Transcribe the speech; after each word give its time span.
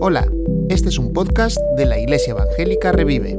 Hola, 0.00 0.26
este 0.68 0.90
es 0.90 0.98
un 0.98 1.12
podcast 1.12 1.56
de 1.76 1.86
la 1.86 1.98
Iglesia 1.98 2.32
Evangélica 2.32 2.92
Revive. 2.92 3.36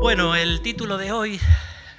Bueno, 0.00 0.34
el 0.34 0.62
título 0.62 0.96
de 0.96 1.12
hoy 1.12 1.40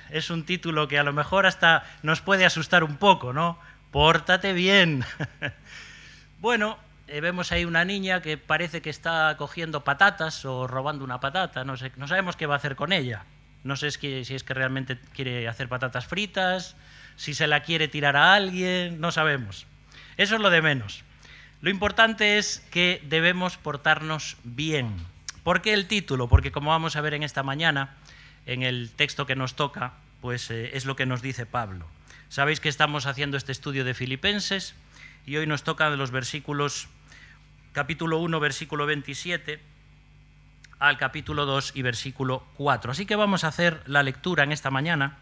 es 0.10 0.30
un 0.30 0.46
título 0.46 0.88
que 0.88 0.98
a 0.98 1.04
lo 1.04 1.14
mejor 1.14 1.46
hasta 1.46 1.84
nos 2.02 2.22
puede 2.22 2.46
asustar 2.46 2.84
un 2.84 2.98
poco, 2.98 3.34
¿no? 3.34 3.60
Pórtate 3.92 4.54
bien. 4.54 5.04
bueno, 6.39 6.78
eh, 7.07 7.21
vemos 7.21 7.52
ahí 7.52 7.66
una 7.66 7.86
niña 7.86 8.21
que 8.21 8.38
parece 8.38 8.82
que 8.82 8.89
está 8.89 9.36
cogiendo 9.38 9.84
patatas 9.84 10.46
o 10.46 10.66
robando 10.68 11.04
una 11.04 11.20
patata, 11.20 11.64
no, 11.64 11.78
sé, 11.78 11.91
no 11.98 12.07
sabemos 12.07 12.36
qué 12.36 12.48
va 12.48 12.55
a 12.55 12.57
hacer 12.57 12.76
con 12.76 12.91
ella. 12.91 13.26
No 13.64 13.76
sé 13.76 13.91
si 13.91 14.36
es 14.36 14.44
que 14.44 14.54
realmente 14.54 14.98
quiere 15.14 15.48
hacer 15.48 15.68
patatas 15.68 16.07
fritas, 16.07 16.76
si 17.20 17.34
se 17.34 17.48
la 17.48 17.64
quiere 17.64 17.90
tirar 17.90 18.16
a 18.16 18.34
alguien, 18.34 19.02
no 19.02 19.12
sabemos. 19.12 19.68
Eso 20.16 20.36
es 20.36 20.41
lo 20.41 20.50
de 20.50 20.62
menos. 20.62 21.04
Lo 21.60 21.70
importante 21.70 22.38
es 22.38 22.66
que 22.72 23.04
debemos 23.10 23.58
portarnos 23.58 24.38
bien. 24.46 24.96
¿Por 25.44 25.62
qué 25.62 25.74
el 25.74 25.86
título? 25.86 26.30
Porque 26.30 26.54
como 26.54 26.70
vamos 26.70 26.96
a 26.96 27.02
ver 27.02 27.13
en 27.13 27.24
esta 27.24 27.44
mañana, 27.44 27.98
en 28.46 28.63
el 28.63 28.90
texto 28.91 29.26
que 29.26 29.36
nos 29.36 29.58
toca, 29.58 29.96
pues 30.22 30.50
eh, 30.50 30.77
es 30.77 30.86
lo 30.86 30.96
que 30.96 31.05
nos 31.05 31.22
dice 31.22 31.46
Pablo. 31.46 31.86
Sabéis 32.30 32.62
que 32.62 32.70
estamos 32.70 33.05
haciendo 33.05 33.36
este 33.36 33.52
estudio 33.52 33.84
de 33.84 33.94
Filipenses 33.94 34.74
y 35.26 35.36
hoy 35.36 35.46
nos 35.46 35.63
tocan 35.63 35.98
los 35.98 36.12
versículos, 36.12 36.88
capítulo 37.74 38.20
1, 38.20 38.40
versículo 38.40 38.86
27 38.86 39.60
al 40.80 40.98
capítulo 40.98 41.46
2 41.46 41.74
y 41.76 41.82
versículo 41.82 42.48
4. 42.55 42.94
Así 42.94 43.05
que 43.05 43.18
vamos 43.18 43.44
a 43.44 43.49
hacer 43.49 43.84
la 43.88 44.04
lectura 44.04 44.46
en 44.46 44.54
esta 44.54 44.72
mañana. 44.72 45.18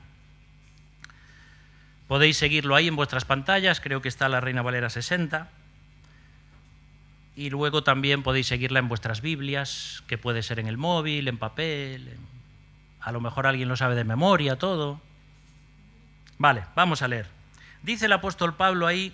Podéis 2.07 2.37
seguirlo 2.37 2.75
ahí 2.75 2.87
en 2.87 2.95
vuestras 2.95 3.25
pantallas, 3.25 3.81
creo 3.81 4.01
que 4.01 4.07
está 4.07 4.29
la 4.29 4.39
Reina 4.39 4.61
Valera 4.61 4.89
60. 4.89 5.49
Y 7.35 7.49
luego 7.49 7.83
también 7.83 8.23
podéis 8.23 8.47
seguirla 8.47 8.79
en 8.79 8.87
vuestras 8.87 9.21
Biblias, 9.21 10.03
que 10.07 10.17
puede 10.17 10.41
ser 10.41 10.59
en 10.59 10.67
el 10.67 10.77
móvil, 10.77 11.27
en 11.27 11.37
papel, 11.37 12.17
a 13.07 13.11
lo 13.13 13.21
mejor 13.21 13.47
alguien 13.47 13.69
lo 13.69 13.77
sabe 13.77 13.95
de 13.95 14.03
memoria, 14.03 14.57
todo. 14.57 14.99
Vale, 16.37 16.65
vamos 16.75 17.01
a 17.01 17.07
leer. 17.07 17.27
Dice 17.81 18.07
el 18.07 18.11
apóstol 18.11 18.55
Pablo 18.55 18.85
ahí, 18.85 19.13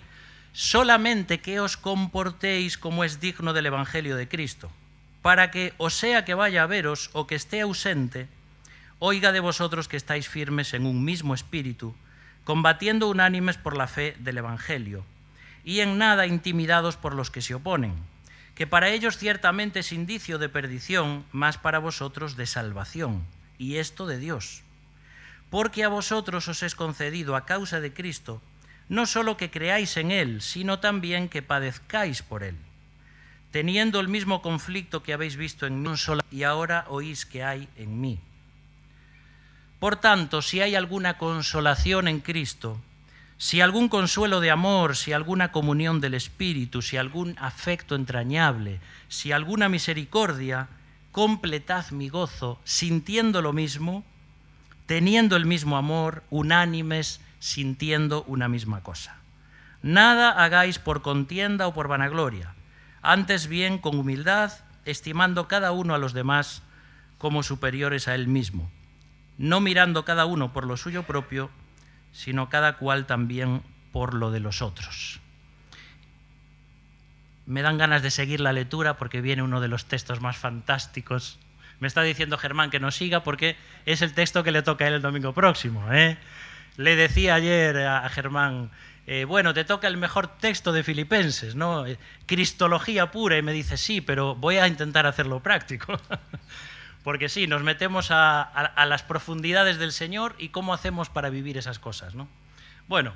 solamente 0.52 1.40
que 1.40 1.60
os 1.60 1.76
comportéis 1.76 2.76
como 2.76 3.04
es 3.04 3.20
digno 3.20 3.52
del 3.52 3.66
Evangelio 3.66 4.16
de 4.16 4.28
Cristo, 4.28 4.70
para 5.22 5.52
que, 5.52 5.74
o 5.78 5.90
sea 5.90 6.24
que 6.24 6.34
vaya 6.34 6.64
a 6.64 6.66
veros 6.66 7.10
o 7.12 7.28
que 7.28 7.36
esté 7.36 7.60
ausente, 7.60 8.26
oiga 8.98 9.30
de 9.30 9.38
vosotros 9.38 9.86
que 9.86 9.96
estáis 9.96 10.28
firmes 10.28 10.74
en 10.74 10.86
un 10.86 11.04
mismo 11.04 11.34
espíritu, 11.34 11.94
combatiendo 12.44 13.08
unánimes 13.08 13.56
por 13.56 13.76
la 13.76 13.86
fe 13.86 14.14
del 14.20 14.38
Evangelio, 14.38 15.04
y 15.64 15.80
en 15.80 15.96
nada 15.96 16.26
intimidados 16.26 16.96
por 16.96 17.14
los 17.14 17.30
que 17.30 17.40
se 17.40 17.54
oponen, 17.54 17.94
que 18.54 18.66
para 18.66 18.90
ellos 18.90 19.16
ciertamente 19.16 19.80
es 19.80 19.92
indicio 19.92 20.38
de 20.38 20.50
perdición, 20.50 21.24
más 21.32 21.56
para 21.56 21.78
vosotros 21.78 22.36
de 22.36 22.46
salvación, 22.46 23.24
y 23.58 23.76
esto 23.76 24.06
de 24.06 24.18
Dios. 24.18 24.62
Porque 25.50 25.84
a 25.84 25.88
vosotros 25.88 26.48
os 26.48 26.62
es 26.62 26.74
concedido 26.74 27.34
a 27.34 27.46
causa 27.46 27.80
de 27.80 27.92
Cristo, 27.92 28.42
no 28.88 29.06
solo 29.06 29.38
que 29.38 29.50
creáis 29.50 29.96
en 29.96 30.10
Él, 30.10 30.42
sino 30.42 30.78
también 30.78 31.30
que 31.30 31.40
padezcáis 31.40 32.22
por 32.22 32.42
Él, 32.42 32.56
teniendo 33.50 34.00
el 34.00 34.08
mismo 34.08 34.42
conflicto 34.42 35.02
que 35.02 35.14
habéis 35.14 35.36
visto 35.36 35.66
en 35.66 35.82
mí 35.82 35.88
y 36.30 36.42
ahora 36.42 36.84
oís 36.88 37.24
que 37.24 37.42
hay 37.42 37.68
en 37.76 38.00
mí 38.00 38.20
por 39.84 39.96
tanto, 39.96 40.40
si 40.40 40.62
hay 40.62 40.76
alguna 40.76 41.18
consolación 41.18 42.08
en 42.08 42.20
Cristo, 42.20 42.80
si 43.36 43.60
algún 43.60 43.90
consuelo 43.90 44.40
de 44.40 44.50
amor, 44.50 44.96
si 44.96 45.12
alguna 45.12 45.52
comunión 45.52 46.00
del 46.00 46.14
Espíritu, 46.14 46.80
si 46.80 46.96
algún 46.96 47.36
afecto 47.38 47.94
entrañable, 47.94 48.80
si 49.08 49.30
alguna 49.30 49.68
misericordia, 49.68 50.68
completad 51.12 51.90
mi 51.90 52.08
gozo, 52.08 52.58
sintiendo 52.64 53.42
lo 53.42 53.52
mismo, 53.52 54.04
teniendo 54.86 55.36
el 55.36 55.44
mismo 55.44 55.76
amor, 55.76 56.22
unánimes, 56.30 57.20
sintiendo 57.38 58.22
una 58.22 58.48
misma 58.48 58.82
cosa. 58.82 59.18
Nada 59.82 60.30
hagáis 60.30 60.78
por 60.78 61.02
contienda 61.02 61.66
o 61.66 61.74
por 61.74 61.88
vanagloria, 61.88 62.54
antes 63.02 63.48
bien 63.48 63.76
con 63.76 63.98
humildad, 63.98 64.50
estimando 64.86 65.46
cada 65.46 65.72
uno 65.72 65.94
a 65.94 65.98
los 65.98 66.14
demás 66.14 66.62
como 67.18 67.42
superiores 67.42 68.08
a 68.08 68.14
él 68.14 68.28
mismo 68.28 68.70
no 69.38 69.60
mirando 69.60 70.04
cada 70.04 70.26
uno 70.26 70.52
por 70.52 70.66
lo 70.66 70.76
suyo 70.76 71.04
propio, 71.04 71.50
sino 72.12 72.48
cada 72.48 72.76
cual 72.76 73.06
también 73.06 73.62
por 73.92 74.14
lo 74.14 74.30
de 74.30 74.40
los 74.40 74.62
otros. 74.62 75.20
Me 77.46 77.62
dan 77.62 77.78
ganas 77.78 78.02
de 78.02 78.10
seguir 78.10 78.40
la 78.40 78.52
lectura 78.52 78.96
porque 78.96 79.20
viene 79.20 79.42
uno 79.42 79.60
de 79.60 79.68
los 79.68 79.86
textos 79.86 80.20
más 80.20 80.36
fantásticos. 80.36 81.38
Me 81.80 81.88
está 81.88 82.02
diciendo 82.02 82.38
Germán 82.38 82.70
que 82.70 82.80
no 82.80 82.90
siga 82.90 83.22
porque 83.22 83.56
es 83.84 84.00
el 84.02 84.14
texto 84.14 84.42
que 84.42 84.52
le 84.52 84.62
toca 84.62 84.84
a 84.84 84.88
él 84.88 84.94
el 84.94 85.02
domingo 85.02 85.34
próximo. 85.34 85.92
¿eh? 85.92 86.16
Le 86.76 86.96
decía 86.96 87.34
ayer 87.34 87.76
a 87.78 88.08
Germán, 88.08 88.70
eh, 89.06 89.24
bueno, 89.24 89.52
te 89.52 89.64
toca 89.64 89.86
el 89.86 89.98
mejor 89.98 90.28
texto 90.38 90.72
de 90.72 90.82
Filipenses, 90.82 91.54
¿no? 91.54 91.86
Eh, 91.86 91.98
cristología 92.24 93.10
pura, 93.10 93.36
y 93.36 93.42
me 93.42 93.52
dice, 93.52 93.76
sí, 93.76 94.00
pero 94.00 94.34
voy 94.34 94.56
a 94.56 94.66
intentar 94.66 95.06
hacerlo 95.06 95.40
práctico. 95.40 96.00
Porque 97.04 97.28
sí, 97.28 97.46
nos 97.46 97.62
metemos 97.62 98.08
a, 98.10 98.74
las 98.88 99.02
profundidades 99.02 99.78
del 99.78 99.92
Señor 99.92 100.34
y 100.38 100.48
cómo 100.48 100.74
hacemos 100.74 101.10
para 101.10 101.30
vivir 101.30 101.58
esas 101.58 101.78
cosas. 101.78 102.14
¿no? 102.14 102.26
Bueno, 102.88 103.12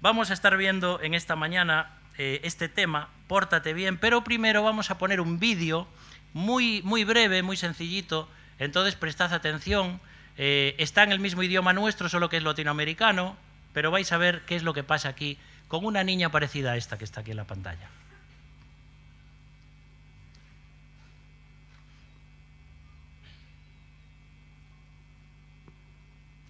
vamos 0.00 0.30
a 0.30 0.34
estar 0.34 0.56
viendo 0.56 1.00
en 1.02 1.14
esta 1.14 1.34
mañana 1.34 1.90
eh, 2.18 2.40
este 2.44 2.68
tema, 2.68 3.08
pórtate 3.26 3.72
bien, 3.72 3.96
pero 3.96 4.22
primero 4.22 4.62
vamos 4.62 4.90
a 4.90 4.98
poner 4.98 5.22
un 5.22 5.40
vídeo 5.40 5.88
muy, 6.34 6.82
muy 6.82 7.04
breve, 7.04 7.42
muy 7.42 7.56
sencillito, 7.56 8.28
entonces 8.58 8.94
prestad 8.94 9.32
atención, 9.32 10.00
eh, 10.36 10.74
está 10.78 11.02
en 11.02 11.12
el 11.12 11.18
mismo 11.18 11.42
idioma 11.42 11.72
nuestro, 11.72 12.10
solo 12.10 12.28
que 12.28 12.36
es 12.36 12.42
latinoamericano, 12.42 13.36
pero 13.72 13.90
vais 13.90 14.12
a 14.12 14.18
ver 14.18 14.42
qué 14.46 14.56
es 14.56 14.62
lo 14.62 14.74
que 14.74 14.84
pasa 14.84 15.08
aquí 15.08 15.38
con 15.66 15.84
una 15.84 16.04
niña 16.04 16.30
parecida 16.30 16.72
a 16.72 16.76
esta 16.76 16.98
que 16.98 17.04
está 17.04 17.22
aquí 17.22 17.30
en 17.30 17.38
la 17.38 17.44
pantalla. 17.44 17.88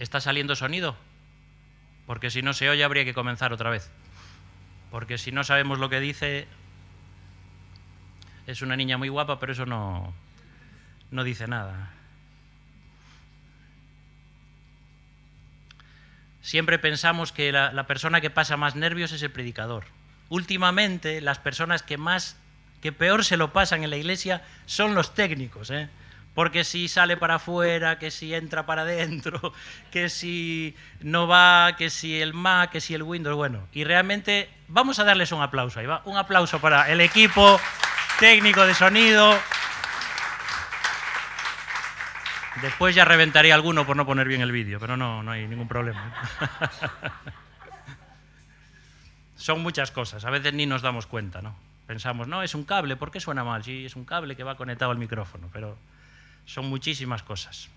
¿Está 0.00 0.19
saliendo 0.19 0.56
sonido? 0.56 0.97
Porque 2.06 2.31
si 2.31 2.41
no 2.41 2.55
se 2.55 2.71
oye 2.71 2.83
habría 2.83 3.05
que 3.05 3.12
comenzar 3.12 3.53
otra 3.53 3.69
vez. 3.69 3.91
Porque 4.91 5.19
si 5.19 5.31
no 5.31 5.44
sabemos 5.44 5.78
lo 5.78 5.91
que 5.91 6.00
dice, 6.00 6.49
es 8.47 8.62
una 8.62 8.77
niña 8.77 8.97
muy 8.97 9.10
guapa, 9.10 9.39
pero 9.39 9.53
eso 9.53 9.66
no, 9.66 10.15
no 11.10 11.22
dice 11.22 11.47
nada. 11.47 11.91
Siempre 16.41 16.78
pensamos 16.78 17.31
que 17.31 17.53
la, 17.53 17.87
persona 17.87 18.22
que 18.22 18.31
pasa 18.31 18.56
más 18.56 18.77
nervios 18.77 19.12
es 19.12 19.22
el 19.22 19.31
predicador. 19.31 19.84
Últimamente, 20.31 21.21
las 21.21 21.39
personas 21.39 21.83
que 21.83 21.99
más, 21.99 22.39
que 22.81 22.91
peor 22.91 23.22
se 23.22 23.37
lo 23.37 23.53
pasan 23.53 23.84
en 23.84 23.91
la 23.91 23.99
iglesia 23.99 24.43
son 24.65 24.94
los 24.94 25.15
técnicos. 25.15 25.71
¿eh? 25.71 25.91
Porque 26.34 26.64
si 26.64 26.88
sale 26.88 27.16
para 27.16 27.36
afuera, 27.36 27.98
que 27.98 28.10
si 28.10 28.34
entra 28.34 28.64
para 28.64 28.82
adentro, 28.82 29.52
que 29.91 30.08
si 30.08 30.76
no 31.00 31.26
va, 31.26 31.74
que 31.76 31.91
si 31.91 32.20
el 32.20 32.34
Mac, 32.34 32.70
que 32.70 32.80
si 32.80 32.94
el 32.94 33.02
Windows, 33.02 33.36
bueno. 33.36 33.66
Y 33.72 33.84
realmente 33.84 34.48
vamos 34.68 34.98
a 34.98 35.04
darles 35.04 35.32
un 35.32 35.42
aplauso 35.42 35.80
ahí, 35.80 35.86
va. 35.86 36.02
Un 36.04 36.16
aplauso 36.16 36.60
para 36.60 36.91
el 36.91 37.00
equipo 37.00 37.60
técnico 38.18 38.66
de 38.66 38.74
sonido. 38.74 39.36
Después 42.62 42.94
ya 42.94 43.04
reventaría 43.04 43.54
alguno 43.54 43.86
por 43.86 43.97
no 43.97 44.04
poner 44.04 44.28
bien 44.28 44.42
el 44.42 44.52
vídeo, 44.52 44.78
pero 44.78 44.97
no, 44.97 45.22
no 45.22 45.30
hay 45.30 45.47
ningún 45.47 45.66
problema. 45.66 46.12
Son 49.36 49.62
muchas 49.62 49.91
cosas, 49.91 50.24
a 50.26 50.30
veces 50.30 50.53
ni 50.53 50.66
nos 50.66 50.83
damos 50.83 51.06
cuenta, 51.06 51.41
¿no? 51.41 51.56
Pensamos, 51.86 52.28
no, 52.28 52.42
es 52.42 52.54
un 52.54 52.65
cable, 52.65 52.97
¿por 52.97 53.10
qué 53.10 53.18
suena 53.18 53.42
mal? 53.42 53.65
Sí, 53.65 53.86
es 53.86 53.97
un 53.97 54.04
cable 54.04 54.36
que 54.36 54.44
va 54.44 54.56
conectado 54.56 54.91
al 54.91 54.98
micrófono, 54.98 55.48
pero 55.53 55.78
son 56.50 56.66
muchísimas 56.68 57.22
cosas. 57.22 57.68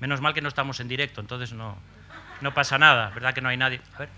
Menos 0.00 0.22
mal 0.22 0.32
que 0.32 0.40
no 0.40 0.48
estamos 0.48 0.80
en 0.80 0.88
directo, 0.88 1.20
entonces 1.20 1.52
no, 1.52 1.76
no 2.40 2.54
pasa 2.54 2.78
nada, 2.78 3.10
¿verdad 3.10 3.34
que 3.34 3.42
no 3.42 3.50
hay 3.50 3.56
nadie? 3.58 3.82
A 3.94 3.98
ver. 3.98 4.08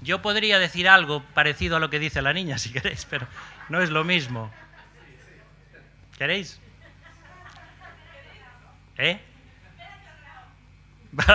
Yo 0.00 0.22
podría 0.22 0.58
decir 0.58 0.88
algo 0.88 1.22
parecido 1.34 1.76
a 1.76 1.80
lo 1.80 1.90
que 1.90 1.98
dice 1.98 2.22
la 2.22 2.32
niña, 2.32 2.56
si 2.56 2.72
queréis, 2.72 3.04
pero 3.04 3.26
no 3.68 3.82
es 3.82 3.90
lo 3.90 4.04
mismo. 4.04 4.50
¿Queréis? 6.16 6.60
¿Eh? 8.98 9.20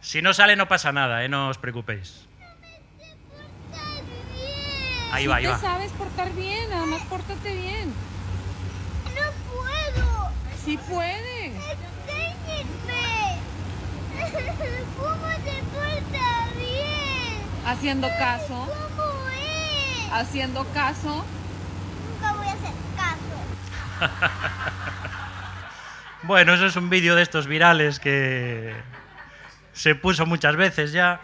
Si 0.00 0.20
no 0.20 0.34
sale 0.34 0.56
no 0.56 0.66
pasa 0.66 0.90
nada, 0.90 1.22
¿eh? 1.24 1.28
no 1.28 1.48
os 1.48 1.58
preocupéis. 1.58 2.26
Ahí 5.12 5.28
va, 5.28 5.36
ahí 5.36 5.44
te 5.44 5.50
va. 5.50 5.58
sabes 5.58 5.92
portar 5.92 6.32
bien, 6.32 6.68
nada 6.70 6.86
más 6.86 7.02
pórtate 7.02 7.54
bien. 7.54 7.94
No 9.14 9.22
puedo. 9.52 10.28
Sí 10.64 10.76
puedes. 10.90 11.52
Enséñenme. 11.54 13.38
¿Cómo 14.98 15.28
se 15.44 15.62
porta 15.70 16.48
bien? 16.56 17.38
Haciendo 17.64 18.08
caso, 18.18 18.68
¿Cómo 18.96 19.28
es? 19.28 20.12
haciendo 20.12 20.64
caso. 20.74 21.24
Nunca 22.10 22.32
voy 22.32 22.46
a 22.48 22.52
hacer 22.54 22.74
caso. 22.96 23.36
Bueno, 26.24 26.54
eso 26.54 26.66
es 26.66 26.76
un 26.76 26.88
vídeo 26.88 27.16
de 27.16 27.22
estos 27.22 27.48
virales 27.48 27.98
que 27.98 28.72
se 29.72 29.96
puso 29.96 30.24
muchas 30.24 30.54
veces 30.54 30.92
ya. 30.92 31.20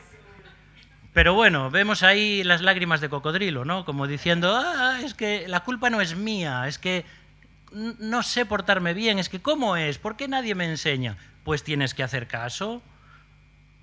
Pero 1.13 1.35
bueno, 1.35 1.71
vemos 1.71 2.03
ahí 2.03 2.43
las 2.43 2.63
lágrimas 2.63 3.01
de 3.01 3.09
cocodrilo, 3.09 3.65
¿no? 3.65 3.85
Como 3.85 4.09
diciendo, 4.09 4.57
ah, 4.57 4.99
es 5.05 5.15
que 5.15 5.47
la 5.47 5.61
culpa 5.61 5.89
no 5.89 6.01
es 6.01 6.17
mía, 6.17 6.67
es 6.67 6.79
que 6.79 7.05
no 7.73 8.25
sé 8.25 8.45
portarme 8.45 8.93
bien, 8.93 9.21
es 9.21 9.29
que 9.29 9.41
¿cómo 9.41 9.77
es? 9.77 9.99
¿Por 9.99 10.17
qué 10.17 10.27
nadie 10.27 10.57
me 10.57 10.65
enseña? 10.65 11.17
Pues 11.45 11.63
tienes 11.63 11.95
que 11.95 12.03
hacer 12.03 12.27
caso. 12.27 12.83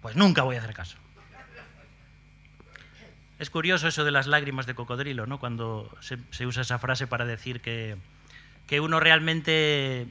Pues 0.01 0.17
nunca 0.17 0.43
voy 0.43 0.57
a 0.57 0.59
hacer 0.59 0.73
caso. 0.73 0.97
Es 3.39 3.49
curioso 3.49 3.87
eso 3.87 4.03
de 4.03 4.11
las 4.11 4.27
lágrimas 4.27 4.65
de 4.65 4.75
cocodrilo, 4.75 5.27
¿no? 5.27 5.39
Cuando 5.39 5.89
se, 6.01 6.17
se 6.31 6.45
usa 6.45 6.61
esa 6.61 6.79
frase 6.79 7.07
para 7.07 7.25
decir 7.25 7.61
que, 7.61 7.97
que 8.67 8.81
uno 8.81 8.99
realmente 8.99 10.07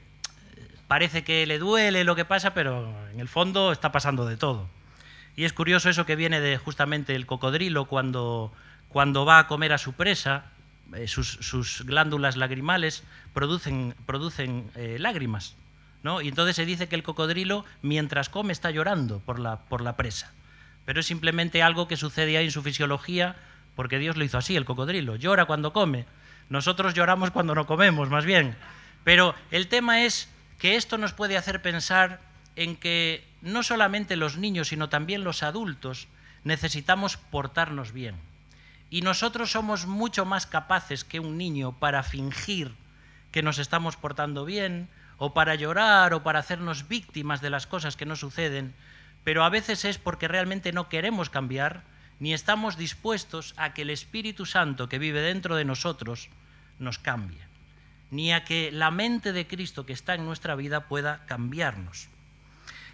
parece 0.87 1.23
que 1.23 1.45
le 1.45 1.59
duele 1.59 2.03
lo 2.03 2.15
que 2.15 2.25
pasa, 2.25 2.53
pero 2.53 2.93
en 3.11 3.19
el 3.19 3.27
fondo 3.27 3.71
está 3.71 3.91
pasando 3.91 4.25
de 4.25 4.37
todo. 4.37 4.67
Y 5.35 5.43
es 5.43 5.53
curioso 5.53 5.89
eso 5.89 6.05
que 6.05 6.15
viene 6.15 6.39
de 6.39 6.57
justamente 6.57 7.15
el 7.15 7.25
cocodrilo 7.25 7.85
cuando, 7.85 8.53
cuando 8.89 9.25
va 9.25 9.39
a 9.39 9.47
comer 9.47 9.73
a 9.73 9.77
su 9.77 9.93
presa, 9.93 10.45
eh, 10.93 11.07
sus, 11.07 11.27
sus 11.27 11.83
glándulas 11.85 12.37
lagrimales 12.37 13.03
producen, 13.33 13.95
producen 14.05 14.69
eh, 14.75 14.97
lágrimas. 14.99 15.55
¿no? 16.03 16.21
Y 16.21 16.27
entonces 16.27 16.55
se 16.55 16.65
dice 16.65 16.87
que 16.87 16.95
el 16.95 17.03
cocodrilo 17.03 17.65
mientras 17.81 18.29
come 18.29 18.53
está 18.53 18.69
llorando 18.71 19.19
por 19.19 19.39
la, 19.39 19.59
por 19.61 19.81
la 19.81 19.97
presa. 19.97 20.31
Pero 20.85 20.99
es 20.99 21.07
simplemente 21.07 21.63
algo 21.63 21.87
que 21.87 21.97
sucede 21.97 22.37
ahí 22.37 22.45
en 22.45 22.51
su 22.51 22.61
fisiología 22.61 23.35
porque 23.75 23.99
Dios 23.99 24.15
lo 24.15 24.23
hizo 24.23 24.37
así, 24.37 24.55
el 24.55 24.65
cocodrilo. 24.65 25.15
Llora 25.15 25.45
cuando 25.45 25.73
come. 25.73 26.05
Nosotros 26.49 26.93
lloramos 26.93 27.31
cuando 27.31 27.55
no 27.55 27.65
comemos, 27.65 28.09
más 28.09 28.23
bien. 28.23 28.55
Pero 29.03 29.35
el 29.51 29.67
tema 29.67 30.03
es 30.03 30.29
que 30.59 30.75
esto 30.75 30.97
nos 30.97 31.13
puede 31.13 31.37
hacer 31.37 31.61
pensar 31.61 32.19
en 32.55 32.75
que 32.75 33.27
no 33.41 33.63
solamente 33.63 34.15
los 34.15 34.37
niños, 34.37 34.69
sino 34.69 34.89
también 34.89 35.23
los 35.23 35.43
adultos 35.43 36.07
necesitamos 36.43 37.17
portarnos 37.17 37.91
bien. 37.91 38.15
Y 38.89 39.01
nosotros 39.01 39.51
somos 39.51 39.87
mucho 39.87 40.25
más 40.25 40.45
capaces 40.45 41.03
que 41.03 41.19
un 41.19 41.37
niño 41.37 41.73
para 41.79 42.03
fingir 42.03 42.71
que 43.31 43.43
nos 43.43 43.59
estamos 43.59 43.97
portando 43.97 44.45
bien, 44.45 44.87
o 45.17 45.33
para 45.33 45.55
llorar, 45.55 46.13
o 46.13 46.23
para 46.23 46.39
hacernos 46.39 46.87
víctimas 46.87 47.41
de 47.41 47.49
las 47.49 47.67
cosas 47.67 47.95
que 47.97 48.05
nos 48.05 48.19
suceden, 48.19 48.73
pero 49.23 49.43
a 49.43 49.49
veces 49.49 49.85
es 49.85 49.97
porque 49.97 50.27
realmente 50.27 50.71
no 50.71 50.87
queremos 50.87 51.29
cambiar, 51.29 51.83
ni 52.19 52.33
estamos 52.33 52.77
dispuestos 52.77 53.53
a 53.57 53.73
que 53.73 53.81
el 53.81 53.89
Espíritu 53.89 54.45
Santo 54.45 54.87
que 54.87 54.99
vive 54.99 55.21
dentro 55.21 55.55
de 55.55 55.65
nosotros 55.65 56.29
nos 56.79 56.99
cambie, 56.99 57.41
ni 58.11 58.31
a 58.31 58.45
que 58.45 58.71
la 58.71 58.91
mente 58.91 59.33
de 59.33 59.47
Cristo 59.47 59.85
que 59.85 59.93
está 59.93 60.13
en 60.15 60.25
nuestra 60.25 60.55
vida 60.55 60.87
pueda 60.87 61.25
cambiarnos. 61.25 62.07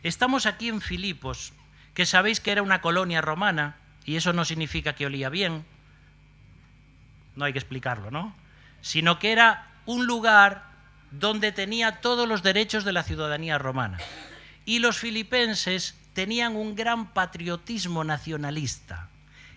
Estamos 0.04 0.46
aquí 0.46 0.70
en 0.70 0.82
Filipos, 0.82 1.54
que 1.94 2.06
sabéis 2.06 2.40
que 2.40 2.52
era 2.52 2.64
una 2.64 2.82
colonia 2.82 3.22
romana, 3.22 3.76
y 4.06 4.16
eso 4.16 4.34
no 4.34 4.46
significa 4.46 4.96
que 4.96 5.06
olía 5.06 5.30
bien, 5.30 5.66
no 7.36 7.46
hay 7.46 7.54
que 7.54 7.60
explicarlo, 7.60 8.12
¿no? 8.12 8.36
Sino 8.82 9.20
que 9.20 9.32
era 9.32 9.68
un 9.86 10.06
lugar 10.06 10.66
donde 11.12 11.52
tenía 11.52 12.02
todos 12.02 12.28
los 12.28 12.42
derechos 12.42 12.84
de 12.84 12.94
la 12.94 13.04
ciudadanía 13.04 13.58
romana. 13.58 14.00
Y 14.66 14.80
los 14.80 14.98
filipenses 14.98 15.96
tenían 16.14 16.56
un 16.56 16.76
gran 16.76 17.14
patriotismo 17.14 18.04
nacionalista. 18.04 19.11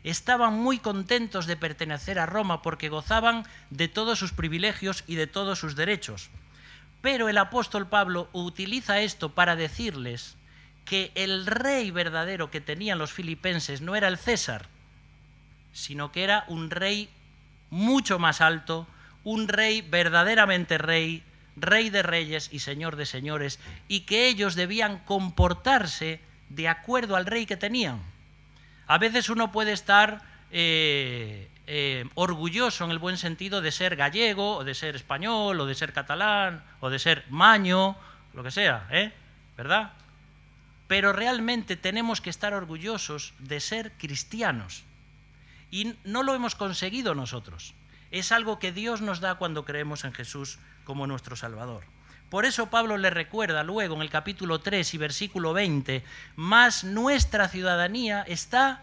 Estaban 0.05 0.55
muy 0.55 0.79
contentos 0.79 1.47
de 1.47 1.56
pertenecer 1.56 2.19
a 2.19 2.27
Roma 2.27 2.61
porque 2.61 2.91
gozaban 2.91 3.45
de 3.71 3.89
todos 3.89 4.19
sus 4.19 4.33
privilegios 4.33 5.03
y 5.06 5.15
de 5.15 5.27
todos 5.27 5.59
sus 5.59 5.77
derechos. 5.77 6.29
Pero 7.01 7.29
el 7.29 7.39
apóstol 7.39 7.89
Pablo 7.89 8.29
utiliza 8.33 9.01
esto 9.01 9.31
para 9.31 9.56
decirles 9.56 10.37
que 10.85 11.11
el 11.15 11.47
rey 11.47 11.91
verdadero 11.91 12.51
que 12.51 12.61
tenían 12.61 12.99
los 12.99 13.12
filipenses 13.12 13.81
no 13.81 13.97
era 13.97 14.09
el 14.09 14.19
César, 14.19 14.69
sino 15.73 16.12
que 16.12 16.23
era 16.23 16.45
un 16.49 16.71
rey 16.71 17.09
mucho 17.71 18.19
más 18.19 18.43
alto, 18.43 18.87
un 19.25 19.49
rey 19.49 19.81
verdaderamente 19.81 20.77
rey, 20.77 21.23
rey 21.56 21.89
de 21.89 22.03
reyes 22.03 22.51
y 22.53 22.59
señor 22.59 22.97
de 22.97 23.06
señores, 23.06 23.59
y 23.89 24.01
que 24.01 24.29
ellos 24.29 24.55
debían 24.55 24.99
comportarse 24.99 26.21
de 26.51 26.69
acuerdo 26.69 27.17
al 27.17 27.25
rey 27.25 27.47
que 27.47 27.56
tenían. 27.56 28.13
A 28.86 28.98
veces 28.98 29.28
uno 29.31 29.50
puede 29.50 29.72
estar 29.72 30.22
eh, 30.50 31.50
eh, 31.66 32.04
orgulloso 32.14 32.84
en 32.84 32.90
el 32.90 32.98
buen 32.98 33.16
sentido 33.16 33.60
de 33.60 33.72
ser 33.72 33.96
gallego, 33.96 34.56
o 34.56 34.64
de 34.64 34.75
ser 34.75 34.96
español, 34.96 35.60
o 35.60 35.66
de 35.66 35.75
ser 35.75 35.92
catalán, 35.92 36.62
o 36.81 36.90
de 36.90 36.98
ser 36.98 37.25
maño, 37.31 37.96
lo 38.34 38.42
que 38.42 38.50
sea, 38.50 38.86
¿eh? 38.90 39.12
¿verdad? 39.56 39.92
Pero 40.86 41.12
realmente 41.12 41.76
tenemos 41.76 42.20
que 42.20 42.31
estar 42.31 42.52
orgullosos 42.52 43.32
de 43.38 43.60
ser 43.60 43.92
cristianos. 43.92 44.84
Y 45.70 45.96
no 46.04 46.22
lo 46.22 46.34
hemos 46.34 46.54
conseguido 46.54 47.14
nosotros. 47.14 47.75
Es 48.10 48.31
algo 48.31 48.58
que 48.58 48.70
Dios 48.70 49.00
nos 49.00 49.20
da 49.20 49.36
cuando 49.36 49.64
creemos 49.64 50.04
en 50.04 50.12
Jesús 50.12 50.58
como 50.84 51.06
nuestro 51.06 51.34
Salvador. 51.34 51.84
Por 52.31 52.44
eso 52.44 52.71
Pablo 52.71 52.97
le 52.97 53.11
recuerda 53.11 53.62
luego 53.62 53.94
en 53.94 54.03
el 54.03 54.11
capítulo 54.11 54.61
3 54.61 54.94
y 54.94 54.99
versículo 54.99 55.53
20, 55.53 56.03
más 56.37 56.85
nuestra 56.85 57.49
ciudadanía 57.49 58.23
está 58.26 58.82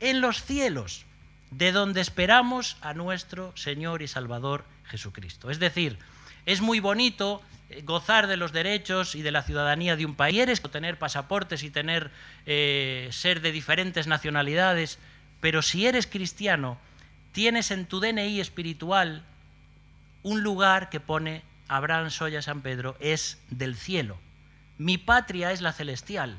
en 0.00 0.20
los 0.20 0.44
cielos, 0.44 1.06
de 1.50 1.72
donde 1.72 2.00
esperamos 2.00 2.76
a 2.80 2.92
nuestro 2.92 3.56
Señor 3.56 4.02
y 4.02 4.08
Salvador 4.08 4.64
Jesucristo. 4.84 5.50
Es 5.50 5.58
decir, 5.58 5.98
es 6.44 6.60
muy 6.60 6.80
bonito 6.80 7.42
eh, 7.70 7.82
gozar 7.82 8.26
de 8.26 8.36
los 8.36 8.52
derechos 8.52 9.14
y 9.14 9.22
de 9.22 9.32
la 9.32 9.42
ciudadanía 9.42 9.96
de 9.96 10.06
un 10.06 10.14
país, 10.14 10.36
Quieres 10.36 10.62
tener 10.62 10.98
pasaportes 10.98 11.62
y 11.62 11.70
tener 11.70 12.10
eh, 12.46 13.08
ser 13.10 13.40
de 13.40 13.52
diferentes 13.52 14.06
nacionalidades, 14.06 14.98
pero 15.40 15.62
si 15.62 15.86
eres 15.86 16.06
cristiano, 16.06 16.78
tienes 17.32 17.70
en 17.70 17.86
tu 17.86 18.00
DNI 18.00 18.40
espiritual 18.40 19.24
un 20.22 20.42
lugar 20.42 20.90
que 20.90 21.00
pone 21.00 21.42
Abraham 21.68 22.10
Soya 22.10 22.42
San 22.42 22.62
Pedro, 22.62 22.96
es 23.00 23.40
del 23.50 23.76
cielo. 23.76 24.18
Mi 24.78 24.98
patria 24.98 25.52
es 25.52 25.60
la 25.60 25.72
celestial. 25.72 26.38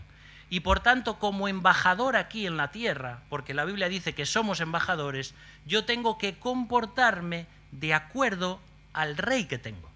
Y 0.49 0.61
por 0.61 0.79
tanto, 0.79 1.19
como 1.19 1.47
embajador 1.47 2.15
aquí 2.15 2.47
en 2.47 2.55
la 2.55 2.71
tierra, 2.71 3.23
porque 3.29 3.53
la 3.53 3.65
Biblia 3.65 3.89
dice 3.89 4.13
que 4.13 4.25
somos 4.25 4.61
embajadores, 4.61 5.33
yo 5.65 5.83
tengo 5.83 6.17
que 6.17 6.37
comportarme 6.39 7.47
de 7.71 7.93
acuerdo 7.93 8.61
al 8.93 9.17
rey 9.17 9.45
que 9.45 9.57
tengo. 9.57 9.89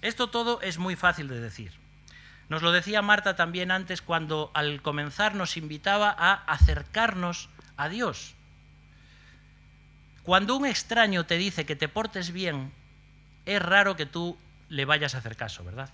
Esto 0.00 0.28
todo 0.28 0.60
es 0.60 0.78
muy 0.78 0.96
fácil 0.96 1.28
de 1.28 1.40
decir. 1.40 1.72
Nos 2.48 2.62
lo 2.62 2.72
decía 2.72 3.02
Marta 3.02 3.36
también 3.36 3.70
antes 3.70 4.02
cuando 4.02 4.50
al 4.54 4.82
comenzar 4.82 5.34
nos 5.34 5.56
invitaba 5.56 6.14
a 6.16 6.34
acercarnos 6.34 7.48
a 7.76 7.88
Dios. 7.88 8.34
Cuando 10.22 10.56
un 10.56 10.66
extraño 10.66 11.26
te 11.26 11.36
dice 11.36 11.66
que 11.66 11.74
te 11.74 11.88
portes 11.88 12.32
bien, 12.32 12.72
es 13.46 13.60
raro 13.60 13.96
que 13.96 14.06
tú 14.06 14.38
le 14.68 14.84
vayas 14.84 15.14
a 15.14 15.18
hacer 15.18 15.36
caso, 15.36 15.64
¿verdad? 15.64 15.90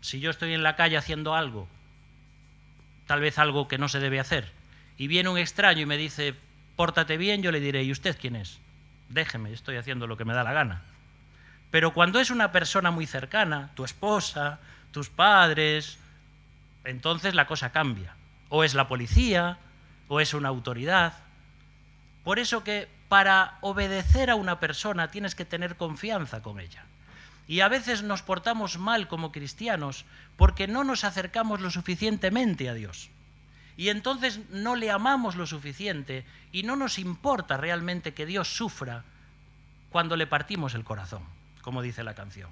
Si 0.00 0.20
yo 0.20 0.30
estoy 0.30 0.52
en 0.54 0.62
la 0.62 0.76
calle 0.76 0.96
haciendo 0.96 1.34
algo, 1.34 1.68
tal 3.06 3.20
vez 3.20 3.38
algo 3.38 3.68
que 3.68 3.78
no 3.78 3.88
se 3.88 4.00
debe 4.00 4.20
hacer, 4.20 4.50
y 4.96 5.06
viene 5.06 5.28
un 5.28 5.38
extraño 5.38 5.80
y 5.80 5.86
me 5.86 5.96
dice, 5.96 6.34
pórtate 6.76 7.16
bien, 7.16 7.42
yo 7.42 7.50
le 7.52 7.60
diré, 7.60 7.82
¿y 7.82 7.92
usted 7.92 8.16
quién 8.20 8.36
es? 8.36 8.58
Déjeme, 9.08 9.52
estoy 9.52 9.76
haciendo 9.76 10.06
lo 10.06 10.16
que 10.16 10.24
me 10.24 10.34
da 10.34 10.44
la 10.44 10.52
gana. 10.52 10.82
Pero 11.70 11.92
cuando 11.92 12.20
es 12.20 12.30
una 12.30 12.52
persona 12.52 12.90
muy 12.90 13.06
cercana, 13.06 13.70
tu 13.74 13.84
esposa, 13.84 14.60
tus 14.92 15.10
padres, 15.10 15.98
entonces 16.84 17.34
la 17.34 17.46
cosa 17.46 17.72
cambia. 17.72 18.14
O 18.48 18.62
es 18.62 18.74
la 18.74 18.86
policía, 18.86 19.58
o 20.08 20.20
es 20.20 20.34
una 20.34 20.50
autoridad. 20.50 21.14
Por 22.24 22.38
eso 22.38 22.64
que 22.64 22.88
para 23.08 23.58
obedecer 23.60 24.30
a 24.30 24.34
una 24.34 24.58
persona 24.58 25.10
tienes 25.10 25.34
que 25.34 25.44
tener 25.44 25.76
confianza 25.76 26.42
con 26.42 26.58
ella. 26.58 26.84
Y 27.46 27.60
a 27.60 27.68
veces 27.68 28.02
nos 28.02 28.22
portamos 28.22 28.78
mal 28.78 29.06
como 29.06 29.30
cristianos 29.30 30.06
porque 30.36 30.66
no 30.66 30.82
nos 30.82 31.04
acercamos 31.04 31.60
lo 31.60 31.70
suficientemente 31.70 32.68
a 32.68 32.74
Dios. 32.74 33.10
Y 33.76 33.88
entonces 33.88 34.40
no 34.50 34.76
le 34.76 34.90
amamos 34.90 35.36
lo 35.36 35.46
suficiente 35.46 36.24
y 36.52 36.62
no 36.62 36.76
nos 36.76 36.98
importa 36.98 37.56
realmente 37.56 38.14
que 38.14 38.24
Dios 38.24 38.48
sufra 38.48 39.04
cuando 39.90 40.16
le 40.16 40.26
partimos 40.26 40.74
el 40.74 40.84
corazón, 40.84 41.22
como 41.60 41.82
dice 41.82 42.02
la 42.02 42.14
canción. 42.14 42.50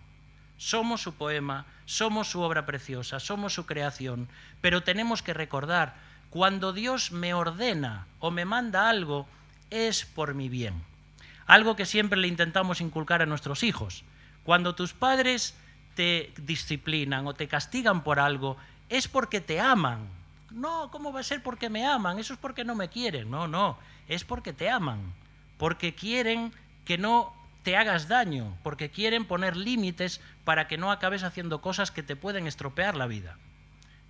Somos 0.58 1.00
su 1.00 1.14
poema, 1.14 1.64
somos 1.86 2.28
su 2.28 2.40
obra 2.40 2.66
preciosa, 2.66 3.18
somos 3.18 3.54
su 3.54 3.66
creación, 3.66 4.28
pero 4.60 4.82
tenemos 4.82 5.22
que 5.22 5.34
recordar 5.34 5.94
cuando 6.30 6.72
Dios 6.72 7.12
me 7.12 7.34
ordena 7.34 8.06
o 8.20 8.30
me 8.30 8.44
manda 8.44 8.88
algo, 8.88 9.26
es 9.72 10.04
por 10.04 10.34
mi 10.34 10.48
bien. 10.48 10.74
Algo 11.46 11.74
que 11.74 11.86
siempre 11.86 12.20
le 12.20 12.28
intentamos 12.28 12.80
inculcar 12.80 13.22
a 13.22 13.26
nuestros 13.26 13.62
hijos. 13.62 14.04
Cuando 14.44 14.74
tus 14.74 14.92
padres 14.92 15.54
te 15.96 16.32
disciplinan 16.36 17.26
o 17.26 17.34
te 17.34 17.48
castigan 17.48 18.04
por 18.04 18.20
algo, 18.20 18.56
es 18.88 19.08
porque 19.08 19.40
te 19.40 19.60
aman. 19.60 20.08
No, 20.50 20.90
¿cómo 20.90 21.12
va 21.12 21.20
a 21.20 21.24
ser 21.24 21.42
porque 21.42 21.70
me 21.70 21.86
aman? 21.86 22.18
Eso 22.18 22.34
es 22.34 22.38
porque 22.38 22.64
no 22.64 22.74
me 22.74 22.88
quieren. 22.88 23.30
No, 23.30 23.48
no, 23.48 23.78
es 24.08 24.24
porque 24.24 24.52
te 24.52 24.68
aman. 24.68 25.14
Porque 25.56 25.94
quieren 25.94 26.52
que 26.84 26.98
no 26.98 27.34
te 27.62 27.76
hagas 27.76 28.08
daño, 28.08 28.56
porque 28.62 28.90
quieren 28.90 29.24
poner 29.24 29.56
límites 29.56 30.20
para 30.44 30.68
que 30.68 30.76
no 30.76 30.90
acabes 30.90 31.22
haciendo 31.22 31.60
cosas 31.60 31.90
que 31.90 32.02
te 32.02 32.16
pueden 32.16 32.46
estropear 32.46 32.96
la 32.96 33.06
vida. 33.06 33.38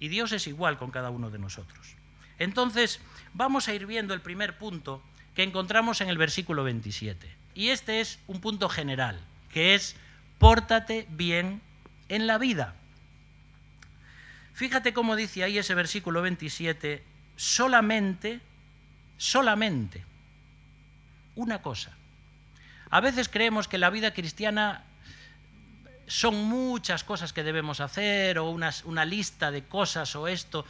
Y 0.01 0.09
Dios 0.09 0.33
es 0.33 0.47
igual 0.47 0.79
con 0.79 0.91
cada 0.91 1.11
uno 1.11 1.31
de 1.31 1.39
nosotros. 1.39 1.95
Entonces, 2.39 3.01
vamos 3.35 3.69
a 3.69 3.75
ir 3.75 3.87
viendo 3.87 4.15
el 4.15 4.21
primer 4.21 4.59
punto 4.59 5.03
que 5.35 5.43
encontramos 5.43 6.01
en 6.01 6.09
el 6.09 6.19
versículo 6.19 6.65
27. 6.65 7.29
Y 7.55 7.69
este 7.69 8.01
es 8.01 8.19
un 8.27 8.41
punto 8.41 8.69
general, 8.69 9.21
que 9.51 9.75
es, 9.75 9.97
pórtate 10.39 11.07
bien 11.11 11.61
en 12.09 12.27
la 12.27 12.39
vida. 12.39 12.75
Fíjate 14.55 14.93
cómo 14.93 15.17
dice 15.17 15.45
ahí 15.45 15.59
ese 15.59 15.75
versículo 15.75 16.23
27, 16.23 17.03
solamente, 17.37 18.41
solamente, 19.17 20.05
una 21.35 21.63
cosa. 21.63 21.97
A 22.91 23.01
veces 23.01 23.29
creemos 23.29 23.69
que 23.69 23.79
la 23.79 23.91
vida 23.91 24.13
cristiana 24.13 24.85
son 26.07 26.37
muchas 26.45 27.05
cosas 27.05 27.33
que 27.33 27.43
debemos 27.43 27.81
hacer 27.81 28.39
o 28.39 28.51
una 28.51 29.05
lista 29.05 29.51
de 29.51 29.65
cosas 29.65 30.15
o 30.17 30.29
esto, 30.29 30.65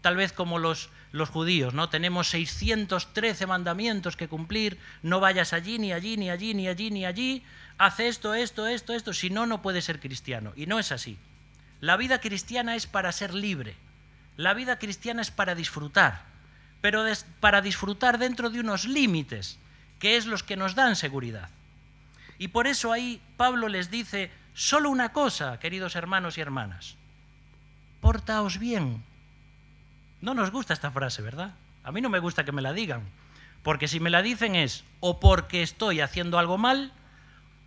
tal 0.00 0.16
vez 0.16 0.32
como 0.32 0.58
los, 0.58 0.90
los 1.12 1.30
judíos, 1.30 1.74
¿no? 1.74 1.88
Tenemos 1.88 2.28
613 2.28 3.46
mandamientos 3.46 4.16
que 4.16 4.28
cumplir, 4.28 4.78
no 5.02 5.20
vayas 5.20 5.52
allí, 5.52 5.78
ni 5.78 5.92
allí, 5.92 6.16
ni 6.16 6.30
allí, 6.30 6.54
ni 6.54 6.68
allí, 6.68 6.90
ni 6.90 7.04
allí, 7.06 7.42
haz 7.78 8.00
esto, 8.00 8.34
esto, 8.34 8.66
esto, 8.66 8.92
esto, 8.92 9.12
si 9.12 9.30
no, 9.30 9.46
no 9.46 9.62
puedes 9.62 9.84
ser 9.84 10.00
cristiano. 10.00 10.52
Y 10.56 10.66
no 10.66 10.78
es 10.78 10.92
así. 10.92 11.18
La 11.80 11.96
vida 11.96 12.20
cristiana 12.20 12.76
es 12.76 12.86
para 12.86 13.12
ser 13.12 13.34
libre, 13.34 13.76
la 14.36 14.54
vida 14.54 14.78
cristiana 14.78 15.22
es 15.22 15.30
para 15.30 15.54
disfrutar, 15.54 16.22
pero 16.80 17.04
para 17.40 17.60
disfrutar 17.60 18.18
dentro 18.18 18.50
de 18.50 18.60
unos 18.60 18.84
límites, 18.84 19.58
que 19.98 20.16
es 20.16 20.26
los 20.26 20.42
que 20.42 20.56
nos 20.56 20.74
dan 20.74 20.96
seguridad. 20.96 21.48
Y 22.38 22.48
por 22.48 22.66
eso 22.66 22.92
ahí 22.92 23.20
Pablo 23.36 23.68
les 23.68 23.90
dice, 23.90 24.30
Solo 24.58 24.90
una 24.90 25.12
cosa, 25.12 25.60
queridos 25.60 25.94
hermanos 25.94 26.36
y 26.36 26.40
hermanas. 26.40 26.96
Portaos 28.00 28.58
bien. 28.58 29.04
No 30.20 30.34
nos 30.34 30.50
gusta 30.50 30.74
esta 30.74 30.90
frase, 30.90 31.22
¿verdad? 31.22 31.54
A 31.84 31.92
mí 31.92 32.00
no 32.00 32.08
me 32.08 32.18
gusta 32.18 32.44
que 32.44 32.50
me 32.50 32.60
la 32.60 32.72
digan. 32.72 33.08
Porque 33.62 33.86
si 33.86 34.00
me 34.00 34.10
la 34.10 34.20
dicen 34.20 34.56
es 34.56 34.82
o 34.98 35.20
porque 35.20 35.62
estoy 35.62 36.00
haciendo 36.00 36.40
algo 36.40 36.58
mal 36.58 36.92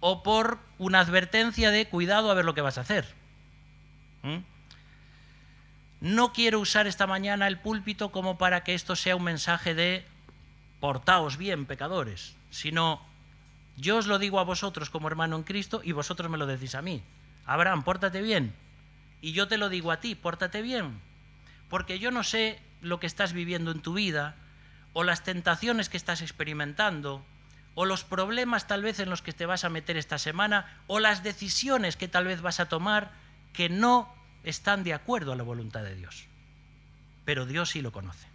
o 0.01 0.21
por 0.21 0.59
una 0.79 0.99
advertencia 0.99 1.71
de 1.71 1.87
cuidado 1.87 2.29
a 2.29 2.33
ver 2.33 2.43
lo 2.43 2.55
que 2.55 2.59
vas 2.59 2.77
a 2.77 2.81
hacer. 2.81 3.15
¿Mm? 4.23 4.39
No 6.01 6.33
quiero 6.33 6.59
usar 6.59 6.87
esta 6.87 7.07
mañana 7.07 7.47
el 7.47 7.57
púlpito 7.57 8.11
como 8.11 8.37
para 8.37 8.65
que 8.65 8.73
esto 8.73 8.97
sea 8.97 9.15
un 9.15 9.23
mensaje 9.23 9.73
de 9.75 10.05
portaos 10.81 11.37
bien, 11.37 11.65
pecadores, 11.65 12.35
sino 12.49 13.01
yo 13.81 13.97
os 13.97 14.05
lo 14.05 14.19
digo 14.19 14.39
a 14.39 14.43
vosotros 14.43 14.91
como 14.91 15.07
hermano 15.07 15.35
en 15.35 15.41
Cristo 15.41 15.81
y 15.83 15.91
vosotros 15.91 16.29
me 16.29 16.37
lo 16.37 16.45
decís 16.45 16.75
a 16.75 16.83
mí. 16.83 17.01
Abraham, 17.45 17.83
pórtate 17.83 18.21
bien. 18.21 18.53
Y 19.21 19.31
yo 19.31 19.47
te 19.47 19.57
lo 19.57 19.69
digo 19.69 19.91
a 19.91 19.99
ti, 19.99 20.13
pórtate 20.13 20.61
bien. 20.61 21.01
Porque 21.67 21.97
yo 21.97 22.11
no 22.11 22.23
sé 22.23 22.61
lo 22.81 22.99
que 22.99 23.07
estás 23.07 23.33
viviendo 23.33 23.71
en 23.71 23.81
tu 23.81 23.93
vida, 23.95 24.35
o 24.93 25.03
las 25.03 25.23
tentaciones 25.23 25.89
que 25.89 25.97
estás 25.97 26.21
experimentando, 26.21 27.25
o 27.73 27.85
los 27.85 28.03
problemas 28.03 28.67
tal 28.67 28.83
vez 28.83 28.99
en 28.99 29.09
los 29.09 29.23
que 29.23 29.33
te 29.33 29.47
vas 29.47 29.65
a 29.65 29.69
meter 29.69 29.97
esta 29.97 30.19
semana, 30.19 30.83
o 30.85 30.99
las 30.99 31.23
decisiones 31.23 31.97
que 31.97 32.07
tal 32.07 32.25
vez 32.25 32.41
vas 32.41 32.59
a 32.59 32.69
tomar 32.69 33.11
que 33.51 33.67
no 33.67 34.13
están 34.43 34.83
de 34.83 34.93
acuerdo 34.93 35.31
a 35.31 35.35
la 35.35 35.43
voluntad 35.43 35.81
de 35.81 35.95
Dios. 35.95 36.27
Pero 37.25 37.47
Dios 37.47 37.71
sí 37.71 37.81
lo 37.81 37.91
conoce. 37.91 38.27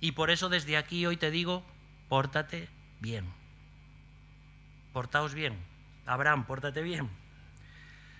Y 0.00 0.12
por 0.12 0.30
eso 0.30 0.50
desde 0.50 0.76
aquí 0.76 1.06
hoy 1.06 1.16
te 1.16 1.30
digo, 1.30 1.64
pórtate 2.10 2.68
bien 3.00 3.37
portaos 4.98 5.32
bien. 5.32 5.56
Abraham, 6.06 6.44
pórtate 6.44 6.82
bien. 6.82 7.08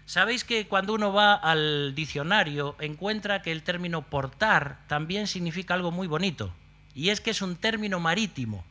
Sabéis 0.06 0.44
que 0.44 0.68
cuando 0.68 0.94
uno 0.94 1.12
va 1.12 1.34
al 1.34 1.92
diccionario 1.96 2.76
encuentra 2.78 3.42
que 3.42 3.50
el 3.50 3.64
término 3.64 4.02
portar 4.02 4.78
también 4.86 5.26
significa 5.26 5.74
algo 5.74 5.90
muy 5.90 6.06
bonito, 6.06 6.54
y 6.94 7.08
es 7.08 7.20
que 7.20 7.32
es 7.32 7.42
un 7.42 7.56
término 7.56 7.98
marítimo. 7.98 8.64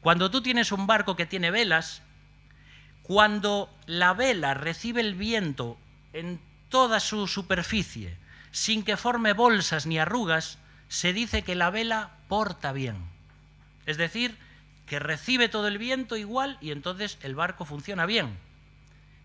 Cuando 0.00 0.30
tú 0.30 0.40
tienes 0.40 0.72
un 0.72 0.86
barco 0.86 1.14
que 1.14 1.26
tiene 1.26 1.50
velas, 1.50 2.00
cuando 3.02 3.68
la 3.84 4.14
vela 4.14 4.54
recibe 4.54 5.02
el 5.02 5.14
viento 5.14 5.76
en 6.14 6.40
toda 6.70 7.00
su 7.00 7.26
superficie, 7.26 8.16
sin 8.50 8.82
que 8.82 8.96
forme 8.96 9.34
bolsas 9.34 9.84
ni 9.84 9.98
arrugas, 9.98 10.58
se 10.88 11.12
dice 11.12 11.42
que 11.42 11.54
la 11.54 11.68
vela 11.68 12.12
porta 12.28 12.72
bien. 12.72 12.96
Es 13.84 13.98
decir, 13.98 14.38
que 14.86 14.98
recibe 15.00 15.48
todo 15.48 15.66
el 15.68 15.78
viento 15.78 16.16
igual 16.16 16.58
y 16.60 16.70
entonces 16.70 17.18
el 17.22 17.34
barco 17.34 17.64
funciona 17.64 18.06
bien. 18.06 18.38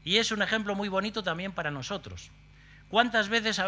Y 0.04 0.18
es 0.18 0.32
un 0.32 0.42
ejemplo 0.42 0.76
muy 0.76 0.90
bonito 0.90 1.24
también 1.24 1.52
para 1.52 1.70
nosotros. 1.70 2.32
¿Cuántas 2.90 3.30
veces 3.30 3.62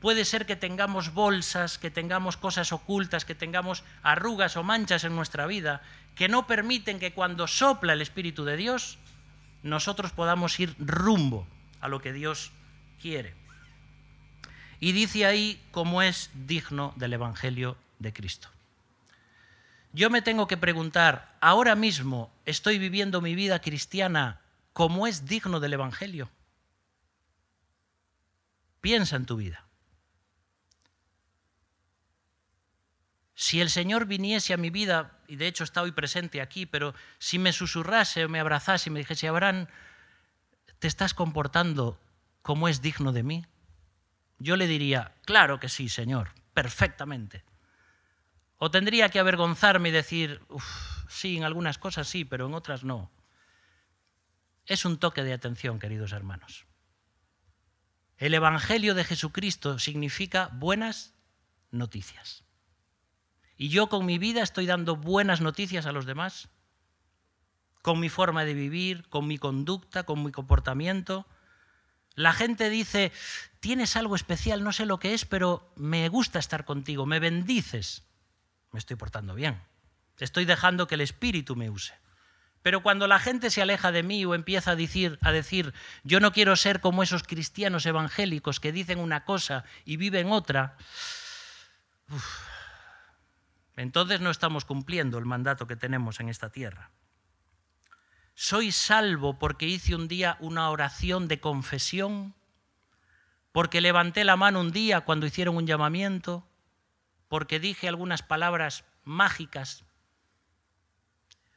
puede 0.00 0.24
ser 0.24 0.46
que 0.46 0.56
tengamos 0.56 1.14
bolsas, 1.14 1.78
que 1.78 1.90
tengamos 1.90 2.36
cosas 2.36 2.72
ocultas, 2.72 3.24
que 3.24 3.34
tengamos 3.34 3.82
arrugas 4.02 4.56
o 4.56 4.62
manchas 4.62 5.04
en 5.04 5.16
nuestra 5.16 5.46
vida 5.46 5.82
que 6.14 6.28
no 6.28 6.46
permiten 6.46 7.00
que 7.00 7.14
cuando 7.14 7.46
sopla 7.46 7.94
el 7.94 8.02
Espíritu 8.02 8.44
de 8.44 8.56
Dios 8.56 8.98
nosotros 9.62 10.12
podamos 10.12 10.60
ir 10.60 10.74
rumbo 10.78 11.46
a 11.80 11.88
lo 11.88 12.02
que 12.02 12.12
Dios 12.12 12.52
quiere? 13.00 13.34
Y 14.80 14.92
dice 14.92 15.24
ahí 15.24 15.62
cómo 15.70 16.02
es 16.02 16.30
digno 16.34 16.92
del 16.96 17.14
Evangelio 17.14 17.78
de 17.98 18.12
Cristo 18.12 18.48
yo 19.92 20.10
me 20.10 20.22
tengo 20.22 20.46
que 20.46 20.56
preguntar, 20.56 21.36
ahora 21.40 21.74
mismo 21.74 22.32
estoy 22.44 22.78
viviendo 22.78 23.20
mi 23.20 23.34
vida 23.34 23.60
cristiana 23.60 24.40
como 24.72 25.06
es 25.06 25.26
digno 25.26 25.60
del 25.60 25.74
Evangelio. 25.74 26.30
Piensa 28.80 29.16
en 29.16 29.26
tu 29.26 29.36
vida. 29.36 29.66
Si 33.34 33.60
el 33.60 33.70
Señor 33.70 34.06
viniese 34.06 34.54
a 34.54 34.56
mi 34.56 34.70
vida, 34.70 35.18
y 35.26 35.36
de 35.36 35.46
hecho 35.46 35.64
está 35.64 35.82
hoy 35.82 35.92
presente 35.92 36.40
aquí, 36.40 36.64
pero 36.64 36.94
si 37.18 37.38
me 37.38 37.52
susurrase 37.52 38.24
o 38.24 38.28
me 38.28 38.40
abrazase 38.40 38.88
y 38.88 38.92
me 38.92 39.00
dijese, 39.00 39.28
Abraham, 39.28 39.66
¿te 40.78 40.88
estás 40.88 41.12
comportando 41.12 42.00
como 42.42 42.68
es 42.68 42.80
digno 42.80 43.12
de 43.12 43.22
mí? 43.22 43.46
Yo 44.38 44.56
le 44.56 44.66
diría, 44.66 45.12
claro 45.24 45.60
que 45.60 45.68
sí, 45.68 45.88
Señor, 45.88 46.30
perfectamente. 46.54 47.44
¿O 48.64 48.70
tendría 48.70 49.08
que 49.08 49.18
avergonzarme 49.18 49.88
y 49.88 49.92
decir, 49.92 50.40
sí, 51.08 51.36
en 51.36 51.42
algunas 51.42 51.78
cosas 51.78 52.06
sí, 52.06 52.24
pero 52.24 52.46
en 52.46 52.54
otras 52.54 52.84
no? 52.84 53.10
Es 54.66 54.84
un 54.84 54.98
toque 55.00 55.24
de 55.24 55.32
atención, 55.32 55.80
queridos 55.80 56.12
hermanos. 56.12 56.64
El 58.18 58.34
Evangelio 58.34 58.94
de 58.94 59.02
Jesucristo 59.02 59.80
significa 59.80 60.48
buenas 60.52 61.12
noticias. 61.72 62.44
¿Y 63.56 63.68
yo 63.68 63.88
con 63.88 64.06
mi 64.06 64.18
vida 64.18 64.44
estoy 64.44 64.66
dando 64.66 64.94
buenas 64.94 65.40
noticias 65.40 65.86
a 65.86 65.90
los 65.90 66.06
demás? 66.06 66.48
¿Con 67.82 67.98
mi 67.98 68.10
forma 68.10 68.44
de 68.44 68.54
vivir, 68.54 69.08
con 69.08 69.26
mi 69.26 69.38
conducta, 69.38 70.04
con 70.04 70.22
mi 70.22 70.30
comportamiento? 70.30 71.26
La 72.14 72.32
gente 72.32 72.70
dice, 72.70 73.10
tienes 73.58 73.96
algo 73.96 74.14
especial, 74.14 74.62
no 74.62 74.72
sé 74.72 74.86
lo 74.86 75.00
que 75.00 75.14
es, 75.14 75.24
pero 75.24 75.72
me 75.74 76.08
gusta 76.08 76.38
estar 76.38 76.64
contigo, 76.64 77.06
me 77.06 77.18
bendices 77.18 78.04
me 78.72 78.78
estoy 78.78 78.96
portando 78.96 79.34
bien. 79.34 79.60
Estoy 80.18 80.44
dejando 80.44 80.86
que 80.86 80.94
el 80.96 81.00
Espíritu 81.00 81.56
me 81.56 81.70
use. 81.70 81.94
Pero 82.62 82.82
cuando 82.82 83.08
la 83.08 83.18
gente 83.18 83.50
se 83.50 83.60
aleja 83.60 83.90
de 83.90 84.02
mí 84.02 84.24
o 84.24 84.34
empieza 84.34 84.72
a 84.72 84.76
decir, 84.76 85.18
a 85.20 85.32
decir, 85.32 85.74
yo 86.04 86.20
no 86.20 86.32
quiero 86.32 86.54
ser 86.54 86.80
como 86.80 87.02
esos 87.02 87.24
cristianos 87.24 87.86
evangélicos 87.86 88.60
que 88.60 88.72
dicen 88.72 89.00
una 89.00 89.24
cosa 89.24 89.64
y 89.84 89.96
viven 89.96 90.30
otra, 90.30 90.76
entonces 93.76 94.20
no 94.20 94.30
estamos 94.30 94.64
cumpliendo 94.64 95.18
el 95.18 95.24
mandato 95.24 95.66
que 95.66 95.76
tenemos 95.76 96.20
en 96.20 96.28
esta 96.28 96.50
tierra. 96.50 96.90
Soy 98.34 98.70
salvo 98.70 99.38
porque 99.38 99.66
hice 99.66 99.94
un 99.96 100.06
día 100.06 100.36
una 100.38 100.70
oración 100.70 101.26
de 101.26 101.40
confesión, 101.40 102.34
porque 103.50 103.80
levanté 103.80 104.24
la 104.24 104.36
mano 104.36 104.60
un 104.60 104.70
día 104.70 105.02
cuando 105.02 105.26
hicieron 105.26 105.56
un 105.56 105.66
llamamiento, 105.66 106.46
porque 107.32 107.58
dije 107.58 107.88
algunas 107.88 108.20
palabras 108.20 108.84
mágicas? 109.04 109.86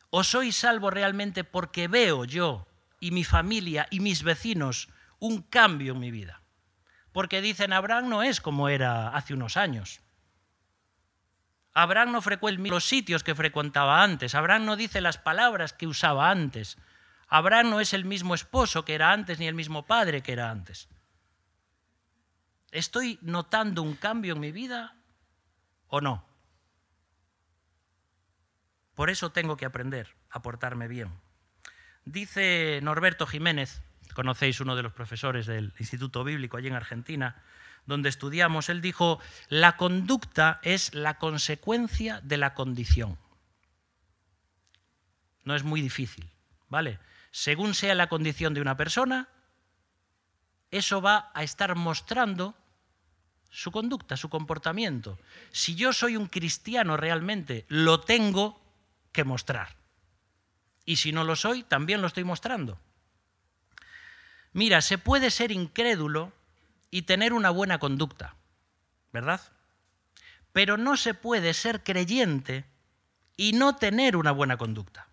¿O 0.09 0.23
soy 0.23 0.53
salvo 0.53 0.89
realmente 0.89 1.43
porque 1.43 1.89
veo 1.89 2.23
yo 2.23 2.65
y 3.01 3.11
mi 3.11 3.25
familia 3.25 3.85
y 3.91 3.99
mis 3.99 4.23
vecinos 4.23 4.87
un 5.19 5.41
cambio 5.41 5.91
en 5.91 5.99
mi 5.99 6.11
vida? 6.11 6.41
Porque 7.11 7.41
dicen, 7.41 7.73
Abraham 7.73 8.07
no 8.07 8.23
es 8.23 8.39
como 8.39 8.69
era 8.69 9.09
hace 9.09 9.33
unos 9.33 9.57
años. 9.57 9.99
Abraham 11.73 12.13
no 12.13 12.21
frecuentó 12.21 12.69
los 12.69 12.85
sitios 12.85 13.21
que 13.25 13.35
frecuentaba 13.35 14.01
antes. 14.01 14.33
Abraham 14.33 14.63
no 14.63 14.77
dice 14.77 15.01
las 15.01 15.17
palabras 15.17 15.73
que 15.73 15.87
usaba 15.87 16.31
antes. 16.31 16.77
Abraham 17.27 17.71
no 17.71 17.81
es 17.81 17.93
el 17.93 18.05
mismo 18.05 18.33
esposo 18.33 18.85
que 18.85 18.95
era 18.95 19.11
antes 19.11 19.39
ni 19.39 19.47
el 19.47 19.55
mismo 19.55 19.85
padre 19.85 20.23
que 20.23 20.31
era 20.31 20.49
antes. 20.51 20.87
¿Estoy 22.71 23.19
notando 23.21 23.81
un 23.81 23.95
cambio 23.95 24.35
en 24.35 24.39
mi 24.39 24.53
vida 24.53 24.95
o 25.95 26.01
no? 26.01 26.25
Por 28.95 29.09
eso 29.09 29.31
tengo 29.31 29.55
que 29.55 29.65
aprender 29.65 30.13
a 30.29 30.41
portarme 30.41 30.89
bien. 30.89 31.09
Dice 32.03 32.81
Norberto 32.83 33.25
Jiménez, 33.25 33.81
conocéis 34.13 34.59
uno 34.59 34.75
de 34.75 34.83
los 34.83 34.91
profesores 34.91 35.45
del 35.45 35.73
Instituto 35.79 36.25
Bíblico 36.25 36.57
allí 36.57 36.67
en 36.67 36.75
Argentina, 36.75 37.41
donde 37.85 38.09
estudiamos, 38.09 38.67
él 38.67 38.81
dijo, 38.81 39.21
la 39.47 39.77
conducta 39.77 40.59
es 40.63 40.93
la 40.93 41.17
consecuencia 41.17 42.19
de 42.23 42.37
la 42.37 42.53
condición. 42.53 43.17
No 45.45 45.55
es 45.55 45.63
muy 45.63 45.79
difícil, 45.79 46.29
¿vale? 46.67 46.99
Según 47.31 47.73
sea 47.73 47.95
la 47.95 48.09
condición 48.09 48.53
de 48.53 48.59
una 48.61 48.75
persona, 48.75 49.29
eso 50.71 51.01
va 51.01 51.31
a 51.33 51.43
estar 51.43 51.75
mostrando 51.75 52.53
su 53.55 53.71
conducta, 53.71 54.17
su 54.17 54.27
comportamiento. 54.27 55.17
Si 55.51 55.75
yo 55.75 55.93
soy 55.93 56.17
un 56.17 56.27
cristiano 56.27 56.97
realmente, 56.97 57.65
lo 57.69 58.01
tengo 58.01 58.61
que 59.13 59.23
mostrar. 59.23 59.77
Y 60.83 60.97
si 60.97 61.13
no 61.13 61.23
lo 61.23 61.37
soy, 61.37 61.63
también 61.63 62.01
lo 62.01 62.07
estoy 62.07 62.25
mostrando. 62.25 62.77
Mira, 64.51 64.81
se 64.81 64.97
puede 64.97 65.31
ser 65.31 65.53
incrédulo 65.53 66.33
y 66.91 67.03
tener 67.03 67.31
una 67.31 67.49
buena 67.49 67.79
conducta, 67.79 68.35
¿verdad? 69.13 69.39
Pero 70.51 70.75
no 70.75 70.97
se 70.97 71.13
puede 71.13 71.53
ser 71.53 71.81
creyente 71.81 72.65
y 73.37 73.53
no 73.53 73.77
tener 73.77 74.17
una 74.17 74.31
buena 74.31 74.57
conducta. 74.57 75.07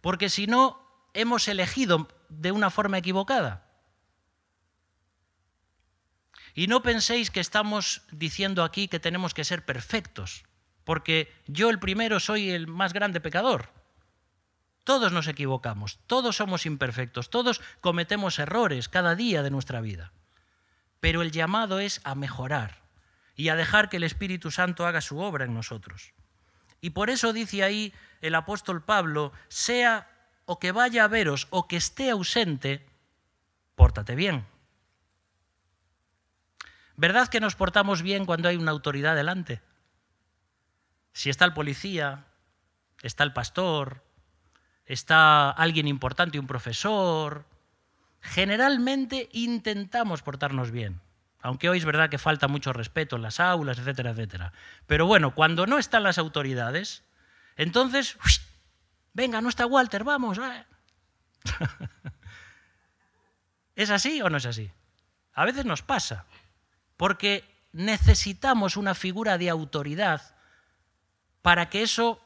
Porque 0.00 0.28
si 0.28 0.48
no, 0.48 1.08
hemos 1.14 1.46
elegido 1.46 2.08
de 2.28 2.50
una 2.50 2.70
forma 2.70 2.98
equivocada. 2.98 3.63
Y 6.54 6.68
no 6.68 6.82
penséis 6.82 7.30
que 7.30 7.40
estamos 7.40 8.02
diciendo 8.12 8.62
aquí 8.62 8.86
que 8.86 9.00
tenemos 9.00 9.34
que 9.34 9.44
ser 9.44 9.64
perfectos, 9.64 10.44
porque 10.84 11.32
yo 11.46 11.68
el 11.68 11.80
primero 11.80 12.20
soy 12.20 12.50
el 12.50 12.68
más 12.68 12.92
grande 12.92 13.20
pecador. 13.20 13.70
Todos 14.84 15.12
nos 15.12 15.26
equivocamos, 15.26 15.98
todos 16.06 16.36
somos 16.36 16.66
imperfectos, 16.66 17.30
todos 17.30 17.60
cometemos 17.80 18.38
errores 18.38 18.88
cada 18.88 19.16
día 19.16 19.42
de 19.42 19.50
nuestra 19.50 19.80
vida. 19.80 20.12
Pero 21.00 21.22
el 21.22 21.32
llamado 21.32 21.80
es 21.80 22.00
a 22.04 22.14
mejorar 22.14 22.82
y 23.34 23.48
a 23.48 23.56
dejar 23.56 23.88
que 23.88 23.96
el 23.96 24.04
Espíritu 24.04 24.50
Santo 24.50 24.86
haga 24.86 25.00
su 25.00 25.18
obra 25.18 25.46
en 25.46 25.54
nosotros. 25.54 26.12
Y 26.80 26.90
por 26.90 27.10
eso 27.10 27.32
dice 27.32 27.64
ahí 27.64 27.92
el 28.20 28.34
apóstol 28.34 28.84
Pablo, 28.84 29.32
sea 29.48 30.10
o 30.44 30.58
que 30.58 30.70
vaya 30.70 31.04
a 31.04 31.08
veros 31.08 31.48
o 31.50 31.66
que 31.66 31.76
esté 31.76 32.10
ausente, 32.10 32.86
pórtate 33.74 34.14
bien. 34.14 34.46
¿Verdad 36.96 37.28
que 37.28 37.40
nos 37.40 37.56
portamos 37.56 38.02
bien 38.02 38.24
cuando 38.24 38.48
hay 38.48 38.56
una 38.56 38.70
autoridad 38.70 39.16
delante? 39.16 39.60
Si 41.12 41.30
está 41.30 41.44
el 41.44 41.52
policía, 41.52 42.26
está 43.02 43.24
el 43.24 43.32
pastor, 43.32 44.04
está 44.86 45.50
alguien 45.50 45.88
importante, 45.88 46.38
un 46.38 46.46
profesor. 46.46 47.46
Generalmente 48.20 49.28
intentamos 49.32 50.22
portarnos 50.22 50.70
bien, 50.70 51.00
aunque 51.40 51.68
hoy 51.68 51.78
es 51.78 51.84
verdad 51.84 52.10
que 52.10 52.18
falta 52.18 52.48
mucho 52.48 52.72
respeto 52.72 53.16
en 53.16 53.22
las 53.22 53.40
aulas, 53.40 53.78
etcétera, 53.78 54.10
etcétera. 54.10 54.52
Pero 54.86 55.06
bueno, 55.06 55.34
cuando 55.34 55.66
no 55.66 55.78
están 55.78 56.02
las 56.02 56.18
autoridades, 56.18 57.04
entonces, 57.56 58.16
venga, 59.12 59.40
no 59.40 59.48
está 59.48 59.66
Walter, 59.66 60.04
vamos. 60.04 60.38
¿Es 63.76 63.90
así 63.90 64.22
o 64.22 64.30
no 64.30 64.38
es 64.38 64.46
así? 64.46 64.70
A 65.34 65.44
veces 65.44 65.64
nos 65.64 65.82
pasa, 65.82 66.26
porque 66.96 67.44
necesitamos 67.72 68.76
una 68.76 68.94
figura 68.94 69.38
de 69.38 69.50
autoridad 69.50 70.34
para 71.42 71.68
que 71.68 71.82
eso 71.82 72.20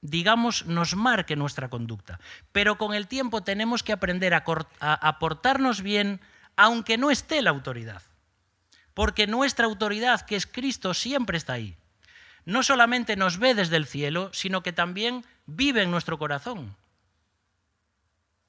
digamos, 0.00 0.66
nos 0.66 0.94
marque 0.94 1.36
nuestra 1.36 1.68
conducta. 1.68 2.20
Pero 2.52 2.78
con 2.78 2.94
el 2.94 3.08
tiempo 3.08 3.42
tenemos 3.42 3.82
que 3.82 3.92
aprender 3.92 4.34
a, 4.34 5.18
portarnos 5.18 5.82
bien 5.82 6.20
aunque 6.56 6.98
no 6.98 7.10
esté 7.10 7.42
la 7.42 7.50
autoridad. 7.50 8.02
Porque 8.94 9.26
nuestra 9.26 9.66
autoridad, 9.66 10.22
que 10.22 10.36
es 10.36 10.46
Cristo, 10.46 10.92
siempre 10.94 11.38
está 11.38 11.54
ahí. 11.54 11.76
No 12.44 12.62
solamente 12.62 13.16
nos 13.16 13.38
ve 13.38 13.54
desde 13.54 13.76
el 13.76 13.86
cielo, 13.86 14.30
sino 14.32 14.62
que 14.62 14.72
también 14.72 15.24
vive 15.46 15.82
en 15.82 15.90
nuestro 15.90 16.18
corazón. 16.18 16.76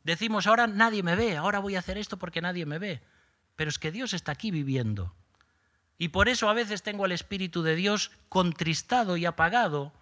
Decimos, 0.04 0.48
ahora 0.48 0.66
nadie 0.66 1.04
me 1.04 1.16
ve, 1.16 1.38
ahora 1.38 1.60
voy 1.60 1.76
a 1.76 1.80
hacer 1.80 1.98
esto 1.98 2.18
porque 2.18 2.42
nadie 2.42 2.66
me 2.66 2.80
ve. 2.80 3.02
Pero 3.56 3.70
es 3.70 3.78
que 3.78 3.92
Dios 3.92 4.14
está 4.14 4.32
aquí 4.32 4.50
viviendo. 4.50 5.14
Y 6.00 6.08
por 6.08 6.30
eso 6.30 6.50
a 6.50 6.54
veces 6.54 6.82
tengo 6.82 7.06
al 7.06 7.12
Espíritu 7.12 7.62
de 7.62 7.76
Dios 7.76 8.10
contristado 8.30 9.18
y 9.18 9.26
apagado 9.26 9.94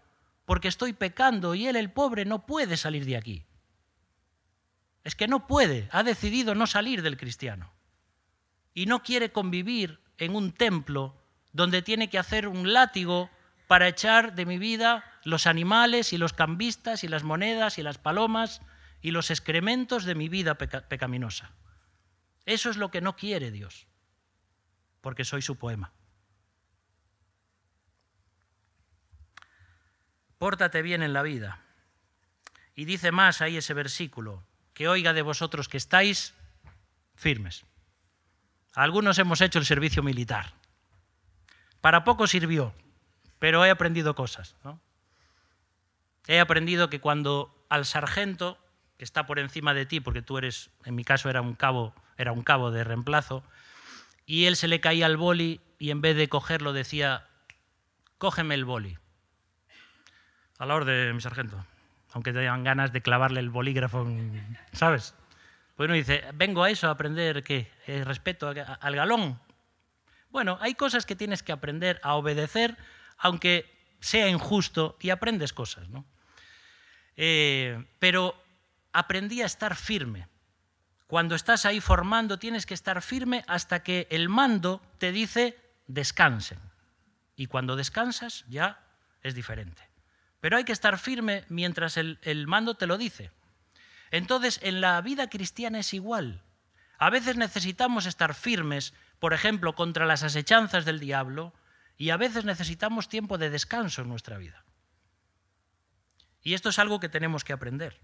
porque 0.46 0.70
estoy 0.70 0.94
pecando 0.94 1.56
y 1.56 1.68
él, 1.68 1.76
el 1.76 1.92
pobre, 1.92 2.24
no 2.24 2.46
puede 2.46 2.78
salir 2.78 3.04
de 3.04 3.18
aquí. 3.18 3.44
Es 5.04 5.16
que 5.16 5.28
no 5.28 5.48
puede, 5.48 5.90
ha 5.92 6.04
decidido 6.04 6.54
no 6.54 6.68
salir 6.68 7.02
del 7.02 7.18
cristiano. 7.18 7.74
Y 8.76 8.86
no 8.86 9.02
quiere 9.02 9.32
convivir 9.32 10.00
en 10.20 10.36
un 10.36 10.52
templo 10.54 11.16
donde 11.52 11.82
tiene 11.82 12.10
que 12.10 12.20
hacer 12.20 12.48
un 12.48 12.72
látigo 12.72 13.32
para 13.68 13.88
echar 13.88 14.36
de 14.36 14.46
mi 14.46 14.60
vida 14.60 15.04
los 15.24 15.48
animales 15.48 16.14
y 16.14 16.18
los 16.18 16.32
cambistas 16.32 17.04
y 17.04 17.08
las 17.08 17.24
monedas 17.24 17.80
y 17.80 17.84
las 17.84 17.98
palomas 17.98 18.62
y 19.02 19.12
los 19.12 19.32
excrementos 19.32 20.06
de 20.06 20.14
mi 20.14 20.30
vida 20.30 20.56
pecaminosa. 20.58 21.52
Eso 22.46 22.70
es 22.70 22.78
lo 22.78 22.92
que 22.92 23.02
no 23.02 23.16
quiere 23.16 23.50
Dios, 23.50 23.87
porque 25.02 25.26
soy 25.26 25.42
su 25.42 25.58
poema. 25.58 25.92
pórtate 30.38 30.82
bien 30.82 31.04
en 31.04 31.14
la 31.14 31.24
vida. 31.24 31.60
Y 32.76 32.86
dice 32.86 33.12
más 33.12 33.42
ahí 33.42 33.58
ese 33.58 33.74
versículo, 33.74 34.44
que 34.74 34.88
oiga 34.88 35.14
de 35.14 35.24
vosotros 35.24 35.68
que 35.68 35.78
estáis 35.78 36.34
firmes. 37.16 37.66
Algunos 38.74 39.18
hemos 39.18 39.42
hecho 39.42 39.58
el 39.58 39.66
servicio 39.66 40.04
militar. 40.04 40.54
Para 41.82 42.04
poco 42.04 42.28
sirvió, 42.28 42.74
pero 43.40 43.66
he 43.66 43.72
aprendido 43.72 44.14
cosas. 44.14 44.56
He 46.28 46.40
aprendido 46.40 46.90
que 46.90 47.02
cuando 47.02 47.66
al 47.70 47.86
sargento, 47.86 48.60
que 48.98 49.04
está 49.04 49.26
por 49.26 49.40
encima 49.40 49.74
de 49.74 49.86
ti, 49.86 50.00
porque 50.00 50.22
tú 50.22 50.38
eres, 50.38 50.70
en 50.86 50.96
mi 50.96 51.04
caso 51.04 51.30
era 51.30 51.42
un 51.42 51.56
cabo, 51.56 51.96
era 52.18 52.32
un 52.32 52.44
cabo 52.44 52.70
de 52.70 52.84
reemplazo, 52.84 53.44
y 54.28 54.46
él 54.46 54.58
se 54.58 54.68
le 54.68 54.82
caía 54.82 55.08
el 55.08 55.18
boli 55.18 55.62
y 55.80 55.90
en 55.90 56.02
vez 56.02 56.16
de 56.18 56.28
cogerlo 56.28 56.74
decía, 56.74 57.28
cógeme 58.18 58.54
el 58.56 58.66
boli. 58.66 58.98
A 60.60 60.66
la 60.66 60.76
orden, 60.76 61.16
mi 61.16 61.22
sargento. 61.22 61.66
Aunque 62.12 62.34
te 62.34 62.40
tengan 62.40 62.64
ganas 62.64 62.92
de 62.92 63.02
clavarle 63.02 63.40
el 63.40 63.50
bolígrafo, 63.50 64.06
¿sabes? 64.74 65.16
Pues 65.76 65.88
uno 65.88 65.96
dice, 65.96 66.26
vengo 66.34 66.64
a 66.64 66.70
eso, 66.70 66.88
a 66.88 66.92
aprender 66.92 67.44
¿qué? 67.44 67.72
Eh, 67.88 68.04
respeto 68.04 68.50
al 68.50 68.96
galón. 68.96 69.40
Bueno, 70.30 70.58
hay 70.62 70.74
cosas 70.74 71.06
que 71.06 71.16
tienes 71.16 71.42
que 71.42 71.54
aprender 71.54 72.02
a 72.04 72.16
obedecer, 72.16 72.76
aunque 73.18 73.72
sea 74.02 74.28
injusto, 74.28 74.98
y 75.00 75.10
aprendes 75.10 75.54
cosas, 75.54 75.88
¿no? 75.90 76.06
Eh, 77.16 77.82
pero 78.00 78.36
aprendí 78.92 79.42
a 79.42 79.46
estar 79.46 79.76
firme. 79.76 80.28
Cuando 81.08 81.36
estás 81.36 81.66
ahí 81.66 81.80
formando, 81.80 82.38
tienes 82.38 82.66
que 82.66 82.74
estar 82.74 83.02
firme 83.02 83.46
hasta 83.48 83.82
que 83.82 84.08
el 84.10 84.28
mando 84.28 84.82
te 84.98 85.14
dice 85.14 85.58
descansen. 85.88 86.60
Y 87.38 87.48
cuando 87.48 87.78
descansas, 87.78 88.44
ya 88.50 88.84
es 89.24 89.34
diferente. 89.34 89.82
Pero 90.42 90.58
hay 90.58 90.66
que 90.66 90.74
estar 90.74 91.00
firme 91.00 91.46
mientras 91.50 91.98
el, 91.98 92.46
mando 92.48 92.76
te 92.76 92.88
lo 92.88 92.98
dice. 92.98 93.32
Entonces, 94.12 94.60
en 94.64 94.82
la 94.82 95.00
vida 95.02 95.30
cristiana 95.30 95.80
es 95.80 95.94
igual. 95.94 96.44
A 96.98 97.10
veces 97.10 97.38
necesitamos 97.38 98.06
estar 98.06 98.34
firmes, 98.34 98.94
por 99.20 99.34
ejemplo, 99.34 99.76
contra 99.76 100.06
las 100.06 100.24
asechanzas 100.24 100.84
del 100.86 101.00
diablo, 101.00 101.54
y 101.98 102.10
a 102.10 102.18
veces 102.18 102.46
necesitamos 102.46 103.10
tiempo 103.10 103.38
de 103.38 103.50
descanso 103.50 104.02
en 104.02 104.10
nuestra 104.10 104.38
vida. 104.38 104.64
Y 106.44 106.54
esto 106.54 106.70
es 106.70 106.80
algo 106.80 107.00
que 107.00 107.10
tenemos 107.10 107.44
que 107.44 107.54
aprender. 107.54 108.00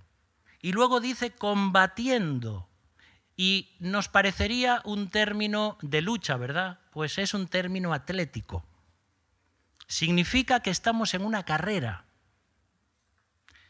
Y 0.59 0.71
luego 0.71 0.99
dice 0.99 1.31
combatiendo. 1.31 2.69
Y 3.35 3.75
nos 3.79 4.09
parecería 4.09 4.81
un 4.85 5.09
término 5.09 5.77
de 5.81 6.01
lucha, 6.01 6.37
¿verdad? 6.37 6.79
Pues 6.91 7.17
es 7.17 7.33
un 7.33 7.47
término 7.47 7.93
atlético. 7.93 8.65
Significa 9.87 10.61
que 10.61 10.69
estamos 10.69 11.13
en 11.13 11.23
una 11.23 11.43
carrera. 11.43 12.05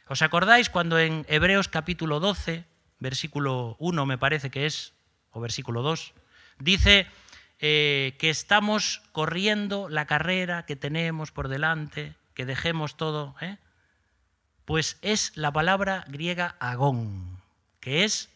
¿Os 0.08 0.22
acordáis 0.22 0.70
cuando 0.70 1.00
en 1.00 1.26
Hebreos 1.30 1.70
capítulo 1.70 2.20
12, 2.20 2.66
versículo 3.00 3.78
1 3.80 4.06
me 4.06 4.18
parece 4.18 4.50
que 4.50 4.66
es, 4.66 4.94
o 5.32 5.40
versículo 5.40 5.82
2, 5.82 6.14
dice, 6.60 7.08
eh, 7.60 8.18
que 8.20 8.30
estamos 8.30 9.02
corriendo 9.14 9.88
la 9.88 10.06
carrera 10.06 10.66
que 10.66 10.76
tenemos 10.76 11.32
por 11.32 11.48
delante, 11.48 12.16
que 12.34 12.46
dejemos 12.46 12.98
todo, 12.98 13.36
¿eh? 13.40 13.58
pues 14.66 14.98
es 15.02 15.32
la 15.38 15.54
palabra 15.54 16.04
griega 16.10 16.58
agón, 16.60 17.42
que 17.80 18.04
es 18.04 18.30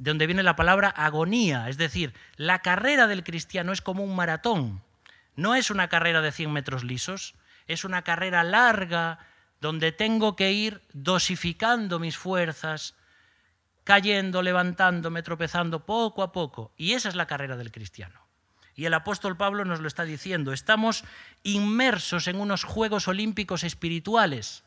de 0.00 0.10
donde 0.10 0.26
viene 0.26 0.42
la 0.42 0.56
palabra 0.56 0.88
agonía, 0.88 1.68
es 1.68 1.76
decir, 1.76 2.14
la 2.36 2.60
carrera 2.60 3.06
del 3.06 3.22
cristiano 3.22 3.70
es 3.70 3.82
como 3.82 4.02
un 4.02 4.16
maratón, 4.16 4.82
no 5.36 5.54
es 5.54 5.70
una 5.70 5.88
carrera 5.88 6.22
de 6.22 6.32
100 6.32 6.50
metros 6.50 6.84
lisos, 6.84 7.34
es 7.66 7.84
una 7.84 8.00
carrera 8.00 8.42
larga 8.42 9.18
donde 9.60 9.92
tengo 9.92 10.36
que 10.36 10.52
ir 10.52 10.80
dosificando 10.94 11.98
mis 11.98 12.16
fuerzas, 12.16 12.94
cayendo, 13.84 14.40
levantándome, 14.40 15.22
tropezando 15.22 15.84
poco 15.84 16.22
a 16.22 16.32
poco. 16.32 16.72
Y 16.78 16.94
esa 16.94 17.10
es 17.10 17.14
la 17.14 17.26
carrera 17.26 17.58
del 17.58 17.70
cristiano. 17.70 18.26
Y 18.74 18.86
el 18.86 18.94
apóstol 18.94 19.36
Pablo 19.36 19.66
nos 19.66 19.80
lo 19.80 19.88
está 19.88 20.04
diciendo. 20.04 20.54
Estamos 20.54 21.04
inmersos 21.42 22.26
en 22.26 22.40
unos 22.40 22.64
Juegos 22.64 23.06
Olímpicos 23.06 23.64
espirituales, 23.64 24.64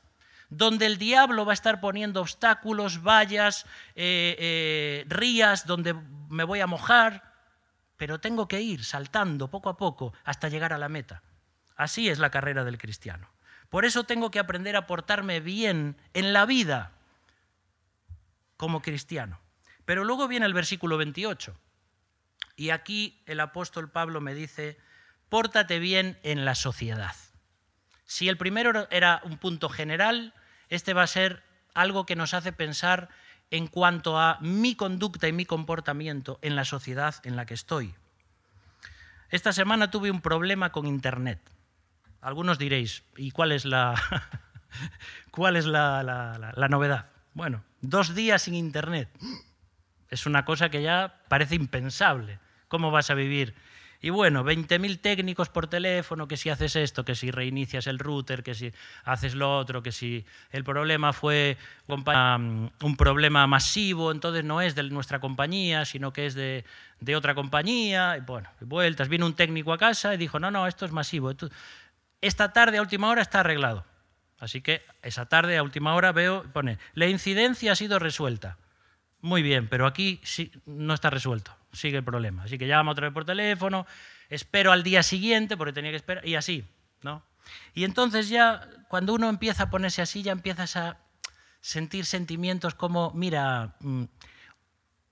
donde 0.58 0.86
el 0.86 0.98
diablo 0.98 1.46
va 1.46 1.54
a 1.54 1.54
estar 1.54 1.80
poniendo 1.80 2.22
obstáculos, 2.22 3.04
vallas, 3.04 3.66
eh, 3.96 4.36
eh, 4.40 5.06
rías, 5.08 5.66
donde 5.66 5.96
me 6.30 6.44
voy 6.44 6.60
a 6.62 6.68
mojar, 6.68 7.34
pero 7.98 8.20
tengo 8.20 8.48
que 8.48 8.62
ir 8.62 8.84
saltando 8.84 9.50
poco 9.50 9.70
a 9.70 9.78
poco 9.78 10.14
hasta 10.24 10.50
llegar 10.50 10.74
a 10.74 10.78
la 10.78 10.90
meta. 10.90 11.24
Así 11.76 12.10
es 12.10 12.20
la 12.20 12.30
carrera 12.30 12.64
del 12.64 12.78
cristiano. 12.78 13.30
Por 13.70 13.86
eso 13.86 14.04
tengo 14.04 14.30
que 14.30 14.40
aprender 14.40 14.76
a 14.76 14.86
portarme 14.86 15.40
bien 15.40 15.98
en 16.14 16.34
la 16.34 16.46
vida 16.46 16.92
como 18.58 18.82
cristiano. 18.82 19.40
Pero 19.86 20.04
luego 20.04 20.28
viene 20.28 20.46
el 20.46 20.54
versículo 20.54 20.98
28. 20.98 21.58
Y 22.56 22.70
aquí 22.70 23.22
el 23.26 23.40
apóstol 23.40 23.90
Pablo 23.90 24.22
me 24.22 24.36
dice, 24.36 24.78
pórtate 25.30 25.80
bien 25.80 26.20
en 26.24 26.46
la 26.46 26.54
sociedad. 26.54 27.16
Si 28.06 28.30
el 28.30 28.38
primero 28.38 28.88
era 28.92 29.22
un 29.24 29.38
punto 29.38 29.70
general, 29.70 30.34
este 30.74 30.94
va 30.94 31.04
a 31.04 31.08
ser 31.08 31.44
algo 31.74 32.06
que 32.06 32.16
nos 32.16 32.34
hace 32.34 32.52
pensar 32.52 33.10
en 33.52 33.68
cuanto 33.68 34.20
a 34.20 34.40
mi 34.42 34.76
conducta 34.76 35.28
y 35.28 35.34
mi 35.34 35.46
comportamiento 35.46 36.40
en 36.42 36.56
la 36.56 36.66
sociedad 36.66 37.16
en 37.24 37.36
la 37.36 37.46
que 37.46 37.54
estoy. 37.54 37.94
Esta 39.30 39.54
semana 39.54 39.92
tuve 39.92 40.10
un 40.10 40.22
problema 40.22 40.72
con 40.72 40.88
Internet. 40.88 41.40
Algunos 42.22 42.58
diréis, 42.58 43.04
¿y 43.18 43.32
cuál 43.32 43.52
es 43.52 43.66
la, 43.66 43.94
cuál 45.32 45.58
es 45.58 45.66
la, 45.66 46.04
la 46.04 46.68
novedad? 46.68 47.12
Bueno, 47.34 47.64
dos 47.82 48.16
días 48.16 48.42
sin 48.42 48.56
Internet. 48.56 49.10
Es 50.10 50.26
una 50.26 50.46
cosa 50.46 50.70
que 50.70 50.82
ya 50.82 51.22
parece 51.28 51.56
impensable. 51.56 52.40
¿Cómo 52.68 52.90
vas 52.90 53.12
a 53.12 53.14
vivir? 53.14 53.54
Y 54.04 54.10
bueno, 54.10 54.44
20.000 54.44 55.00
técnicos 55.00 55.48
por 55.48 55.68
teléfono, 55.68 56.28
que 56.28 56.36
si 56.36 56.50
haces 56.50 56.76
esto, 56.76 57.06
que 57.06 57.16
si 57.16 57.32
reinicias 57.32 57.88
el 57.88 58.00
router, 58.00 58.44
que 58.44 58.54
si 58.54 58.74
haces 59.06 59.34
lo 59.34 59.58
otro, 59.58 59.82
que 59.82 59.94
si 59.94 60.26
el 60.52 60.66
problema 60.66 61.14
fue 61.14 61.58
un 61.88 62.98
problema 62.98 63.48
masivo, 63.48 64.12
entonces 64.12 64.44
no 64.44 64.60
es 64.60 64.76
de 64.76 64.84
nuestra 64.84 65.22
compañía, 65.22 65.86
sino 65.86 66.12
que 66.12 66.26
es 66.26 66.36
de, 66.36 66.66
otra 67.16 67.34
compañía. 67.34 68.18
Y 68.18 68.20
bueno, 68.20 68.50
vueltas, 68.60 69.08
vino 69.08 69.26
un 69.26 69.36
técnico 69.36 69.72
a 69.72 69.78
casa 69.78 70.14
y 70.14 70.18
dijo, 70.18 70.38
no, 70.38 70.52
no, 70.52 70.68
esto 70.68 70.86
es 70.86 70.92
masivo. 70.92 71.32
Esta 72.20 72.52
tarde 72.52 72.80
a 72.80 72.82
última 72.82 73.08
hora 73.08 73.22
está 73.22 73.40
arreglado. 73.40 73.86
Así 74.38 74.60
que 74.60 74.82
esa 75.02 75.28
tarde 75.28 75.56
a 75.56 75.64
última 75.64 75.96
hora 75.96 76.12
veo, 76.12 76.44
pone, 76.52 76.78
la 76.94 77.08
incidencia 77.08 77.72
ha 77.72 77.76
sido 77.78 78.00
resuelta. 78.00 78.58
Muy 79.24 79.42
bien, 79.42 79.68
pero 79.68 79.88
aquí 79.88 80.22
sí, 80.24 80.52
no 80.68 80.94
está 80.94 81.10
resuelto 81.10 81.52
sigue 81.74 81.98
el 81.98 82.04
problema. 82.04 82.44
Así 82.44 82.58
que 82.58 82.68
llamo 82.68 82.92
otra 82.92 83.08
vez 83.08 83.14
por 83.14 83.26
teléfono, 83.26 83.86
espero 84.30 84.72
al 84.72 84.84
día 84.84 85.04
siguiente 85.04 85.58
porque 85.58 85.74
tenía 85.74 85.92
que 85.92 85.98
esperar, 85.98 86.26
y 86.26 86.36
así, 86.36 86.66
¿no? 87.02 87.24
Y 87.74 87.84
entonces 87.84 88.30
ya, 88.30 88.68
cuando 88.88 89.14
uno 89.14 89.28
empieza 89.28 89.64
a 89.64 89.70
ponerse 89.70 90.02
así, 90.02 90.24
ya 90.24 90.32
empiezas 90.32 90.78
a 90.78 90.98
sentir 91.60 92.06
sentimientos 92.06 92.76
como, 92.76 93.12
mira, 93.14 93.76
mm, 93.80 94.04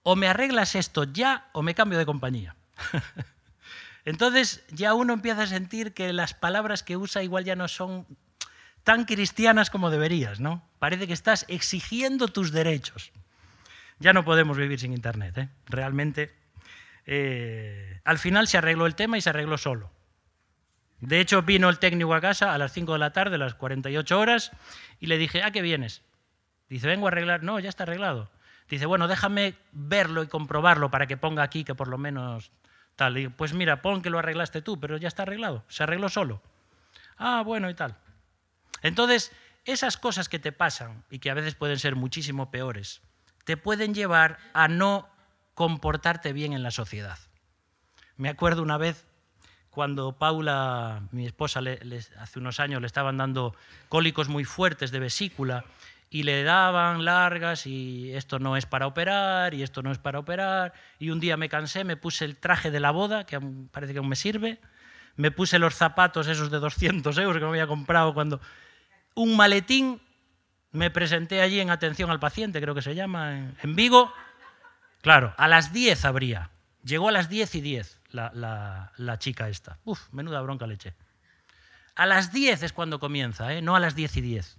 o 0.03 0.15
me 0.15 0.27
arreglas 0.27 0.75
esto 0.75 1.03
ya 1.03 1.49
o 1.53 1.61
me 1.61 1.75
cambio 1.75 1.99
de 1.99 2.05
compañía. 2.05 2.55
entonces 4.05 4.63
ya 4.69 4.93
uno 4.93 5.13
empieza 5.13 5.43
a 5.43 5.47
sentir 5.47 5.93
que 5.93 6.13
las 6.13 6.33
palabras 6.33 6.83
que 6.83 6.97
usa 6.97 7.23
igual 7.23 7.43
ya 7.43 7.55
no 7.55 7.67
son 7.67 8.07
tan 8.83 9.05
cristianas 9.05 9.69
como 9.69 9.91
deberías, 9.91 10.39
¿no? 10.39 10.67
Parece 10.79 11.05
que 11.05 11.13
estás 11.13 11.45
exigiendo 11.47 12.27
tus 12.27 12.51
derechos. 12.51 13.11
Ya 14.01 14.13
no 14.13 14.25
podemos 14.25 14.57
vivir 14.57 14.79
sin 14.79 14.93
Internet, 14.93 15.37
¿eh? 15.37 15.49
Realmente 15.67 16.33
eh, 17.05 18.01
al 18.03 18.17
final 18.17 18.47
se 18.47 18.57
arregló 18.57 18.87
el 18.87 18.95
tema 18.95 19.15
y 19.15 19.21
se 19.21 19.29
arregló 19.29 19.59
solo. 19.59 19.91
De 21.01 21.19
hecho, 21.19 21.43
vino 21.43 21.69
el 21.69 21.77
técnico 21.77 22.15
a 22.15 22.19
casa 22.19 22.53
a 22.53 22.57
las 22.57 22.73
5 22.73 22.93
de 22.93 22.99
la 22.99 23.13
tarde, 23.13 23.35
a 23.35 23.37
las 23.37 23.53
48 23.53 24.19
horas, 24.19 24.51
y 24.99 25.05
le 25.05 25.19
dije, 25.19 25.43
¿a 25.43 25.51
qué 25.51 25.61
vienes? 25.61 26.01
Dice, 26.67 26.87
vengo 26.87 27.05
a 27.05 27.09
arreglar. 27.09 27.43
No, 27.43 27.59
ya 27.59 27.69
está 27.69 27.83
arreglado. 27.83 28.31
Dice, 28.67 28.87
bueno, 28.87 29.07
déjame 29.07 29.53
verlo 29.71 30.23
y 30.23 30.27
comprobarlo 30.27 30.89
para 30.89 31.05
que 31.05 31.17
ponga 31.17 31.43
aquí 31.43 31.63
que 31.63 31.75
por 31.75 31.87
lo 31.87 31.99
menos 31.99 32.51
tal. 32.95 33.19
Y, 33.19 33.27
pues 33.27 33.53
mira, 33.53 33.83
pon 33.83 34.01
que 34.01 34.09
lo 34.09 34.17
arreglaste 34.17 34.63
tú, 34.63 34.79
pero 34.79 34.97
ya 34.97 35.09
está 35.09 35.23
arreglado. 35.23 35.63
Se 35.67 35.83
arregló 35.83 36.09
solo. 36.09 36.41
Ah, 37.17 37.43
bueno, 37.45 37.69
y 37.69 37.75
tal. 37.75 37.97
Entonces, 38.81 39.31
esas 39.65 39.97
cosas 39.97 40.27
que 40.27 40.39
te 40.39 40.51
pasan 40.51 41.03
y 41.11 41.19
que 41.19 41.29
a 41.29 41.35
veces 41.35 41.53
pueden 41.53 41.77
ser 41.77 41.95
muchísimo 41.95 42.49
peores, 42.49 43.03
te 43.43 43.57
pueden 43.57 43.93
llevar 43.93 44.37
a 44.53 44.67
no 44.67 45.07
comportarte 45.53 46.33
bien 46.33 46.53
en 46.53 46.63
la 46.63 46.71
sociedad. 46.71 47.17
Me 48.17 48.29
acuerdo 48.29 48.61
una 48.61 48.77
vez 48.77 49.05
cuando 49.69 50.11
Paula, 50.11 51.03
mi 51.11 51.25
esposa, 51.25 51.61
hace 52.19 52.39
unos 52.39 52.59
años 52.59 52.81
le 52.81 52.87
estaban 52.87 53.17
dando 53.17 53.55
cólicos 53.89 54.27
muy 54.27 54.43
fuertes 54.43 54.91
de 54.91 54.99
vesícula 54.99 55.65
y 56.09 56.23
le 56.23 56.43
daban 56.43 57.05
largas 57.05 57.65
y 57.65 58.13
esto 58.13 58.37
no 58.37 58.57
es 58.57 58.65
para 58.65 58.85
operar 58.85 59.53
y 59.53 59.63
esto 59.63 59.81
no 59.81 59.91
es 59.93 59.97
para 59.97 60.19
operar. 60.19 60.73
Y 60.99 61.09
un 61.09 61.21
día 61.21 61.37
me 61.37 61.47
cansé, 61.47 61.85
me 61.85 61.95
puse 61.95 62.25
el 62.25 62.35
traje 62.35 62.69
de 62.69 62.81
la 62.81 62.91
boda, 62.91 63.25
que 63.25 63.39
parece 63.71 63.93
que 63.93 63.99
aún 63.99 64.09
me 64.09 64.17
sirve, 64.17 64.59
me 65.15 65.31
puse 65.31 65.57
los 65.57 65.73
zapatos 65.73 66.27
esos 66.27 66.51
de 66.51 66.59
200 66.59 67.17
euros 67.17 67.37
que 67.37 67.45
me 67.45 67.51
había 67.51 67.67
comprado 67.67 68.13
cuando... 68.13 68.41
Un 69.13 69.35
maletín, 69.35 70.01
me 70.71 70.89
presenté 70.89 71.41
allí 71.41 71.59
en 71.59 71.69
atención 71.69 72.09
al 72.09 72.19
paciente, 72.19 72.61
creo 72.61 72.75
que 72.75 72.81
se 72.81 72.95
llama, 72.95 73.53
en 73.61 73.75
Vigo, 73.75 74.13
Claro, 75.01 75.33
a 75.37 75.47
las 75.47 75.73
10 75.73 76.05
habría. 76.05 76.51
Llegó 76.83 77.09
a 77.09 77.11
las 77.11 77.29
10 77.29 77.55
y 77.55 77.61
10 77.61 77.99
la, 78.11 79.15
chica 79.19 79.49
esta. 79.49 79.79
Uf, 79.83 80.09
menuda 80.11 80.41
bronca 80.41 80.67
leche. 80.67 80.95
A 81.95 82.05
las 82.05 82.31
10 82.31 82.63
es 82.63 82.73
cuando 82.73 82.99
comienza, 82.99 83.53
¿eh? 83.53 83.61
no 83.61 83.75
a 83.75 83.79
las 83.79 83.95
10 83.95 84.17
y 84.17 84.21
10. 84.21 84.57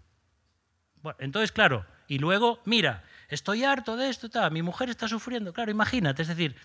Bueno, 1.02 1.16
entonces, 1.20 1.50
claro, 1.50 1.86
y 2.06 2.18
luego, 2.18 2.60
mira, 2.64 3.02
estoy 3.28 3.64
harto 3.64 3.96
de 3.96 4.08
esto, 4.08 4.28
mi 4.50 4.62
mujer 4.62 4.90
está 4.90 5.08
sufriendo. 5.08 5.52
Claro, 5.52 5.70
imagínate, 5.70 6.22
es 6.22 6.28
decir, 6.28 6.56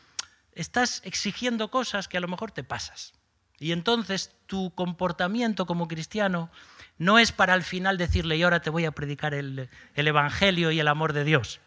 estás 0.52 1.02
exigiendo 1.06 1.72
cosas 1.72 2.08
que 2.08 2.18
a 2.18 2.20
lo 2.20 2.28
mejor 2.28 2.52
te 2.52 2.64
pasas. 2.64 3.14
Y 3.60 3.72
entonces 3.72 4.36
tu 4.46 4.76
comportamiento 4.76 5.66
como 5.66 5.88
cristiano 5.88 6.52
no 6.98 7.20
es 7.20 7.32
para 7.32 7.54
al 7.54 7.64
final 7.64 7.98
decirle, 7.98 8.38
y 8.38 8.44
ahora 8.44 8.62
te 8.62 8.70
voy 8.70 8.86
a 8.86 8.92
predicar 8.92 9.34
el 9.34 9.70
Evangelio 9.96 10.72
y 10.72 10.80
el 10.80 10.88
amor 10.88 11.14
de 11.14 11.24
Dios 11.24 11.60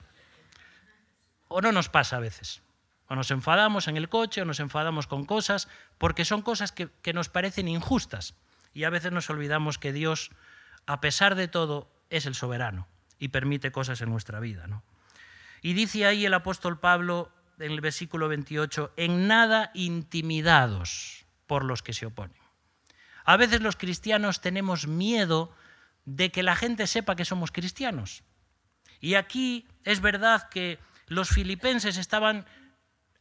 o 1.50 1.60
no 1.60 1.72
nos 1.72 1.88
pasa 1.88 2.16
a 2.16 2.20
veces. 2.20 2.62
O 3.08 3.16
nos 3.16 3.32
enfadamos 3.32 3.88
en 3.88 3.96
el 3.96 4.08
coche 4.08 4.40
o 4.40 4.44
nos 4.44 4.60
enfadamos 4.60 5.08
con 5.08 5.26
cosas 5.26 5.68
porque 5.98 6.24
son 6.24 6.42
cosas 6.42 6.70
que, 6.72 7.12
nos 7.12 7.28
parecen 7.28 7.66
injustas. 7.66 8.34
Y 8.72 8.84
a 8.84 8.90
veces 8.90 9.10
nos 9.10 9.28
olvidamos 9.30 9.76
que 9.76 9.92
Dios, 9.92 10.30
a 10.86 11.00
pesar 11.00 11.34
de 11.34 11.48
todo, 11.48 11.90
es 12.08 12.24
el 12.24 12.36
soberano 12.36 12.86
y 13.18 13.28
permite 13.28 13.72
cosas 13.72 14.00
en 14.00 14.10
nuestra 14.10 14.38
vida. 14.38 14.68
¿no? 14.68 14.84
Y 15.60 15.72
dice 15.72 16.06
ahí 16.06 16.24
el 16.24 16.34
apóstol 16.34 16.78
Pablo 16.78 17.32
en 17.58 17.72
el 17.72 17.80
versículo 17.80 18.28
28, 18.28 18.92
en 18.96 19.26
nada 19.26 19.72
intimidados 19.74 21.26
por 21.48 21.64
los 21.64 21.82
que 21.82 21.92
se 21.92 22.06
oponen. 22.06 22.39
A 23.30 23.36
veces 23.36 23.60
los 23.60 23.76
cristianos 23.76 24.40
tenemos 24.40 24.88
miedo 24.88 25.54
de 26.04 26.32
que 26.32 26.42
la 26.42 26.56
gente 26.56 26.88
sepa 26.88 27.14
que 27.14 27.24
somos 27.24 27.52
cristianos. 27.52 28.24
Y 28.98 29.14
aquí 29.14 29.68
es 29.84 30.00
verdad 30.00 30.48
que 30.48 30.80
los 31.06 31.28
filipenses 31.28 31.96
estaban 31.96 32.44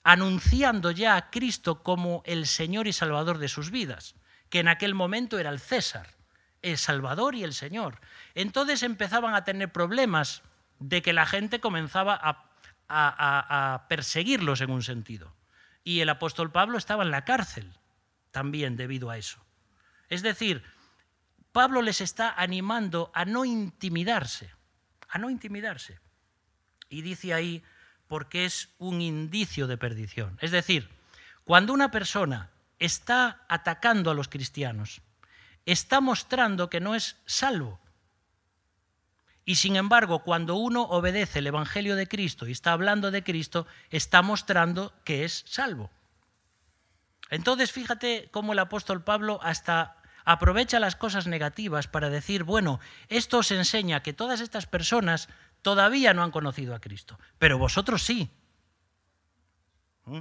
anunciando 0.03 0.89
ya 0.89 1.15
a 1.15 1.29
Cristo 1.29 1.83
como 1.83 2.23
el 2.25 2.47
Señor 2.47 2.87
y 2.87 2.91
Salvador 2.91 3.37
de 3.37 3.49
sus 3.49 3.69
vidas, 3.69 4.15
que 4.49 4.61
en 4.61 4.67
aquel 4.67 4.95
momento 4.95 5.37
era 5.37 5.51
el 5.51 5.59
César, 5.59 6.07
el 6.63 6.79
Salvador 6.79 7.35
y 7.35 7.43
el 7.43 7.53
Señor. 7.53 8.01
Entonces 8.33 8.81
empezaban 8.81 9.35
a 9.35 9.43
tener 9.43 9.71
problemas 9.71 10.41
de 10.79 11.03
que 11.03 11.13
la 11.13 11.27
gente 11.27 11.59
comenzaba 11.59 12.19
a, 12.89 13.85
perseguirlos 13.89 14.61
en 14.61 14.71
un 14.71 14.81
sentido. 14.81 15.35
Y 15.83 15.99
el 15.99 16.09
apóstol 16.09 16.51
Pablo 16.51 16.79
estaba 16.79 17.03
en 17.03 17.11
la 17.11 17.25
cárcel 17.25 17.71
también 18.31 18.75
debido 18.75 19.11
a 19.11 19.19
eso. 19.19 19.39
Es 20.09 20.21
decir, 20.21 20.63
Pablo 21.51 21.81
les 21.81 22.01
está 22.01 22.31
animando 22.31 23.11
a 23.13 23.25
no 23.25 23.45
intimidarse, 23.45 24.51
a 25.07 25.17
no 25.17 25.29
intimidarse. 25.29 25.99
Y 26.89 27.01
dice 27.01 27.33
ahí 27.33 27.63
porque 28.07 28.45
es 28.45 28.69
un 28.79 29.01
indicio 29.01 29.67
de 29.67 29.77
perdición. 29.77 30.37
Es 30.41 30.51
decir, 30.51 30.89
Cuando 31.49 31.73
una 31.73 31.89
persona 31.89 32.51
está 32.77 33.43
atacando 33.49 34.11
a 34.11 34.13
los 34.13 34.27
cristianos, 34.27 35.01
está 35.65 35.99
mostrando 35.99 36.69
que 36.69 36.79
no 36.79 36.93
es 36.93 37.17
salvo. 37.25 37.79
Y 39.45 39.55
sin 39.55 39.75
embargo, 39.75 40.19
cuando 40.19 40.57
uno 40.57 40.83
obedece 40.83 41.39
el 41.39 41.47
Evangelio 41.47 41.95
de 41.95 42.07
Cristo 42.07 42.47
y 42.47 42.51
está 42.51 42.71
hablando 42.71 43.09
de 43.09 43.23
Cristo, 43.23 43.65
está 43.89 44.21
mostrando 44.21 44.93
que 45.03 45.25
es 45.25 45.43
salvo. 45.47 45.89
Entonces, 47.31 47.71
fíjate 47.71 48.29
cómo 48.31 48.53
el 48.53 48.59
apóstol 48.59 49.03
Pablo 49.03 49.39
hasta 49.41 49.98
aprovecha 50.31 50.79
las 50.79 50.95
cosas 50.95 51.25
negativas 51.25 51.87
para 51.87 52.11
decir, 52.11 52.43
bueno, 52.43 52.79
esto 53.07 53.39
os 53.39 53.49
enseña 53.49 54.03
que 54.03 54.13
todas 54.13 54.41
estas 54.41 54.67
personas 54.67 55.27
todavía 55.63 56.13
no 56.13 56.21
han 56.21 56.29
conocido 56.29 56.75
a 56.75 56.79
Cristo, 56.79 57.19
pero 57.39 57.57
vosotros 57.57 58.03
sí. 58.03 58.29
¿Mm? 60.05 60.19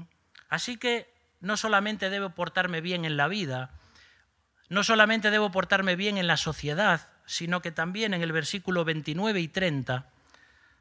Así 0.48 0.78
que 0.78 1.12
no 1.40 1.58
solamente 1.58 2.08
debo 2.08 2.30
portarme 2.30 2.80
bien 2.80 3.04
en 3.04 3.18
la 3.18 3.28
vida, 3.28 3.74
no 4.70 4.82
solamente 4.82 5.30
debo 5.30 5.50
portarme 5.50 5.94
bien 5.94 6.16
en 6.16 6.26
la 6.26 6.38
sociedad, 6.38 7.12
sino 7.26 7.60
que 7.60 7.70
también 7.70 8.14
en 8.14 8.22
el 8.22 8.32
versículo 8.32 8.86
29 8.86 9.40
y 9.40 9.48
30 9.48 10.10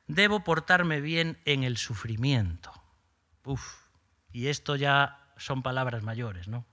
debo 0.07 0.45
portarme 0.45 1.01
bien 1.01 1.37
en 1.43 1.65
el 1.65 1.75
sufrimiento. 1.75 2.71
Uf, 3.43 3.75
y 4.31 4.47
esto 4.47 4.77
ya 4.77 5.19
son 5.35 5.63
palabras 5.63 6.01
mayores, 6.01 6.47
¿no? 6.47 6.65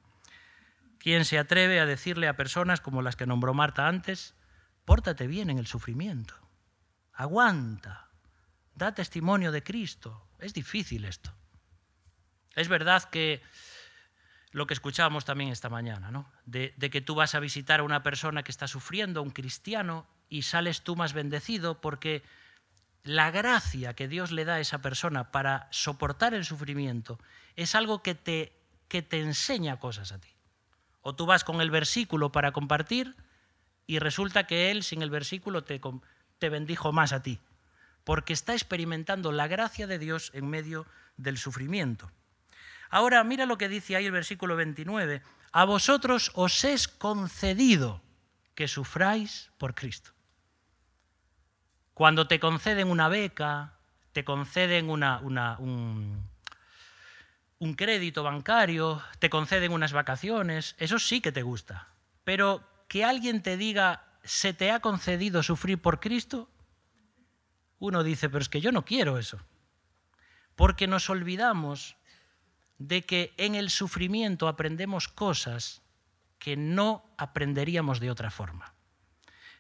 ¿Quién 1.05 1.27
se 1.27 1.39
atreve 1.39 1.81
a 1.81 1.85
decirle 1.85 2.29
a 2.29 2.37
personas 2.39 2.81
como 2.81 3.03
las 3.03 3.15
que 3.15 3.27
nombró 3.27 3.53
Marta 3.53 3.89
antes, 3.89 4.35
pórtate 4.87 5.27
bien 5.27 5.51
en 5.51 5.59
el 5.59 5.67
sufrimiento, 5.67 6.33
aguanta, 7.13 8.09
da 8.75 8.95
testimonio 8.95 9.53
de 9.53 9.63
Cristo? 9.63 10.27
Es 10.39 10.55
difícil 10.55 11.05
esto. 11.05 11.31
Es 12.55 12.69
verdad 12.69 13.05
que 13.05 13.43
lo 14.53 14.67
que 14.67 14.73
escuchábamos 14.73 15.27
también 15.27 15.51
esta 15.51 15.69
mañana, 15.69 16.11
¿no? 16.11 16.27
de, 16.47 16.73
que 16.91 17.03
tú 17.03 17.15
vas 17.15 17.35
a 17.35 17.39
visitar 17.39 17.81
a 17.81 17.85
una 17.85 18.03
persona 18.03 18.43
que 18.43 18.51
está 18.51 18.67
sufriendo, 18.67 19.21
un 19.21 19.29
cristiano, 19.29 20.07
y 20.31 20.41
sales 20.41 20.85
tú 20.85 20.97
más 20.97 21.13
bendecido 21.13 21.83
porque 21.83 22.23
la 23.03 23.31
gracia 23.31 23.93
que 23.93 24.09
Dios 24.09 24.33
le 24.33 24.47
da 24.47 24.55
a 24.55 24.61
esa 24.61 24.81
persona 24.81 25.33
para 25.33 25.69
soportar 25.71 26.33
el 26.33 26.47
sufrimiento 26.47 27.21
es 27.57 27.75
algo 27.75 28.03
que 28.03 28.15
te, 28.15 28.57
que 28.89 29.03
te 29.03 29.21
enseña 29.21 29.79
cosas 29.79 30.11
a 30.11 30.19
ti. 30.19 30.34
O 31.05 31.15
tú 31.15 31.27
vas 31.27 31.45
con 31.45 31.61
el 31.61 31.71
versículo 31.71 32.33
para 32.33 32.53
compartir 32.53 33.15
y 33.87 33.99
resulta 33.99 34.47
que 34.47 34.71
Él 34.71 34.83
sin 34.83 35.03
el 35.03 35.11
versículo 35.11 35.63
te, 35.63 35.79
bendijo 36.49 36.93
más 36.93 37.13
a 37.13 37.23
ti, 37.23 37.41
porque 38.05 38.33
está 38.33 38.55
experimentando 38.55 39.31
la 39.31 39.47
gracia 39.47 39.87
de 39.87 39.99
Dios 39.99 40.31
en 40.33 40.49
medio 40.49 40.87
del 41.19 41.37
sufrimiento. 41.37 42.11
Ahora 42.89 43.23
mira 43.23 43.45
lo 43.45 43.59
que 43.59 43.69
dice 43.69 43.97
ahí 43.97 44.07
el 44.07 44.13
versículo 44.13 44.57
29. 44.57 45.21
A 45.53 45.65
vosotros 45.67 46.33
os 46.35 46.65
es 46.65 46.89
concedido 46.89 48.01
que 48.55 48.67
sufráis 48.67 49.51
por 49.59 49.75
Cristo. 49.75 50.13
Cuando 51.93 52.27
te 52.27 52.41
conceden 52.41 52.89
una 52.89 53.09
beca, 53.09 53.75
te 54.13 54.25
conceden 54.25 54.89
una, 54.89 55.19
una, 55.19 55.59
un, 55.59 56.31
un 57.59 57.75
crédito 57.75 58.23
bancario, 58.23 59.03
te 59.19 59.31
conceden 59.31 59.73
unas 59.73 59.93
vacaciones, 59.93 60.75
eso 60.79 60.99
sí 60.99 61.21
que 61.21 61.33
te 61.33 61.43
gusta. 61.43 61.89
Pero 62.25 62.63
que 62.89 63.05
alguien 63.05 63.43
te 63.43 63.57
diga, 63.57 64.05
se 64.23 64.53
te 64.53 64.71
ha 64.71 64.81
concedido 64.81 65.43
sufrir 65.43 65.81
por 65.81 66.01
Cristo, 66.01 66.51
uno 67.79 68.03
dice, 68.03 68.29
pero 68.29 68.43
es 68.43 68.49
que 68.49 68.61
yo 68.61 68.73
no 68.73 68.85
quiero 68.85 69.19
eso. 69.19 69.41
Porque 70.57 70.87
nos 70.87 71.11
olvidamos 71.11 71.97
de 72.79 73.03
que 73.03 73.35
en 73.37 73.55
el 73.55 73.71
sufrimiento 73.71 74.49
aprendemos 74.49 75.09
cosas 75.09 75.83
que 76.39 76.57
no 76.57 77.05
aprenderíamos 77.17 78.01
de 78.01 78.11
otra 78.11 78.31
forma. 78.31 78.75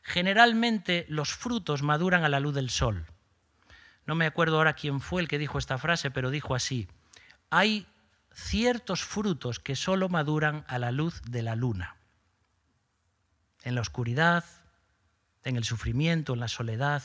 Generalmente 0.03 1.07
los 1.09 1.35
frutos 1.35 1.83
maduran 1.83 2.25
a 2.25 2.29
la 2.29 2.41
luz 2.41 2.55
del 2.55 2.71
sol. 2.71 3.07
No 4.07 4.15
me 4.15 4.27
acuerdo 4.27 4.59
ahora 4.59 4.75
quién 4.75 5.01
fue 5.01 5.23
el 5.23 5.29
que 5.29 5.39
dijo 5.39 5.59
esta 5.59 5.79
frase, 5.79 6.11
pero 6.11 6.31
dijo 6.31 6.55
así, 6.55 6.89
hay 7.51 7.87
ciertos 8.33 9.03
frutos 9.03 9.61
que 9.61 9.77
solo 9.77 10.09
maduran 10.09 10.65
a 10.69 10.79
la 10.79 10.91
luz 10.91 11.23
de 11.23 11.43
la 11.43 11.55
luna. 11.55 11.97
En 13.63 13.75
la 13.75 13.81
oscuridad, 13.81 14.45
en 15.45 15.57
el 15.57 15.65
sufrimiento, 15.65 16.35
en 16.35 16.41
la 16.41 16.49
soledad. 16.49 17.03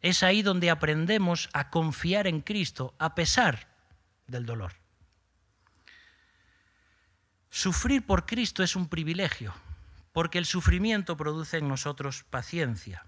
Es 0.00 0.22
ahí 0.22 0.42
donde 0.42 0.70
aprendemos 0.70 1.48
a 1.52 1.70
confiar 1.70 2.26
en 2.26 2.40
Cristo 2.40 2.94
a 2.98 3.14
pesar 3.14 3.68
del 4.26 4.46
dolor. 4.46 4.74
Sufrir 7.50 8.04
por 8.04 8.26
Cristo 8.26 8.62
es 8.62 8.76
un 8.76 8.88
privilegio, 8.88 9.54
porque 10.12 10.38
el 10.38 10.46
sufrimiento 10.46 11.16
produce 11.16 11.58
en 11.58 11.68
nosotros 11.68 12.24
paciencia. 12.24 13.06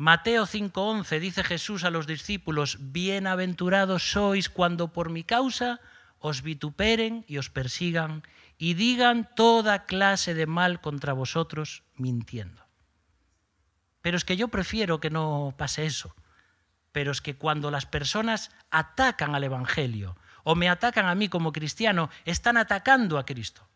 Mateo 0.00 0.46
5:11 0.46 1.20
dice 1.20 1.44
Jesús 1.44 1.84
a 1.84 1.90
los 1.90 2.06
discípulos, 2.06 2.78
bienaventurados 2.80 4.12
sois 4.12 4.48
cuando 4.48 4.94
por 4.94 5.10
mi 5.10 5.24
causa 5.24 5.78
os 6.18 6.40
vituperen 6.40 7.22
y 7.28 7.36
os 7.36 7.50
persigan 7.50 8.22
y 8.56 8.72
digan 8.72 9.28
toda 9.36 9.84
clase 9.84 10.32
de 10.32 10.46
mal 10.46 10.80
contra 10.80 11.12
vosotros 11.12 11.82
mintiendo. 11.96 12.64
Pero 14.00 14.16
es 14.16 14.24
que 14.24 14.38
yo 14.38 14.48
prefiero 14.48 15.00
que 15.00 15.10
no 15.10 15.52
pase 15.58 15.84
eso. 15.84 16.16
Pero 16.92 17.12
es 17.12 17.20
que 17.20 17.36
cuando 17.36 17.70
las 17.70 17.84
personas 17.84 18.52
atacan 18.70 19.34
al 19.34 19.44
Evangelio, 19.44 20.16
o 20.44 20.54
me 20.54 20.70
atacan 20.70 21.08
a 21.08 21.14
mí 21.14 21.28
como 21.28 21.52
cristiano, 21.52 22.08
están 22.24 22.56
atacando 22.56 23.18
a 23.18 23.26
Cristo. 23.26 23.68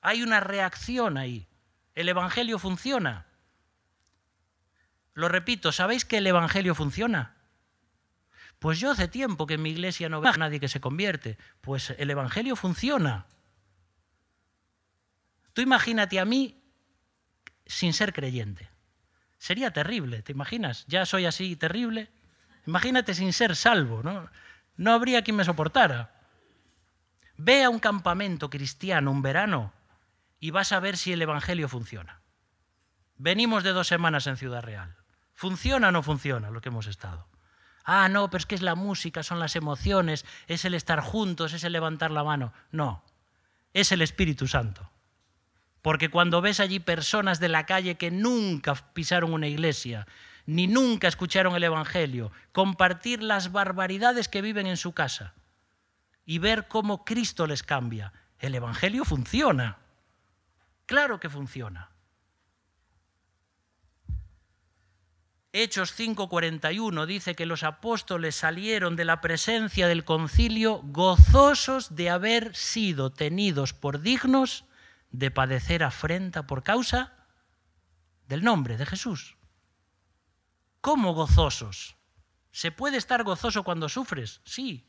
Hay 0.00 0.22
una 0.22 0.40
reacción 0.40 1.18
ahí. 1.18 1.46
El 1.94 2.08
Evangelio 2.08 2.58
funciona. 2.58 3.25
Lo 5.16 5.30
repito, 5.30 5.72
¿sabéis 5.72 6.04
que 6.04 6.18
el 6.18 6.26
Evangelio 6.26 6.74
funciona? 6.74 7.36
Pues 8.58 8.78
yo 8.78 8.90
hace 8.90 9.08
tiempo 9.08 9.46
que 9.46 9.54
en 9.54 9.62
mi 9.62 9.70
iglesia 9.70 10.10
no 10.10 10.20
veo 10.20 10.30
a 10.30 10.36
nadie 10.36 10.60
que 10.60 10.68
se 10.68 10.78
convierte. 10.78 11.38
Pues 11.62 11.94
el 11.96 12.10
Evangelio 12.10 12.54
funciona. 12.54 13.24
Tú 15.54 15.62
imagínate 15.62 16.20
a 16.20 16.26
mí 16.26 16.62
sin 17.64 17.94
ser 17.94 18.12
creyente. 18.12 18.68
Sería 19.38 19.72
terrible, 19.72 20.20
¿te 20.20 20.32
imaginas? 20.32 20.84
Ya 20.86 21.06
soy 21.06 21.24
así 21.24 21.56
terrible. 21.56 22.10
Imagínate 22.66 23.14
sin 23.14 23.32
ser 23.32 23.56
salvo, 23.56 24.02
¿no? 24.02 24.28
no 24.76 24.92
habría 24.92 25.22
quien 25.22 25.36
me 25.36 25.44
soportara. 25.46 26.12
Ve 27.38 27.64
a 27.64 27.70
un 27.70 27.78
campamento 27.78 28.50
cristiano 28.50 29.10
un 29.10 29.22
verano 29.22 29.72
y 30.40 30.50
vas 30.50 30.72
a 30.72 30.80
ver 30.80 30.98
si 30.98 31.14
el 31.14 31.22
Evangelio 31.22 31.70
funciona. 31.70 32.20
Venimos 33.16 33.64
de 33.64 33.72
dos 33.72 33.86
semanas 33.86 34.26
en 34.26 34.36
Ciudad 34.36 34.60
Real. 34.60 35.05
¿Funciona 35.36 35.88
o 35.88 35.92
no 35.92 36.02
funciona 36.02 36.50
lo 36.50 36.62
que 36.62 36.70
hemos 36.70 36.86
estado? 36.86 37.28
Ah, 37.84 38.08
no, 38.08 38.30
pero 38.30 38.40
es 38.40 38.46
que 38.46 38.54
es 38.54 38.62
la 38.62 38.74
música, 38.74 39.22
son 39.22 39.38
las 39.38 39.54
emociones, 39.54 40.24
es 40.48 40.64
el 40.64 40.72
estar 40.72 41.00
juntos, 41.00 41.52
es 41.52 41.62
el 41.62 41.72
levantar 41.72 42.10
la 42.10 42.24
mano. 42.24 42.54
No, 42.72 43.04
es 43.74 43.92
el 43.92 44.00
Espíritu 44.00 44.48
Santo. 44.48 44.90
Porque 45.82 46.08
cuando 46.08 46.40
ves 46.40 46.58
allí 46.58 46.80
personas 46.80 47.38
de 47.38 47.50
la 47.50 47.66
calle 47.66 47.96
que 47.96 48.10
nunca 48.10 48.74
pisaron 48.94 49.34
una 49.34 49.46
iglesia, 49.46 50.06
ni 50.46 50.66
nunca 50.66 51.06
escucharon 51.06 51.54
el 51.54 51.64
Evangelio, 51.64 52.32
compartir 52.52 53.22
las 53.22 53.52
barbaridades 53.52 54.28
que 54.28 54.42
viven 54.42 54.66
en 54.66 54.78
su 54.78 54.92
casa 54.92 55.34
y 56.24 56.38
ver 56.38 56.66
cómo 56.66 57.04
Cristo 57.04 57.46
les 57.46 57.62
cambia. 57.62 58.14
El 58.38 58.54
Evangelio 58.54 59.04
funciona. 59.04 59.76
Claro 60.86 61.20
que 61.20 61.28
funciona. 61.28 61.90
Hechos 65.58 65.94
5:41 65.98 67.06
dice 67.06 67.34
que 67.34 67.46
los 67.46 67.62
apóstoles 67.62 68.36
salieron 68.36 68.94
de 68.94 69.06
la 69.06 69.22
presencia 69.22 69.88
del 69.88 70.04
concilio 70.04 70.82
gozosos 70.84 71.96
de 71.96 72.10
haber 72.10 72.54
sido 72.54 73.10
tenidos 73.10 73.72
por 73.72 74.02
dignos 74.02 74.66
de 75.12 75.30
padecer 75.30 75.82
afrenta 75.82 76.46
por 76.46 76.62
causa 76.62 77.14
del 78.28 78.44
nombre 78.44 78.76
de 78.76 78.84
Jesús. 78.84 79.38
¿Cómo 80.82 81.14
gozosos? 81.14 81.96
¿Se 82.52 82.70
puede 82.70 82.98
estar 82.98 83.24
gozoso 83.24 83.62
cuando 83.62 83.88
sufres? 83.88 84.42
Sí. 84.44 84.86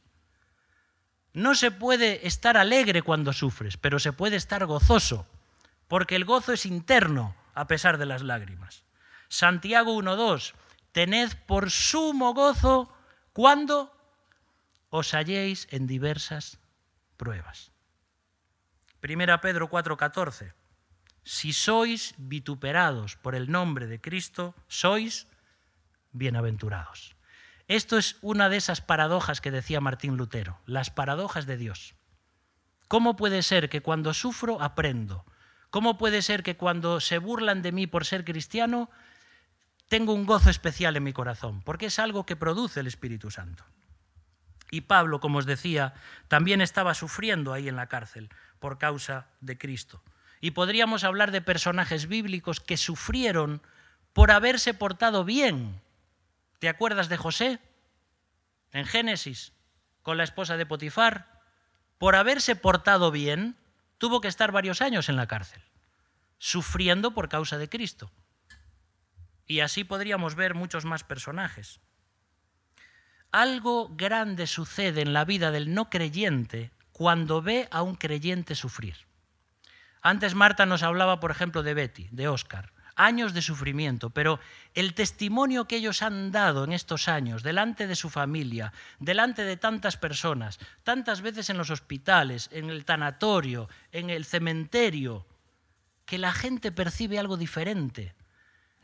No 1.31 1.55
se 1.55 1.71
puede 1.71 2.27
estar 2.27 2.57
alegre 2.57 3.03
cuando 3.03 3.31
sufres, 3.31 3.77
pero 3.77 3.99
se 3.99 4.11
puede 4.11 4.35
estar 4.35 4.65
gozoso, 4.65 5.25
porque 5.87 6.17
el 6.17 6.25
gozo 6.25 6.51
es 6.51 6.65
interno 6.65 7.37
a 7.53 7.67
pesar 7.67 7.97
de 7.97 8.05
las 8.05 8.21
lágrimas. 8.21 8.83
Santiago 9.29 9.95
1.2, 9.95 10.53
tened 10.91 11.33
por 11.45 11.69
sumo 11.69 12.33
gozo 12.33 12.93
cuando 13.33 13.93
os 14.89 15.13
halléis 15.13 15.67
en 15.71 15.85
diversas 15.87 16.59
pruebas. 17.17 17.71
Primera 18.99 19.41
Pedro 19.41 19.69
4:14, 19.69 20.53
si 21.23 21.53
sois 21.53 22.15
vituperados 22.17 23.15
por 23.15 23.35
el 23.35 23.51
nombre 23.51 23.85
de 23.85 24.01
Cristo, 24.01 24.55
sois 24.67 25.27
bienaventurados. 26.13 27.15
Esto 27.67 27.97
es 27.97 28.17
una 28.21 28.47
de 28.49 28.57
esas 28.57 28.79
paradojas 28.79 29.41
que 29.41 29.51
decía 29.51 29.81
Martín 29.81 30.15
Lutero, 30.15 30.61
las 30.65 30.89
paradojas 30.89 31.45
de 31.45 31.57
Dios. 31.57 31.95
¿Cómo 32.87 33.17
puede 33.17 33.43
ser 33.43 33.69
que 33.69 33.81
cuando 33.81 34.13
sufro 34.13 34.61
aprendo? 34.61 35.25
¿Cómo 35.69 35.97
puede 35.97 36.21
ser 36.21 36.43
que 36.43 36.55
cuando 36.55 37.01
se 37.01 37.17
burlan 37.17 37.61
de 37.61 37.73
mí 37.73 37.85
por 37.85 38.05
ser 38.05 38.23
cristiano 38.23 38.89
tengo 39.87 40.13
un 40.13 40.25
gozo 40.25 40.49
especial 40.49 40.95
en 40.95 41.03
mi 41.03 41.13
corazón? 41.13 41.61
Porque 41.61 41.87
es 41.87 41.99
algo 41.99 42.25
que 42.25 42.35
produce 42.35 42.79
el 42.79 42.87
Espíritu 42.87 43.31
Santo. 43.31 43.63
Y 44.69 44.81
Pablo, 44.81 45.19
como 45.19 45.39
os 45.39 45.45
decía, 45.45 45.93
también 46.27 46.61
estaba 46.61 46.93
sufriendo 46.93 47.53
ahí 47.53 47.69
en 47.69 47.77
la 47.77 47.87
cárcel 47.87 48.29
por 48.59 48.77
causa 48.77 49.27
de 49.39 49.57
Cristo. 49.57 50.03
Y 50.41 50.51
podríamos 50.51 51.03
hablar 51.03 51.31
de 51.31 51.41
personajes 51.41 52.07
bíblicos 52.07 52.59
que 52.59 52.77
sufrieron 52.77 53.61
por 54.13 54.31
haberse 54.31 54.73
portado 54.73 55.23
bien. 55.23 55.81
¿Te 56.59 56.69
acuerdas 56.69 57.07
de 57.07 57.17
José? 57.17 57.59
En 58.71 58.85
Génesis, 58.85 59.53
con 60.01 60.17
la 60.17 60.23
esposa 60.23 60.57
de 60.57 60.65
Potifar. 60.65 61.41
Por 61.97 62.15
haberse 62.15 62.55
portado 62.55 63.09
bien, 63.09 63.55
tuvo 63.97 64.21
que 64.21 64.27
estar 64.27 64.51
varios 64.51 64.81
años 64.81 65.09
en 65.09 65.15
la 65.15 65.27
cárcel, 65.27 65.61
sufriendo 66.37 67.11
por 67.11 67.29
causa 67.29 67.57
de 67.57 67.69
Cristo. 67.69 68.11
Y 69.47 69.61
así 69.61 69.83
podríamos 69.83 70.35
ver 70.35 70.53
muchos 70.53 70.85
más 70.85 71.03
personajes. 71.03 71.79
Algo 73.31 73.89
grande 73.95 74.45
sucede 74.47 75.01
en 75.01 75.13
la 75.13 75.25
vida 75.25 75.51
del 75.51 75.73
no 75.73 75.89
creyente 75.89 76.71
cuando 76.91 77.41
ve 77.41 77.67
a 77.71 77.81
un 77.81 77.95
creyente 77.95 78.55
sufrir. 78.55 78.95
Antes 80.01 80.35
Marta 80.35 80.65
nos 80.65 80.83
hablaba, 80.83 81.19
por 81.19 81.31
ejemplo, 81.31 81.63
de 81.63 81.73
Betty, 81.73 82.07
de 82.11 82.27
Oscar. 82.27 82.73
Años 82.95 83.35
de 83.35 83.43
sufrimiento, 83.43 84.09
pero 84.09 84.39
el 84.73 84.95
testimonio 84.95 85.67
que 85.67 85.75
ellos 85.75 86.01
han 86.01 86.31
dado 86.31 86.63
en 86.63 86.73
estos 86.73 87.07
años, 87.07 87.43
delante 87.43 87.85
de 87.85 87.95
su 87.95 88.09
familia, 88.09 88.73
delante 88.99 89.43
de 89.43 89.55
tantas 89.55 89.97
personas, 89.97 90.59
tantas 90.83 91.21
veces 91.21 91.51
en 91.51 91.59
los 91.59 91.69
hospitales, 91.69 92.49
en 92.51 92.71
el 92.71 92.85
tanatorio, 92.85 93.69
en 93.91 94.09
el 94.09 94.25
cementerio, 94.25 95.27
que 96.05 96.17
la 96.17 96.31
gente 96.31 96.71
percibe 96.71 97.19
algo 97.19 97.37
diferente. 97.37 98.15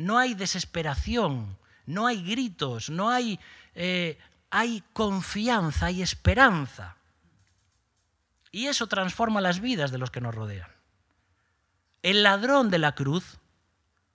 No 0.04 0.18
hay 0.18 0.34
desesperación, 0.34 1.58
no 1.86 2.08
hay 2.08 2.22
gritos, 2.24 2.90
no 2.90 3.10
hay, 3.10 3.40
eh, 3.74 4.18
hay 4.50 4.84
confianza, 4.92 5.86
hay 5.86 6.02
esperanza. 6.02 6.98
Y 8.52 8.68
eso 8.68 8.88
transforma 8.88 9.40
las 9.40 9.62
vidas 9.62 9.92
de 9.92 9.98
los 9.98 10.12
que 10.12 10.22
nos 10.22 10.36
rodean. 10.36 10.70
El 12.02 12.22
ladrón 12.24 12.70
de 12.70 12.80
la 12.80 12.96
cruz 12.96 13.40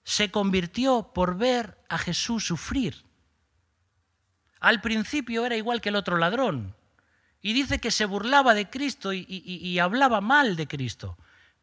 se 0.05 0.31
convirtió 0.31 1.11
por 1.15 1.39
ver 1.39 1.79
a 1.89 1.97
Jesús 1.97 2.47
sufrir. 2.47 3.03
Al 4.61 4.83
principio 4.83 5.47
era 5.47 5.57
igual 5.57 5.81
que 5.81 5.89
el 5.89 5.97
otro 5.97 6.19
ladrón. 6.19 6.75
Y 7.41 7.55
dice 7.55 7.79
que 7.79 7.91
se 7.91 8.05
burlaba 8.05 8.53
de 8.53 8.69
Cristo 8.69 9.13
y, 9.15 9.25
y, 9.27 9.79
hablaba 9.79 10.21
mal 10.21 10.57
de 10.57 10.67
Cristo. 10.67 11.17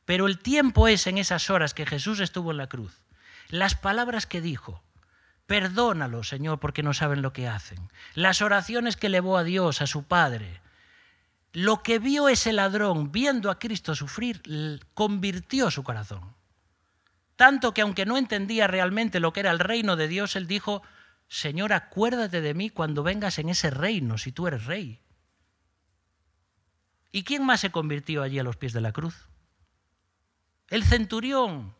Pero 0.05 0.25
el 0.25 0.39
tiempo 0.39 0.87
es 0.87 1.05
en 1.05 1.17
esas 1.17 1.49
horas 1.49 1.73
que 1.73 1.85
Jesús 1.85 2.19
estuvo 2.19 2.51
en 2.51 2.57
la 2.57 2.69
cruz. 2.69 3.04
Las 3.49 3.75
palabras 3.75 4.25
que 4.25 4.41
dijo, 4.41 4.83
perdónalo, 5.45 6.23
Señor, 6.23 6.59
porque 6.59 6.83
no 6.83 6.93
saben 6.93 7.21
lo 7.21 7.33
que 7.33 7.47
hacen. 7.47 7.89
Las 8.13 8.41
oraciones 8.41 8.97
que 8.97 9.07
elevó 9.07 9.37
a 9.37 9.43
Dios, 9.43 9.81
a 9.81 9.87
su 9.87 10.03
Padre. 10.03 10.61
Lo 11.53 11.83
que 11.83 11.99
vio 11.99 12.27
ese 12.27 12.51
ladrón 12.53 13.11
viendo 13.11 13.49
a 13.49 13.59
Cristo 13.59 13.95
sufrir, 13.95 14.41
convirtió 14.93 15.71
su 15.71 15.83
corazón. 15.83 16.35
Tanto 17.35 17.73
que 17.73 17.81
aunque 17.81 18.05
no 18.05 18.17
entendía 18.17 18.67
realmente 18.67 19.19
lo 19.19 19.33
que 19.33 19.41
era 19.41 19.51
el 19.51 19.59
reino 19.59 19.95
de 19.95 20.07
Dios, 20.07 20.35
él 20.35 20.47
dijo, 20.47 20.81
Señor, 21.27 21.73
acuérdate 21.73 22.41
de 22.41 22.53
mí 22.53 22.69
cuando 22.69 23.03
vengas 23.03 23.39
en 23.39 23.49
ese 23.49 23.69
reino, 23.69 24.17
si 24.17 24.31
tú 24.31 24.47
eres 24.47 24.65
rey. 24.65 25.01
¿Y 27.11 27.23
quién 27.23 27.45
más 27.45 27.61
se 27.61 27.71
convirtió 27.71 28.23
allí 28.23 28.39
a 28.39 28.43
los 28.43 28.57
pies 28.57 28.73
de 28.73 28.81
la 28.81 28.91
cruz? 28.91 29.29
El 30.69 30.83
centurión, 30.83 31.74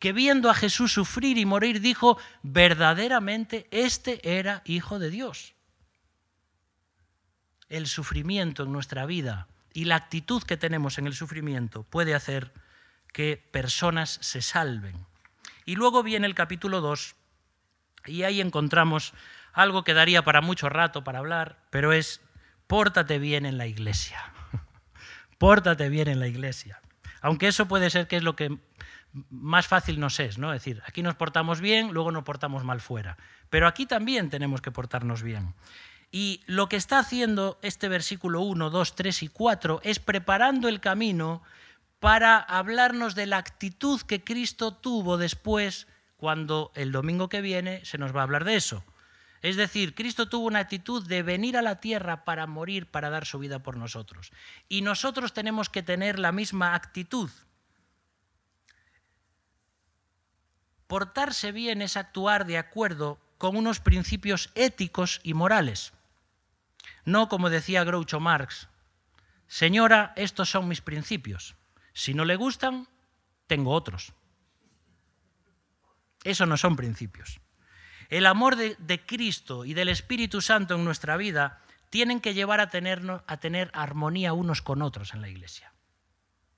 que 0.00 0.12
viendo 0.12 0.50
a 0.50 0.54
Jesús 0.54 0.92
sufrir 0.94 1.38
y 1.38 1.44
morir, 1.44 1.80
dijo, 1.80 2.18
verdaderamente 2.42 3.68
este 3.70 4.38
era 4.38 4.62
hijo 4.64 4.98
de 4.98 5.10
Dios. 5.10 5.54
El 7.68 7.86
sufrimiento 7.86 8.64
en 8.64 8.72
nuestra 8.72 9.04
vida 9.06 9.46
y 9.74 9.84
la 9.84 9.96
actitud 9.96 10.42
que 10.42 10.56
tenemos 10.56 10.98
en 10.98 11.06
el 11.06 11.14
sufrimiento 11.14 11.84
puede 11.84 12.14
hacer 12.14 12.52
que 13.12 13.36
personas 13.52 14.18
se 14.22 14.40
salven. 14.40 15.06
Y 15.66 15.76
luego 15.76 16.02
viene 16.02 16.26
el 16.26 16.34
capítulo 16.34 16.80
2 16.80 17.14
y 18.06 18.22
ahí 18.22 18.40
encontramos 18.40 19.12
algo 19.52 19.84
que 19.84 19.94
daría 19.94 20.22
para 20.22 20.40
mucho 20.40 20.70
rato 20.70 21.04
para 21.04 21.18
hablar, 21.18 21.58
pero 21.68 21.92
es 21.92 22.22
pórtate 22.66 23.18
bien 23.18 23.44
en 23.44 23.58
la 23.58 23.66
iglesia. 23.66 24.32
pórtate 25.38 25.90
bien 25.90 26.08
en 26.08 26.20
la 26.20 26.26
iglesia. 26.26 26.80
Aunque 27.20 27.48
eso 27.48 27.68
puede 27.68 27.90
ser 27.90 28.08
que 28.08 28.16
es 28.16 28.22
lo 28.22 28.34
que 28.34 28.58
más 29.30 29.66
fácil 29.66 29.98
nos 29.98 30.20
es, 30.20 30.38
¿no? 30.38 30.52
Es 30.52 30.62
decir, 30.62 30.82
aquí 30.86 31.02
nos 31.02 31.14
portamos 31.14 31.60
bien, 31.60 31.92
luego 31.92 32.12
nos 32.12 32.24
portamos 32.24 32.64
mal 32.64 32.80
fuera. 32.80 33.16
Pero 33.48 33.66
aquí 33.66 33.86
también 33.86 34.30
tenemos 34.30 34.62
que 34.62 34.70
portarnos 34.70 35.22
bien. 35.22 35.54
Y 36.12 36.42
lo 36.46 36.68
que 36.68 36.76
está 36.76 36.98
haciendo 36.98 37.58
este 37.62 37.88
versículo 37.88 38.40
1, 38.40 38.70
2, 38.70 38.94
3 38.94 39.22
y 39.22 39.28
4 39.28 39.80
es 39.84 39.98
preparando 40.00 40.68
el 40.68 40.80
camino 40.80 41.42
para 42.00 42.38
hablarnos 42.38 43.14
de 43.14 43.26
la 43.26 43.38
actitud 43.38 44.00
que 44.02 44.24
Cristo 44.24 44.72
tuvo 44.72 45.18
después, 45.18 45.86
cuando 46.16 46.72
el 46.74 46.92
domingo 46.92 47.28
que 47.28 47.40
viene 47.40 47.84
se 47.84 47.98
nos 47.98 48.14
va 48.14 48.20
a 48.20 48.24
hablar 48.24 48.44
de 48.44 48.56
eso. 48.56 48.84
Es 49.42 49.56
decir, 49.56 49.94
Cristo 49.94 50.28
tuvo 50.28 50.46
una 50.46 50.58
actitud 50.58 51.06
de 51.06 51.22
venir 51.22 51.56
a 51.56 51.62
la 51.62 51.80
tierra 51.80 52.24
para 52.24 52.46
morir, 52.46 52.86
para 52.86 53.08
dar 53.08 53.24
su 53.24 53.38
vida 53.38 53.60
por 53.60 53.76
nosotros. 53.76 54.32
Y 54.68 54.82
nosotros 54.82 55.32
tenemos 55.32 55.70
que 55.70 55.82
tener 55.82 56.18
la 56.18 56.32
misma 56.32 56.74
actitud. 56.74 57.30
Portarse 60.90 61.52
bien 61.52 61.82
es 61.82 61.96
actuar 61.96 62.46
de 62.46 62.58
acuerdo 62.58 63.20
con 63.38 63.56
unos 63.56 63.78
principios 63.78 64.50
éticos 64.56 65.20
y 65.22 65.34
morales. 65.34 65.92
No 67.04 67.28
como 67.28 67.48
decía 67.48 67.84
Groucho 67.84 68.18
Marx, 68.18 68.68
señora, 69.46 70.12
estos 70.16 70.50
son 70.50 70.66
mis 70.66 70.80
principios. 70.80 71.54
Si 71.92 72.12
no 72.12 72.24
le 72.24 72.34
gustan, 72.34 72.88
tengo 73.46 73.70
otros. 73.70 74.14
Eso 76.24 76.44
no 76.44 76.56
son 76.56 76.74
principios. 76.74 77.38
El 78.08 78.26
amor 78.26 78.56
de, 78.56 79.06
Cristo 79.06 79.64
y 79.64 79.74
del 79.74 79.90
Espíritu 79.90 80.40
Santo 80.40 80.74
en 80.74 80.84
nuestra 80.84 81.16
vida 81.16 81.60
tienen 81.88 82.20
que 82.20 82.34
llevar 82.34 82.58
a, 82.58 82.64
a 82.64 83.36
tener 83.36 83.70
armonía 83.74 84.32
unos 84.32 84.60
con 84.60 84.82
otros 84.82 85.14
en 85.14 85.20
la 85.20 85.28
iglesia. 85.28 85.69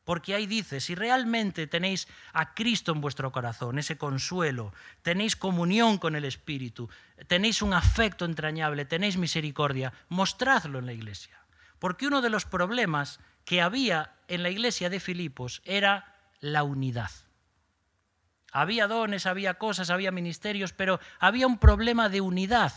Porque 0.05 0.35
ahí 0.35 0.47
dice, 0.47 0.81
si 0.81 0.95
realmente 0.95 1.67
tenéis 1.69 2.09
a 2.33 2.55
Cristo 2.55 2.93
en 2.93 3.01
vuestro 3.01 3.31
corazón, 3.31 3.79
ese 3.79 3.97
consuelo, 3.97 4.75
tenéis 5.03 5.37
comunión 5.37 5.99
con 5.99 6.17
el 6.17 6.25
Espíritu, 6.25 6.91
tenéis 7.29 7.63
un 7.63 7.73
afecto 7.73 8.25
entrañable, 8.25 8.85
tenéis 8.85 9.17
misericordia, 9.17 9.93
mostradlo 10.09 10.81
en 10.81 10.87
la 10.87 10.93
iglesia. 10.93 11.39
Porque 11.79 12.07
uno 12.07 12.21
de 12.21 12.31
los 12.31 12.45
problemas 12.45 13.21
que 13.45 13.61
había 13.61 14.15
en 14.27 14.43
la 14.43 14.51
iglesia 14.51 14.91
de 14.91 15.01
Filipos 15.01 15.63
era 15.65 16.17
la 16.41 16.65
unidad. 16.65 17.11
Había 18.53 18.87
dones, 18.87 19.27
había 19.27 19.55
cosas, 19.55 19.89
había 19.89 20.11
ministerios, 20.11 20.73
pero 20.73 21.01
había 21.21 21.47
un 21.47 21.59
problema 21.59 22.09
de 22.09 22.21
unidad. 22.21 22.73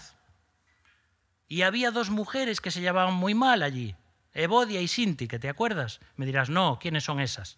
Y 1.48 1.64
había 1.64 1.92
dos 1.92 2.10
mujeres 2.10 2.62
que 2.62 2.72
se 2.72 2.82
llevaban 2.82 3.14
muy 3.14 3.34
mal 3.34 3.62
allí, 3.62 3.96
Evodia 4.36 4.82
y 4.82 4.88
Sinti, 4.88 5.28
que 5.28 5.40
te 5.40 5.50
acuerdas. 5.50 6.02
Me 6.18 6.26
dirás, 6.26 6.50
no, 6.50 6.78
¿quiénes 6.78 7.06
son 7.06 7.22
esas? 7.22 7.58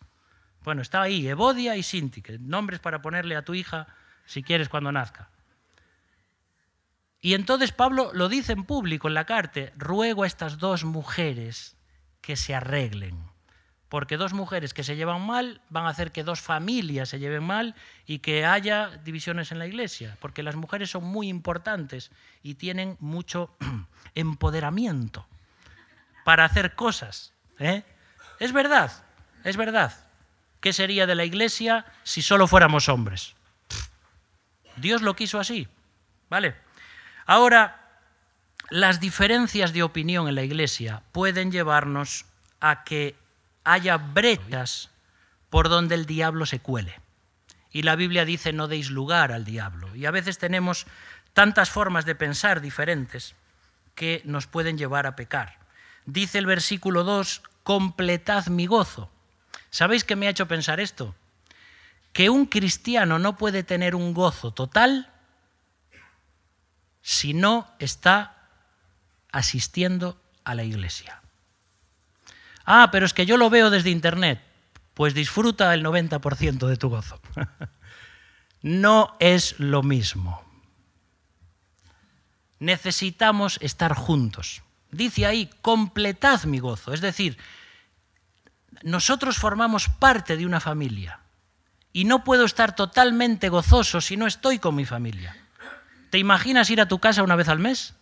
Bueno, 0.63 0.83
está 0.83 1.01
ahí, 1.01 1.27
Evodia 1.27 1.75
y 1.75 1.81
Sinti, 1.81 2.21
que 2.21 2.37
nombres 2.37 2.79
para 2.79 3.01
ponerle 3.01 3.35
a 3.35 3.43
tu 3.43 3.55
hija 3.55 3.87
si 4.25 4.43
quieres 4.43 4.69
cuando 4.69 4.91
nazca. 4.91 5.29
Y 7.19 7.33
entonces 7.33 7.71
Pablo 7.71 8.11
lo 8.13 8.29
dice 8.29 8.53
en 8.53 8.63
público 8.63 9.07
en 9.07 9.15
la 9.15 9.25
carta, 9.25 9.71
ruego 9.75 10.21
a 10.21 10.27
estas 10.27 10.59
dos 10.59 10.83
mujeres 10.83 11.75
que 12.21 12.35
se 12.35 12.53
arreglen. 12.53 13.17
Porque 13.89 14.17
dos 14.17 14.33
mujeres 14.33 14.73
que 14.73 14.83
se 14.83 14.97
llevan 14.97 15.25
mal 15.25 15.61
van 15.69 15.85
a 15.85 15.89
hacer 15.89 16.11
que 16.11 16.23
dos 16.23 16.41
familias 16.41 17.09
se 17.09 17.19
lleven 17.19 17.43
mal 17.43 17.73
y 18.05 18.19
que 18.19 18.45
haya 18.45 18.89
divisiones 19.03 19.51
en 19.51 19.59
la 19.59 19.65
iglesia. 19.65 20.17
Porque 20.19 20.43
las 20.43 20.55
mujeres 20.55 20.91
son 20.91 21.05
muy 21.05 21.27
importantes 21.27 22.11
y 22.43 22.55
tienen 22.55 22.97
mucho 22.99 23.55
empoderamiento 24.13 25.25
para 26.27 26.43
hacer 26.43 26.75
cosas. 26.75 27.31
¿eh? 27.57 27.83
Es 28.41 28.51
verdad, 28.51 28.91
es 29.45 29.55
verdad. 29.55 29.93
¿Qué 30.59 30.73
sería 30.73 31.07
de 31.07 31.15
la 31.15 31.23
iglesia 31.23 31.85
si 32.03 32.21
solo 32.21 32.47
fuéramos 32.47 32.89
hombres? 32.89 33.33
Dios 34.75 35.01
lo 35.03 35.15
quiso 35.15 35.39
así. 35.39 35.69
¿Vale? 36.29 36.53
Ahora, 37.25 38.01
las 38.69 38.99
diferencias 38.99 39.71
de 39.71 39.83
opinión 39.83 40.27
en 40.27 40.35
la 40.35 40.43
Iglesia 40.43 41.01
pueden 41.13 41.49
llevarnos 41.49 42.25
a 42.59 42.83
que 42.83 43.15
haya 43.63 43.95
brechas 43.95 44.89
por 45.49 45.69
donde 45.69 45.95
el 45.95 46.05
diablo 46.05 46.45
se 46.45 46.59
cuele. 46.59 46.99
Y 47.71 47.83
la 47.83 47.95
Biblia 47.95 48.25
dice 48.25 48.51
no 48.51 48.67
deis 48.67 48.89
lugar 48.89 49.31
al 49.31 49.45
diablo. 49.45 49.95
Y 49.95 50.05
a 50.05 50.11
veces 50.11 50.39
tenemos 50.39 50.87
tantas 51.31 51.69
formas 51.69 52.03
de 52.03 52.15
pensar 52.15 52.59
diferentes 52.59 53.33
que 53.95 54.21
nos 54.25 54.45
pueden 54.45 54.77
llevar 54.77 55.07
a 55.07 55.15
pecar. 55.15 55.66
Dice 56.07 56.37
el 56.37 56.45
versículo 56.45 57.03
2, 57.03 57.43
completad 57.63 58.47
mi 58.47 58.65
gozo. 58.65 59.11
¿Sabéis 59.69 60.05
qué 60.05 60.15
me 60.15 60.27
ha 60.27 60.29
hecho 60.29 60.47
pensar 60.47 60.79
esto? 60.79 61.13
Que 62.13 62.29
un 62.29 62.45
cristiano 62.45 63.19
no 63.19 63.37
puede 63.37 63.63
tener 63.63 63.93
un 63.93 64.13
gozo 64.13 64.51
total 64.51 65.11
si 67.01 67.33
no 67.33 67.67
está 67.79 68.37
asistiendo 69.33 70.17
a 70.45 70.55
la 70.55 70.63
iglesia. 70.63 71.21
Ah, 72.63 72.87
pero 72.89 73.05
es 73.05 73.13
que 73.13 73.25
yo 73.25 73.35
lo 73.35 73.49
veo 73.49 73.69
desde 73.69 73.89
internet. 73.89 74.41
Pues 74.93 75.13
disfruta 75.13 75.73
el 75.73 75.83
90% 75.85 76.67
de 76.67 76.77
tu 76.77 76.87
gozo. 76.87 77.19
no 78.61 79.17
es 79.19 79.59
lo 79.59 79.83
mismo. 79.83 80.41
Necesitamos 82.59 83.59
estar 83.61 83.93
juntos. 83.93 84.63
Dice 84.91 85.25
ahí, 85.25 85.49
completad 85.61 86.43
mi 86.45 86.59
gozo. 86.59 86.93
Es 86.93 87.01
decir, 87.01 87.37
nosotros 88.83 89.37
formamos 89.37 89.89
parte 89.89 90.37
de 90.37 90.45
una 90.45 90.59
familia 90.59 91.19
y 91.93 92.05
no 92.05 92.23
puedo 92.23 92.45
estar 92.45 92.75
totalmente 92.75 93.49
gozoso 93.49 94.01
si 94.01 94.17
no 94.17 94.27
estoy 94.27 94.59
con 94.59 94.75
mi 94.75 94.85
familia. 94.85 95.35
¿Te 96.09 96.17
imaginas 96.17 96.69
ir 96.69 96.79
a 96.79 96.87
tu 96.87 96.99
casa 96.99 97.23
una 97.23 97.35
vez 97.35 97.49
al 97.49 97.59
mes? 97.59 97.95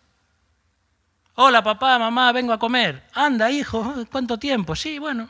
Hola 1.36 1.63
papá, 1.63 1.97
mamá, 1.99 2.31
vengo 2.31 2.53
a 2.53 2.59
comer. 2.59 3.03
Anda, 3.13 3.51
hijo, 3.51 4.05
¿cuánto 4.11 4.38
tiempo? 4.38 4.75
Sí, 4.75 4.99
bueno. 4.99 5.29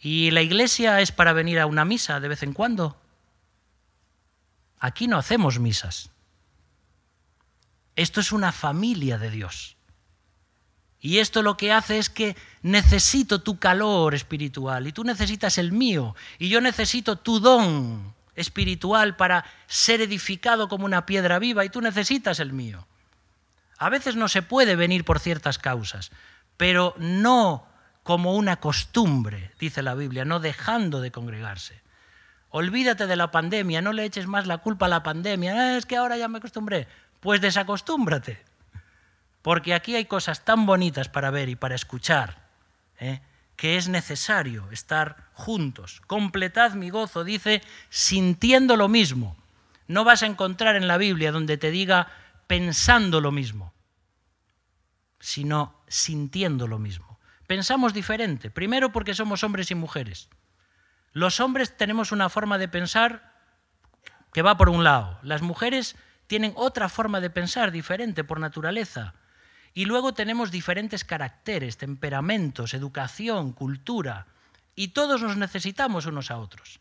¿Y 0.00 0.30
la 0.30 0.42
iglesia 0.42 1.00
es 1.00 1.12
para 1.12 1.32
venir 1.32 1.60
a 1.60 1.66
una 1.66 1.84
misa 1.84 2.20
de 2.20 2.28
vez 2.28 2.42
en 2.42 2.52
cuando? 2.52 2.96
Aquí 4.78 5.06
no 5.06 5.18
hacemos 5.18 5.58
misas. 5.58 6.10
Esto 8.00 8.22
es 8.22 8.32
una 8.32 8.50
familia 8.50 9.18
de 9.18 9.30
Dios. 9.30 9.76
Y 11.00 11.18
esto 11.18 11.42
lo 11.42 11.58
que 11.58 11.70
hace 11.70 11.98
es 11.98 12.08
que 12.08 12.34
necesito 12.62 13.42
tu 13.42 13.58
calor 13.58 14.14
espiritual 14.14 14.86
y 14.86 14.92
tú 14.92 15.04
necesitas 15.04 15.58
el 15.58 15.70
mío 15.70 16.16
y 16.38 16.48
yo 16.48 16.62
necesito 16.62 17.16
tu 17.16 17.40
don 17.40 18.14
espiritual 18.34 19.16
para 19.16 19.44
ser 19.66 20.00
edificado 20.00 20.66
como 20.70 20.86
una 20.86 21.04
piedra 21.04 21.38
viva 21.38 21.62
y 21.66 21.68
tú 21.68 21.82
necesitas 21.82 22.40
el 22.40 22.54
mío. 22.54 22.86
A 23.76 23.90
veces 23.90 24.16
no 24.16 24.28
se 24.28 24.40
puede 24.40 24.76
venir 24.76 25.04
por 25.04 25.20
ciertas 25.20 25.58
causas, 25.58 26.10
pero 26.56 26.94
no 26.96 27.66
como 28.02 28.34
una 28.34 28.60
costumbre, 28.60 29.52
dice 29.60 29.82
la 29.82 29.94
Biblia, 29.94 30.24
no 30.24 30.40
dejando 30.40 31.02
de 31.02 31.12
congregarse. 31.12 31.82
Olvídate 32.48 33.06
de 33.06 33.16
la 33.16 33.30
pandemia, 33.30 33.82
no 33.82 33.92
le 33.92 34.06
eches 34.06 34.26
más 34.26 34.46
la 34.46 34.56
culpa 34.56 34.86
a 34.86 34.88
la 34.88 35.02
pandemia, 35.02 35.52
ah, 35.52 35.76
es 35.76 35.84
que 35.84 35.98
ahora 35.98 36.16
ya 36.16 36.28
me 36.28 36.38
acostumbré. 36.38 36.88
Pues 37.20 37.40
desacostúmbrate, 37.40 38.42
porque 39.42 39.74
aquí 39.74 39.94
hay 39.94 40.06
cosas 40.06 40.44
tan 40.44 40.66
bonitas 40.66 41.08
para 41.08 41.30
ver 41.30 41.48
y 41.48 41.56
para 41.56 41.74
escuchar, 41.74 42.48
¿eh? 42.98 43.20
que 43.56 43.76
es 43.76 43.88
necesario 43.88 44.70
estar 44.70 45.28
juntos. 45.34 46.00
Completad 46.06 46.72
mi 46.72 46.88
gozo, 46.88 47.24
dice, 47.24 47.62
sintiendo 47.90 48.76
lo 48.76 48.88
mismo. 48.88 49.36
No 49.86 50.04
vas 50.04 50.22
a 50.22 50.26
encontrar 50.26 50.76
en 50.76 50.88
la 50.88 50.96
Biblia 50.96 51.30
donde 51.30 51.58
te 51.58 51.70
diga 51.70 52.08
pensando 52.46 53.20
lo 53.20 53.32
mismo, 53.32 53.74
sino 55.18 55.82
sintiendo 55.88 56.66
lo 56.66 56.78
mismo. 56.78 57.18
Pensamos 57.46 57.92
diferente, 57.92 58.50
primero 58.50 58.92
porque 58.92 59.14
somos 59.14 59.44
hombres 59.44 59.70
y 59.70 59.74
mujeres. 59.74 60.30
Los 61.12 61.40
hombres 61.40 61.76
tenemos 61.76 62.12
una 62.12 62.28
forma 62.28 62.56
de 62.56 62.68
pensar 62.68 63.34
que 64.32 64.42
va 64.42 64.56
por 64.56 64.68
un 64.68 64.84
lado, 64.84 65.18
las 65.22 65.42
mujeres 65.42 65.96
tienen 66.30 66.52
otra 66.54 66.88
forma 66.88 67.20
de 67.20 67.28
pensar 67.28 67.72
diferente 67.72 68.22
por 68.22 68.38
naturaleza. 68.38 69.14
Y 69.74 69.86
luego 69.86 70.14
tenemos 70.14 70.52
diferentes 70.52 71.02
caracteres, 71.02 71.76
temperamentos, 71.76 72.72
educación, 72.72 73.50
cultura, 73.50 74.28
y 74.76 74.88
todos 74.94 75.22
nos 75.22 75.36
necesitamos 75.36 76.06
unos 76.06 76.30
a 76.30 76.38
otros. 76.38 76.78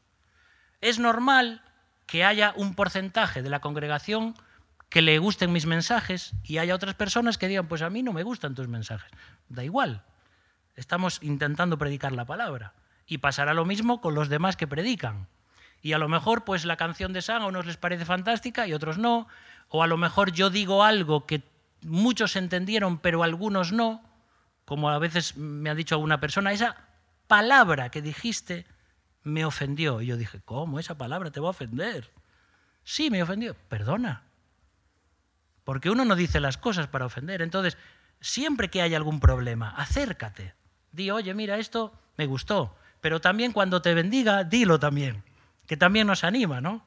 Es 0.82 1.00
normal 1.00 1.64
que 2.06 2.24
haya 2.24 2.54
un 2.58 2.76
porcentaje 2.76 3.42
de 3.42 3.50
la 3.50 3.60
congregación 3.60 4.36
que 4.88 5.02
le 5.02 5.18
gusten 5.18 5.52
mis 5.52 5.66
mensajes 5.66 6.34
y 6.44 6.60
haya 6.60 6.76
otras 6.76 6.94
personas 6.94 7.40
que 7.40 7.48
digan, 7.48 7.68
pues 7.68 7.82
a 7.82 7.90
mí 7.90 8.04
no 8.04 8.14
me 8.14 8.22
gustan 8.22 8.54
tus 8.54 8.68
mensajes. 8.68 9.10
Da 9.48 9.64
igual, 9.64 10.04
estamos 10.76 11.18
intentando 11.24 11.80
predicar 11.80 12.12
la 12.12 12.26
palabra. 12.26 12.76
Y 13.08 13.18
pasará 13.18 13.56
lo 13.56 13.66
mismo 13.66 14.00
con 14.00 14.14
los 14.14 14.30
demás 14.30 14.58
que 14.58 14.68
predican. 14.68 15.28
Y 15.82 15.94
a 15.94 15.98
lo 15.98 16.10
mejor 16.10 16.44
pues 16.44 16.66
la 16.66 16.78
canción 16.78 17.14
de 17.14 17.22
San 17.22 17.42
a 17.42 17.48
unos 17.48 17.66
les 17.66 17.78
parece 17.78 18.06
fantástica 18.06 18.68
y 18.68 18.74
otros 18.74 18.98
no. 18.98 19.28
O 19.70 19.84
a 19.84 19.88
lo 19.88 19.98
mejor 19.98 20.32
yo 20.32 20.50
digo 20.50 20.84
algo 20.84 21.26
que 21.26 21.44
muchos 21.82 22.36
entendieron, 22.36 22.98
pero 22.98 23.24
algunos 23.24 23.72
no, 23.72 24.04
como 24.66 24.90
a 24.90 25.00
veces 25.00 25.38
me 25.38 25.70
ha 25.70 25.76
dicho 25.76 25.96
alguna 25.96 26.20
persona, 26.20 26.52
esa 26.52 26.76
palabra 27.28 27.90
que 27.90 28.02
dijiste 28.02 28.66
me 29.24 29.46
ofendió. 29.46 30.02
Y 30.02 30.08
yo 30.08 30.18
dije, 30.18 30.42
¿cómo 30.44 30.80
esa 30.80 30.98
palabra 30.98 31.32
te 31.32 31.40
va 31.40 31.48
a 31.48 31.52
ofender? 31.52 32.12
Sí, 32.84 33.10
me 33.10 33.22
ofendió. 33.24 33.56
Perdona. 33.70 34.24
Porque 35.64 35.90
uno 35.90 36.06
no 36.06 36.16
dice 36.16 36.40
las 36.40 36.58
cosas 36.58 36.88
para 36.88 37.06
ofender. 37.06 37.42
Entonces, 37.42 37.78
siempre 38.20 38.70
que 38.70 38.82
haya 38.82 38.98
algún 38.98 39.20
problema, 39.20 39.70
acércate. 39.78 40.56
Di, 40.92 41.12
oye, 41.12 41.34
mira, 41.34 41.58
esto 41.58 41.94
me 42.18 42.26
gustó. 42.26 42.76
Pero 43.02 43.22
también 43.22 43.52
cuando 43.52 43.82
te 43.82 43.94
bendiga, 43.94 44.44
dilo 44.44 44.80
también. 44.80 45.24
Que 45.70 45.78
también 45.78 46.08
nos 46.08 46.24
anima, 46.24 46.62
¿no? 46.62 46.84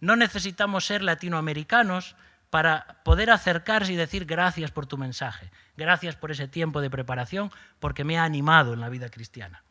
No 0.00 0.16
necesitamos 0.16 0.84
ser 0.84 1.02
latinoamericanos 1.02 2.16
para 2.50 2.98
poder 3.04 3.30
acercarse 3.30 3.92
y 3.92 3.96
decir 3.96 4.24
gracias 4.24 4.72
por 4.72 4.86
tu 4.86 4.98
mensaje, 4.98 5.52
gracias 5.76 6.16
por 6.16 6.32
ese 6.32 6.48
tiempo 6.48 6.80
de 6.80 6.90
preparación, 6.90 7.52
porque 7.78 8.02
me 8.02 8.18
ha 8.18 8.24
animado 8.24 8.74
en 8.74 8.80
la 8.80 8.88
vida 8.88 9.08
cristiana. 9.08 9.62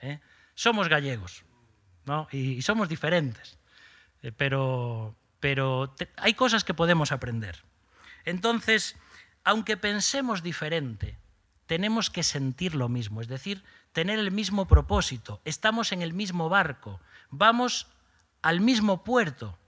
¿eh? 0.00 0.20
Somos 0.54 0.88
gallegos 0.88 1.44
¿no? 2.04 2.28
y, 2.30 2.62
somos 2.62 2.88
diferentes, 2.88 3.58
eh, 4.22 4.30
pero, 4.30 5.16
pero 5.40 5.92
hay 6.16 6.34
cosas 6.34 6.62
que 6.62 6.72
podemos 6.72 7.10
aprender. 7.10 7.64
Entonces, 8.24 8.96
aunque 9.42 9.76
pensemos 9.76 10.44
diferente, 10.44 11.18
tenemos 11.66 12.10
que 12.10 12.22
sentir 12.22 12.76
lo 12.76 12.88
mismo, 12.88 13.22
es 13.22 13.28
decir, 13.28 13.64
tener 13.92 14.20
el 14.20 14.30
mismo 14.30 14.68
propósito, 14.68 15.40
estamos 15.44 15.90
en 15.90 16.00
el 16.00 16.14
mismo 16.14 16.48
barco, 16.48 17.00
vamos 17.30 17.88
al 18.44 18.60
mismo 18.60 19.02
puerto, 19.04 19.58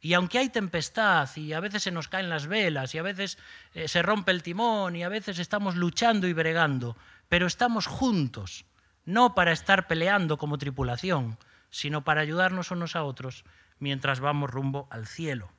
y 0.00 0.14
aunque 0.14 0.38
hay 0.38 0.48
tempestad 0.48 1.28
y 1.36 1.52
a 1.52 1.60
veces 1.60 1.82
se 1.82 1.90
nos 1.90 2.08
caen 2.08 2.30
las 2.30 2.46
velas 2.46 2.94
y 2.94 2.98
a 2.98 3.02
veces 3.02 3.36
eh, 3.74 3.88
se 3.88 4.00
rompe 4.00 4.30
el 4.30 4.42
timón 4.42 4.96
y 4.96 5.04
a 5.04 5.10
veces 5.10 5.38
estamos 5.38 5.76
luchando 5.76 6.26
y 6.26 6.32
bregando, 6.32 6.96
pero 7.28 7.46
estamos 7.46 7.86
juntos, 7.86 8.64
no 9.04 9.34
para 9.34 9.52
estar 9.52 9.86
peleando 9.86 10.38
como 10.38 10.56
tripulación, 10.56 11.36
sino 11.68 12.04
para 12.04 12.22
ayudarnos 12.22 12.70
unos 12.70 12.96
a 12.96 13.04
otros 13.04 13.44
mientras 13.80 14.20
vamos 14.20 14.50
rumbo 14.50 14.88
al 14.90 15.06
cielo. 15.06 15.50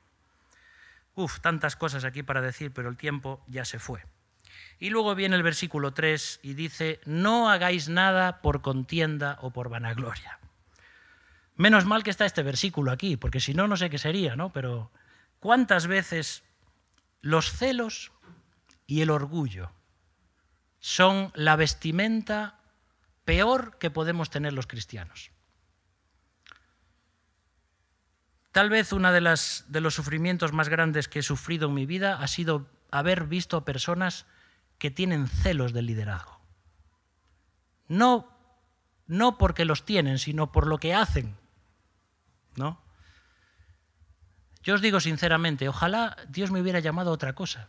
Uf, 1.14 1.38
tantas 1.38 1.76
cosas 1.76 2.04
aquí 2.04 2.24
para 2.24 2.40
decir, 2.40 2.72
pero 2.72 2.88
el 2.88 2.96
tiempo 2.96 3.40
ya 3.46 3.64
se 3.64 3.78
fue. 3.78 4.04
Y 4.80 4.90
luego 4.90 5.14
viene 5.14 5.36
el 5.36 5.44
versículo 5.44 5.92
3 5.92 6.40
y 6.42 6.54
dice, 6.54 6.98
no 7.04 7.50
hagáis 7.50 7.88
nada 7.88 8.42
por 8.42 8.62
contienda 8.62 9.38
o 9.42 9.52
por 9.52 9.68
vanagloria. 9.68 10.40
Menos 11.58 11.86
mal 11.86 12.04
que 12.04 12.10
está 12.10 12.24
este 12.24 12.44
versículo 12.44 12.92
aquí, 12.92 13.16
porque 13.16 13.40
si 13.40 13.52
no, 13.52 13.66
no 13.66 13.76
sé 13.76 13.90
qué 13.90 13.98
sería, 13.98 14.36
¿no? 14.36 14.52
Pero 14.52 14.92
¿cuántas 15.40 15.88
veces 15.88 16.44
los 17.20 17.50
celos 17.50 18.12
y 18.86 19.00
el 19.00 19.10
orgullo 19.10 19.72
son 20.78 21.32
la 21.34 21.56
vestimenta 21.56 22.60
peor 23.24 23.76
que 23.78 23.90
podemos 23.90 24.30
tener 24.30 24.52
los 24.52 24.68
cristianos? 24.68 25.32
Tal 28.52 28.70
vez 28.70 28.92
uno 28.92 29.10
de, 29.10 29.20
de 29.66 29.80
los 29.80 29.94
sufrimientos 29.96 30.52
más 30.52 30.68
grandes 30.68 31.08
que 31.08 31.18
he 31.18 31.22
sufrido 31.24 31.66
en 31.66 31.74
mi 31.74 31.86
vida 31.86 32.22
ha 32.22 32.28
sido 32.28 32.70
haber 32.92 33.24
visto 33.24 33.56
a 33.56 33.64
personas 33.64 34.26
que 34.78 34.92
tienen 34.92 35.26
celos 35.26 35.72
del 35.72 35.86
liderazgo. 35.86 36.40
No, 37.88 38.32
no 39.08 39.38
porque 39.38 39.64
los 39.64 39.84
tienen, 39.84 40.20
sino 40.20 40.52
por 40.52 40.68
lo 40.68 40.78
que 40.78 40.94
hacen 40.94 41.36
¿no? 42.58 42.80
Yo 44.62 44.74
os 44.74 44.80
digo 44.80 45.00
sinceramente, 45.00 45.68
ojalá 45.68 46.16
Dios 46.28 46.50
me 46.50 46.60
hubiera 46.60 46.80
llamado 46.80 47.10
a 47.10 47.14
otra 47.14 47.34
cosa. 47.34 47.68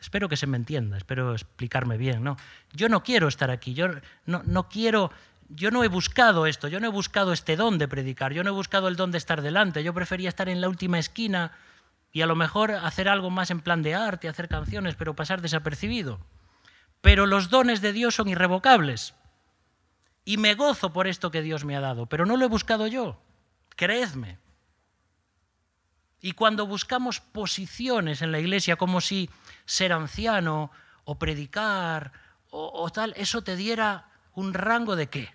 Espero 0.00 0.28
que 0.28 0.36
se 0.36 0.46
me 0.46 0.56
entienda, 0.56 0.96
espero 0.96 1.32
explicarme 1.32 1.96
bien, 1.98 2.24
¿no? 2.24 2.36
Yo 2.72 2.88
no 2.88 3.02
quiero 3.02 3.28
estar 3.28 3.50
aquí, 3.50 3.74
yo 3.74 3.88
no, 4.26 4.42
no 4.46 4.68
quiero, 4.68 5.12
yo 5.48 5.70
no 5.70 5.84
he 5.84 5.88
buscado 5.88 6.46
esto, 6.46 6.68
yo 6.68 6.80
no 6.80 6.86
he 6.86 6.90
buscado 6.90 7.32
este 7.32 7.56
don 7.56 7.78
de 7.78 7.86
predicar, 7.86 8.32
yo 8.32 8.42
no 8.42 8.50
he 8.50 8.54
buscado 8.54 8.88
el 8.88 8.96
don 8.96 9.10
de 9.10 9.18
estar 9.18 9.42
delante, 9.42 9.84
yo 9.84 9.92
prefería 9.92 10.28
estar 10.28 10.48
en 10.48 10.60
la 10.60 10.68
última 10.68 10.98
esquina 10.98 11.52
y 12.12 12.22
a 12.22 12.26
lo 12.26 12.34
mejor 12.34 12.72
hacer 12.72 13.08
algo 13.08 13.30
más 13.30 13.50
en 13.50 13.60
plan 13.60 13.82
de 13.82 13.94
arte, 13.94 14.28
hacer 14.28 14.48
canciones, 14.48 14.94
pero 14.96 15.14
pasar 15.14 15.42
desapercibido. 15.42 16.18
Pero 17.00 17.26
los 17.26 17.50
dones 17.50 17.80
de 17.80 17.92
Dios 17.92 18.14
son 18.14 18.28
irrevocables. 18.28 19.14
Y 20.24 20.36
me 20.36 20.54
gozo 20.54 20.92
por 20.92 21.06
esto 21.06 21.30
que 21.30 21.42
Dios 21.42 21.64
me 21.64 21.76
ha 21.76 21.80
dado, 21.80 22.06
pero 22.06 22.26
no 22.26 22.36
lo 22.36 22.44
he 22.44 22.48
buscado 22.48 22.86
yo, 22.86 23.20
creedme. 23.76 24.38
Y 26.20 26.32
cuando 26.32 26.66
buscamos 26.66 27.20
posiciones 27.20 28.20
en 28.20 28.30
la 28.30 28.38
iglesia, 28.38 28.76
como 28.76 29.00
si 29.00 29.30
ser 29.64 29.92
anciano 29.92 30.70
o 31.04 31.18
predicar 31.18 32.12
o, 32.50 32.70
o 32.74 32.90
tal, 32.90 33.14
eso 33.16 33.42
te 33.42 33.56
diera 33.56 34.10
un 34.34 34.52
rango 34.52 34.96
de 34.96 35.08
qué? 35.08 35.34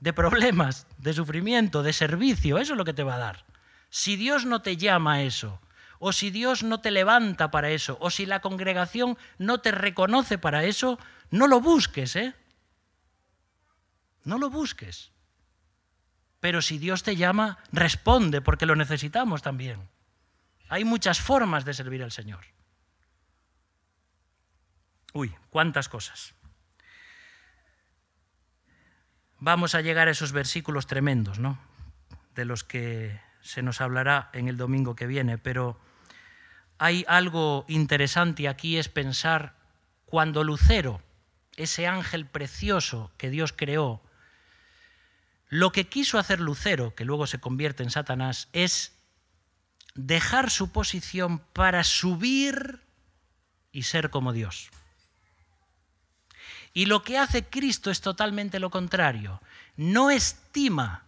De 0.00 0.12
problemas, 0.12 0.86
de 0.98 1.12
sufrimiento, 1.12 1.82
de 1.82 1.92
servicio, 1.92 2.58
eso 2.58 2.72
es 2.72 2.78
lo 2.78 2.84
que 2.84 2.94
te 2.94 3.02
va 3.02 3.16
a 3.16 3.18
dar. 3.18 3.44
Si 3.90 4.16
Dios 4.16 4.46
no 4.46 4.62
te 4.62 4.76
llama 4.76 5.14
a 5.14 5.22
eso, 5.22 5.60
o 5.98 6.12
si 6.12 6.30
Dios 6.30 6.62
no 6.62 6.80
te 6.80 6.90
levanta 6.90 7.50
para 7.50 7.70
eso, 7.70 7.98
o 8.00 8.10
si 8.10 8.26
la 8.26 8.40
congregación 8.40 9.18
no 9.38 9.58
te 9.58 9.72
reconoce 9.72 10.38
para 10.38 10.64
eso, 10.64 10.98
no 11.30 11.46
lo 11.46 11.60
busques, 11.60 12.16
¿eh? 12.16 12.34
No 14.28 14.36
lo 14.36 14.50
busques. 14.50 15.10
Pero 16.38 16.60
si 16.60 16.76
Dios 16.76 17.02
te 17.02 17.16
llama, 17.16 17.56
responde, 17.72 18.42
porque 18.42 18.66
lo 18.66 18.76
necesitamos 18.76 19.40
también. 19.40 19.88
Hay 20.68 20.84
muchas 20.84 21.18
formas 21.18 21.64
de 21.64 21.72
servir 21.72 22.02
al 22.02 22.12
Señor. 22.12 22.44
Uy, 25.14 25.34
cuántas 25.48 25.88
cosas. 25.88 26.34
Vamos 29.38 29.74
a 29.74 29.80
llegar 29.80 30.08
a 30.08 30.10
esos 30.10 30.32
versículos 30.32 30.86
tremendos, 30.86 31.38
¿no? 31.38 31.58
De 32.34 32.44
los 32.44 32.64
que 32.64 33.18
se 33.40 33.62
nos 33.62 33.80
hablará 33.80 34.28
en 34.34 34.48
el 34.48 34.58
domingo 34.58 34.94
que 34.94 35.06
viene, 35.06 35.38
pero 35.38 35.80
hay 36.76 37.06
algo 37.08 37.64
interesante 37.66 38.46
aquí 38.46 38.76
es 38.76 38.90
pensar 38.90 39.56
cuando 40.04 40.44
Lucero, 40.44 41.00
ese 41.56 41.86
ángel 41.86 42.26
precioso 42.26 43.10
que 43.16 43.30
Dios 43.30 43.54
creó, 43.56 44.02
lo 45.48 45.72
que 45.72 45.88
quiso 45.88 46.18
hacer 46.18 46.40
Lucero, 46.40 46.94
que 46.94 47.04
luego 47.04 47.26
se 47.26 47.40
convierte 47.40 47.82
en 47.82 47.90
Satanás, 47.90 48.48
es 48.52 48.92
dejar 49.94 50.50
su 50.50 50.70
posición 50.70 51.40
para 51.52 51.84
subir 51.84 52.80
y 53.72 53.84
ser 53.84 54.10
como 54.10 54.32
Dios. 54.32 54.70
Y 56.72 56.86
lo 56.86 57.02
que 57.02 57.18
hace 57.18 57.44
Cristo 57.44 57.90
es 57.90 58.00
totalmente 58.00 58.60
lo 58.60 58.70
contrario. 58.70 59.40
No 59.76 60.10
estima 60.10 61.04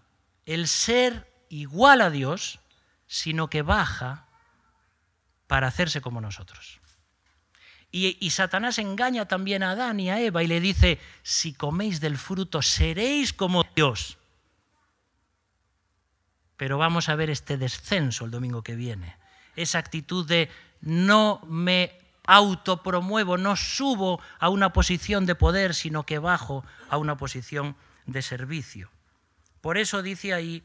el 0.46 0.66
ser 0.68 1.30
igual 1.48 2.00
a 2.00 2.10
Dios, 2.10 2.60
sino 3.06 3.50
que 3.50 3.62
baja 3.62 4.26
para 5.46 5.66
hacerse 5.66 6.00
como 6.00 6.20
nosotros. 6.20 6.80
Y, 7.92 8.30
Satanás 8.30 8.78
engaña 8.78 9.26
también 9.26 9.64
a 9.64 9.72
Adán 9.72 9.98
y 9.98 10.10
a 10.10 10.20
Eva 10.20 10.44
y 10.44 10.46
le 10.46 10.60
dice, 10.60 11.00
si 11.24 11.52
coméis 11.52 12.00
del 12.00 12.18
fruto 12.18 12.62
seréis 12.62 13.32
como 13.32 13.64
Dios. 13.74 14.16
Pero 16.60 16.76
vamos 16.76 17.08
a 17.08 17.14
ver 17.14 17.30
este 17.30 17.56
descenso 17.56 18.26
el 18.26 18.30
domingo 18.30 18.62
que 18.62 18.76
viene. 18.76 19.16
Esa 19.56 19.78
actitud 19.78 20.28
de 20.28 20.50
no 20.82 21.40
me 21.46 21.98
autopromuevo, 22.26 23.38
no 23.38 23.56
subo 23.56 24.20
a 24.38 24.50
una 24.50 24.70
posición 24.74 25.24
de 25.24 25.34
poder, 25.34 25.74
sino 25.74 26.04
que 26.04 26.18
bajo 26.18 26.62
a 26.90 26.98
una 26.98 27.16
posición 27.16 27.76
de 28.04 28.20
servicio. 28.20 28.90
Por 29.62 29.78
eso 29.78 30.02
dice 30.02 30.34
ahí 30.34 30.62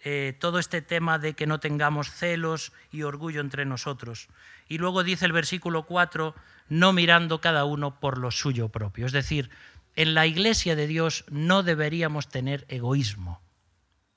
eh, 0.00 0.36
todo 0.40 0.58
este 0.58 0.82
tema 0.82 1.20
de 1.20 1.34
que 1.34 1.46
no 1.46 1.60
tengamos 1.60 2.10
celos 2.10 2.72
y 2.90 3.04
orgullo 3.04 3.40
entre 3.40 3.64
nosotros. 3.66 4.26
Y 4.66 4.78
luego 4.78 5.04
dice 5.04 5.26
el 5.26 5.32
versículo 5.32 5.84
4, 5.84 6.34
no 6.70 6.92
mirando 6.92 7.40
cada 7.40 7.64
uno 7.64 8.00
por 8.00 8.18
lo 8.18 8.32
suyo 8.32 8.70
propio. 8.70 9.06
Es 9.06 9.12
decir, 9.12 9.50
en 9.94 10.14
la 10.14 10.26
iglesia 10.26 10.74
de 10.74 10.88
Dios 10.88 11.24
no 11.28 11.62
deberíamos 11.62 12.26
tener 12.26 12.66
egoísmo 12.68 13.45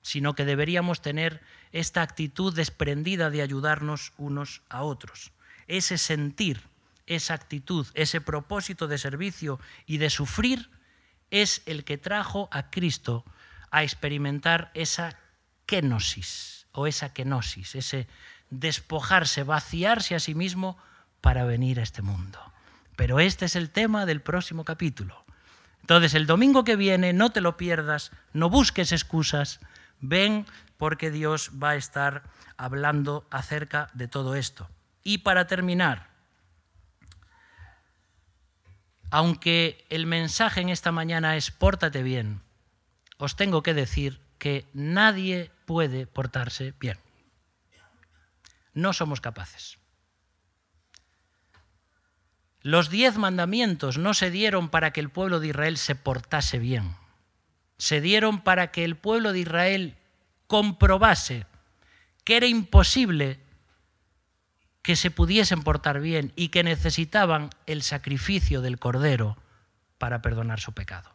sino 0.09 0.33
que 0.33 0.43
deberíamos 0.43 1.01
tener 1.01 1.39
esta 1.71 2.01
actitud 2.01 2.55
desprendida 2.55 3.29
de 3.29 3.43
ayudarnos 3.43 4.11
unos 4.17 4.63
a 4.67 4.81
otros. 4.81 5.31
Ese 5.67 5.99
sentir, 5.99 6.63
esa 7.05 7.35
actitud, 7.35 7.85
ese 7.93 8.19
propósito 8.19 8.87
de 8.87 8.97
servicio 8.97 9.59
y 9.85 9.99
de 9.99 10.09
sufrir 10.09 10.71
es 11.29 11.61
el 11.67 11.83
que 11.83 11.99
trajo 11.99 12.49
a 12.51 12.71
Cristo 12.71 13.23
a 13.69 13.83
experimentar 13.83 14.71
esa 14.73 15.19
kenosis 15.67 16.65
o 16.71 16.87
esa 16.87 17.13
kenosis, 17.13 17.75
ese 17.75 18.07
despojarse, 18.49 19.43
vaciarse 19.43 20.15
a 20.15 20.19
sí 20.19 20.33
mismo 20.33 20.75
para 21.21 21.43
venir 21.43 21.79
a 21.79 21.83
este 21.83 22.01
mundo. 22.01 22.39
Pero 22.95 23.19
este 23.19 23.45
es 23.45 23.55
el 23.55 23.69
tema 23.69 24.07
del 24.07 24.21
próximo 24.21 24.65
capítulo. 24.65 25.23
Entonces, 25.81 26.15
el 26.15 26.25
domingo 26.25 26.63
que 26.63 26.75
viene, 26.75 27.13
no 27.13 27.29
te 27.29 27.41
lo 27.41 27.57
pierdas, 27.57 28.11
no 28.33 28.49
busques 28.49 28.91
excusas, 28.91 29.59
Ven 30.01 30.45
porque 30.77 31.11
Dios 31.11 31.51
va 31.61 31.71
a 31.71 31.75
estar 31.75 32.23
hablando 32.57 33.27
acerca 33.29 33.89
de 33.93 34.07
todo 34.07 34.35
esto. 34.35 34.69
Y 35.03 35.19
para 35.19 35.47
terminar, 35.47 36.09
aunque 39.11 39.85
el 39.89 40.05
mensaje 40.05 40.61
en 40.61 40.69
esta 40.69 40.91
mañana 40.91 41.35
es 41.35 41.51
pórtate 41.51 42.03
bien, 42.03 42.41
os 43.17 43.35
tengo 43.35 43.63
que 43.63 43.73
decir 43.73 44.21
que 44.37 44.69
nadie 44.73 45.51
puede 45.65 46.07
portarse 46.07 46.73
bien. 46.79 46.97
No 48.73 48.93
somos 48.93 49.19
capaces. 49.19 49.77
Los 52.61 52.89
diez 52.89 53.17
mandamientos 53.17 53.97
no 53.97 54.13
se 54.13 54.31
dieron 54.31 54.69
para 54.69 54.91
que 54.91 54.99
el 54.99 55.09
pueblo 55.09 55.39
de 55.39 55.47
Israel 55.47 55.77
se 55.77 55.95
portase 55.95 56.59
bien 56.59 56.98
se 57.79 58.01
dieron 58.01 58.41
para 58.41 58.71
que 58.71 58.83
el 58.83 58.95
pueblo 58.97 59.33
de 59.33 59.39
Israel 59.39 59.97
comprobase 60.45 61.47
que 62.23 62.37
era 62.37 62.45
imposible 62.45 63.39
que 64.83 64.95
se 64.95 65.09
pudiesen 65.09 65.63
portar 65.63 65.99
bien 65.99 66.33
y 66.35 66.49
que 66.49 66.63
necesitaban 66.63 67.49
el 67.65 67.81
sacrificio 67.81 68.61
del 68.61 68.79
Cordero 68.79 69.37
para 69.97 70.21
perdonar 70.21 70.59
su 70.59 70.73
pecado. 70.73 71.09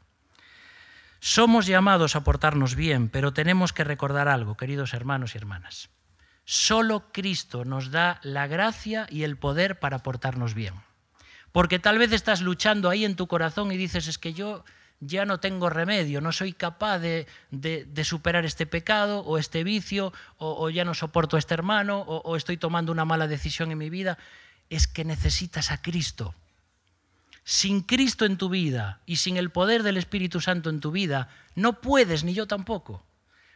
Somos 1.20 1.66
llamados 1.66 2.16
a 2.16 2.24
portarnos 2.24 2.74
bien, 2.74 3.08
pero 3.08 3.32
tenemos 3.32 3.72
que 3.72 3.84
recordar 3.84 4.28
algo, 4.28 4.56
queridos 4.56 4.94
hermanos 4.94 5.34
y 5.34 5.38
hermanas. 5.38 5.90
Solo 6.44 7.12
Cristo 7.12 7.64
nos 7.64 7.90
da 7.90 8.20
la 8.22 8.46
gracia 8.46 9.06
y 9.10 9.22
el 9.22 9.36
poder 9.36 9.78
para 9.78 10.00
portarnos 10.00 10.54
bien. 10.54 10.74
Porque 11.52 11.78
tal 11.78 11.98
vez 11.98 12.12
estás 12.12 12.42
luchando 12.42 12.90
ahí 12.90 13.04
en 13.04 13.16
tu 13.16 13.26
corazón 13.26 13.72
y 13.72 13.76
dices, 13.76 14.08
es 14.08 14.18
que 14.18 14.34
yo 14.34 14.64
ya 15.00 15.26
no 15.26 15.38
tengo 15.40 15.70
remedio, 15.70 16.20
no 16.20 16.32
soy 16.32 16.52
capaz 16.52 16.98
de, 16.98 17.26
superar 18.04 18.44
este 18.44 18.66
pecado 18.66 19.20
o 19.20 19.38
este 19.38 19.64
vicio, 19.64 20.12
o, 20.38 20.70
ya 20.70 20.84
no 20.84 20.94
soporto 20.94 21.36
a 21.36 21.38
este 21.38 21.54
hermano, 21.54 22.00
o, 22.00 22.18
o 22.18 22.36
estoy 22.36 22.56
tomando 22.56 22.92
una 22.92 23.04
mala 23.04 23.26
decisión 23.26 23.70
en 23.70 23.78
mi 23.78 23.90
vida, 23.90 24.18
es 24.70 24.86
que 24.86 25.04
necesitas 25.04 25.70
a 25.70 25.82
Cristo. 25.82 26.34
Sin 27.44 27.82
Cristo 27.82 28.24
en 28.24 28.38
tu 28.38 28.48
vida 28.48 29.00
y 29.04 29.16
sin 29.16 29.36
el 29.36 29.50
poder 29.50 29.82
del 29.82 29.98
Espíritu 29.98 30.40
Santo 30.40 30.70
en 30.70 30.80
tu 30.80 30.90
vida, 30.90 31.28
no 31.54 31.80
puedes, 31.80 32.24
ni 32.24 32.32
yo 32.32 32.46
tampoco. 32.46 33.04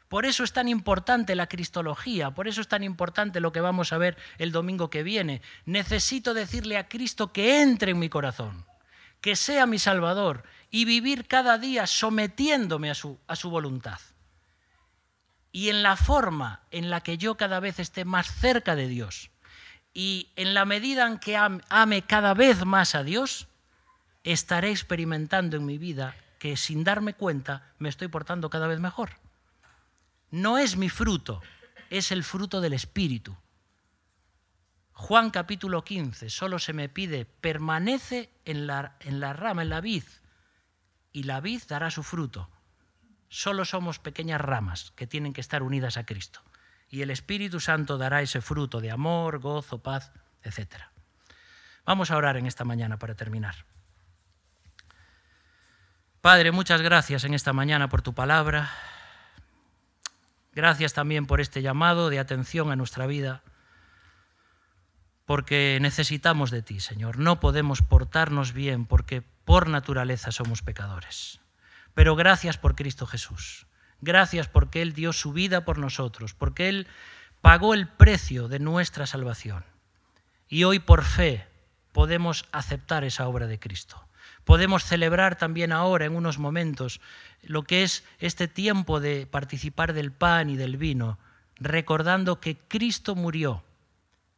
Por 0.09 0.25
eso 0.25 0.43
es 0.43 0.53
tan 0.53 0.69
importante 0.69 1.35
la 1.35 1.49
cristología, 1.49 2.31
por 2.31 2.49
eso 2.49 2.63
es 2.63 2.69
tan 2.69 2.83
importante 2.83 3.41
lo 3.41 3.53
que 3.53 3.61
vamos 3.61 3.93
a 3.93 3.99
ver 3.99 4.17
el 4.39 4.53
domingo 4.53 4.89
que 4.89 5.03
viene. 5.03 5.43
Necesito 5.67 6.33
decirle 6.33 6.79
a 6.79 6.89
Cristo 6.89 7.33
que 7.33 7.61
entre 7.61 7.93
en 7.93 7.99
mi 7.99 8.09
corazón, 8.09 8.65
que 9.21 9.37
sea 9.37 9.67
mi 9.67 9.79
Salvador 9.79 10.45
y 10.71 10.85
vivir 10.85 11.27
cada 11.27 11.59
día 11.59 11.87
sometiéndome 11.87 12.91
a 12.91 12.95
su, 12.95 13.19
a 13.27 13.37
su 13.37 13.51
voluntad. 13.51 14.01
Y 15.51 15.71
en 15.71 15.83
la 15.83 15.97
forma 15.97 16.63
en 16.71 16.91
la 16.91 17.03
que 17.03 17.19
yo 17.19 17.37
cada 17.37 17.61
vez 17.61 17.79
esté 17.79 18.05
más 18.05 18.33
cerca 18.35 18.77
de 18.77 18.87
Dios 18.87 19.31
y 19.95 20.29
en 20.37 20.55
la 20.55 20.65
medida 20.65 21.07
en 21.07 21.19
que 21.19 21.37
ame 21.37 22.03
cada 22.03 22.35
vez 22.35 22.65
más 22.65 22.95
a 22.95 23.03
Dios, 23.03 23.49
estaré 24.23 24.71
experimentando 24.71 25.57
en 25.57 25.67
mi 25.67 25.79
vida 25.79 26.15
que 26.39 26.57
sin 26.57 26.85
darme 26.85 27.15
cuenta 27.15 27.73
me 27.79 27.89
estoy 27.89 28.09
portando 28.09 28.51
cada 28.51 28.69
vez 28.69 28.79
mejor. 28.79 29.11
No 30.31 30.59
es 30.59 30.77
mi 30.77 30.89
fruto, 30.89 31.43
es 31.91 32.13
el 32.13 32.23
fruto 32.23 32.61
del 32.61 32.75
Espíritu. 32.75 33.37
Juan 34.99 35.31
capítulo 35.31 35.85
15, 35.85 36.29
solo 36.29 36.59
se 36.59 36.73
me 36.73 36.89
pide, 36.89 37.25
permanece 37.25 38.31
en 38.45 38.67
la, 38.67 38.97
en 38.99 39.21
la 39.21 39.33
rama, 39.33 39.63
en 39.63 39.69
la 39.69 39.81
vid, 39.81 40.03
y 41.13 41.23
la 41.23 41.41
vid 41.41 41.63
dará 41.69 41.93
su 41.93 42.03
fruto. 42.03 42.51
Solo 43.29 43.65
somos 43.65 44.01
pequeñas 44.01 44.41
ramas 44.41 44.93
que 44.97 45.07
tienen 45.07 45.33
que 45.33 45.41
estar 45.41 45.63
unidas 45.63 45.99
a 45.99 46.05
Cristo. 46.05 46.41
Y 46.91 47.03
el 47.03 47.13
Espíritu 47.13 47.61
Santo 47.61 47.97
dará 47.97 48.23
ese 48.23 48.41
fruto 48.41 48.81
de 48.81 48.91
amor, 48.91 49.39
gozo, 49.39 49.85
paz, 49.85 50.11
etc. 50.43 50.83
Vamos 51.87 52.11
a 52.11 52.17
orar 52.17 52.37
en 52.37 52.47
esta 52.47 52.65
mañana 52.65 52.99
para 52.99 53.15
terminar. 53.15 53.55
Padre, 56.21 56.51
muchas 56.51 56.83
gracias 56.83 57.23
en 57.23 57.35
esta 57.35 57.53
mañana 57.53 57.89
por 57.89 58.03
tu 58.03 58.15
palabra. 58.15 58.73
Gracias 60.53 60.93
también 60.93 61.27
por 61.27 61.41
este 61.41 61.63
llamado 61.63 62.11
de 62.11 62.19
atención 62.19 62.73
a 62.73 62.77
nuestra 62.77 63.07
vida, 63.07 63.45
porque 65.29 65.77
necesitamos 65.83 66.51
de 66.51 66.63
ti, 66.63 66.81
Señor. 66.81 67.19
No 67.19 67.39
podemos 67.39 67.83
portarnos 67.83 68.55
bien 68.55 68.87
porque 68.87 69.21
por 69.45 69.69
naturaleza 69.69 70.33
somos 70.33 70.63
pecadores. 70.63 71.41
Pero 71.93 72.17
gracias 72.17 72.57
por 72.57 72.75
Cristo 72.75 73.05
Jesús. 73.05 73.67
Gracias 74.01 74.49
porque 74.49 74.81
Él 74.81 74.95
dio 74.95 75.13
su 75.13 75.35
vida 75.35 75.67
por 75.67 75.77
nosotros, 75.77 76.33
porque 76.33 76.71
Él 76.71 76.87
pagó 77.43 77.75
el 77.75 77.89
precio 77.89 78.49
de 78.49 78.59
nuestra 78.59 79.07
salvación. 79.07 79.67
Y 80.49 80.65
hoy 80.65 80.79
por 80.79 81.05
fe 81.05 81.47
podemos 81.93 82.47
aceptar 82.51 83.05
esa 83.05 83.29
obra 83.29 83.47
de 83.47 83.59
Cristo. 83.59 84.03
Podemos 84.45 84.83
celebrar 84.83 85.37
también 85.37 85.73
ahora, 85.73 86.07
en 86.07 86.17
unos 86.17 86.39
momentos, 86.39 87.03
lo 87.43 87.65
que 87.65 87.83
es 87.83 88.03
este 88.19 88.49
tiempo 88.49 88.99
de 88.99 89.27
participar 89.27 89.93
del 89.93 90.11
pan 90.11 90.49
y 90.49 90.57
del 90.57 90.79
vino, 90.79 91.19
recordando 91.61 92.41
que 92.41 92.57
Cristo 92.57 93.15
murió 93.15 93.63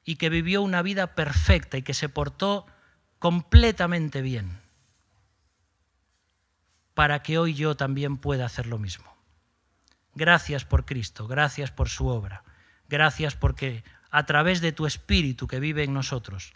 y 0.05 0.16
que 0.16 0.30
vivió 0.30 0.62
una 0.62 0.82
vida 0.82 1.14
perfecta 1.14 1.76
y 1.76 1.82
que 1.82 1.94
se 1.94 2.09
portó 2.09 2.66
completamente 3.18 4.22
bien, 4.22 4.61
para 6.94 7.22
que 7.22 7.38
hoy 7.38 7.55
yo 7.55 7.76
también 7.76 8.16
pueda 8.16 8.46
hacer 8.46 8.66
lo 8.66 8.78
mismo. 8.78 9.14
Gracias 10.14 10.64
por 10.64 10.84
Cristo, 10.84 11.26
gracias 11.26 11.70
por 11.70 11.88
su 11.88 12.09
obra, 12.09 12.44
gracias 12.88 13.36
porque 13.36 13.84
a 14.11 14.26
través 14.26 14.61
de 14.61 14.72
tu 14.72 14.86
Espíritu 14.86 15.46
que 15.46 15.61
vive 15.61 15.84
en 15.84 15.94
nosotros 15.94 16.53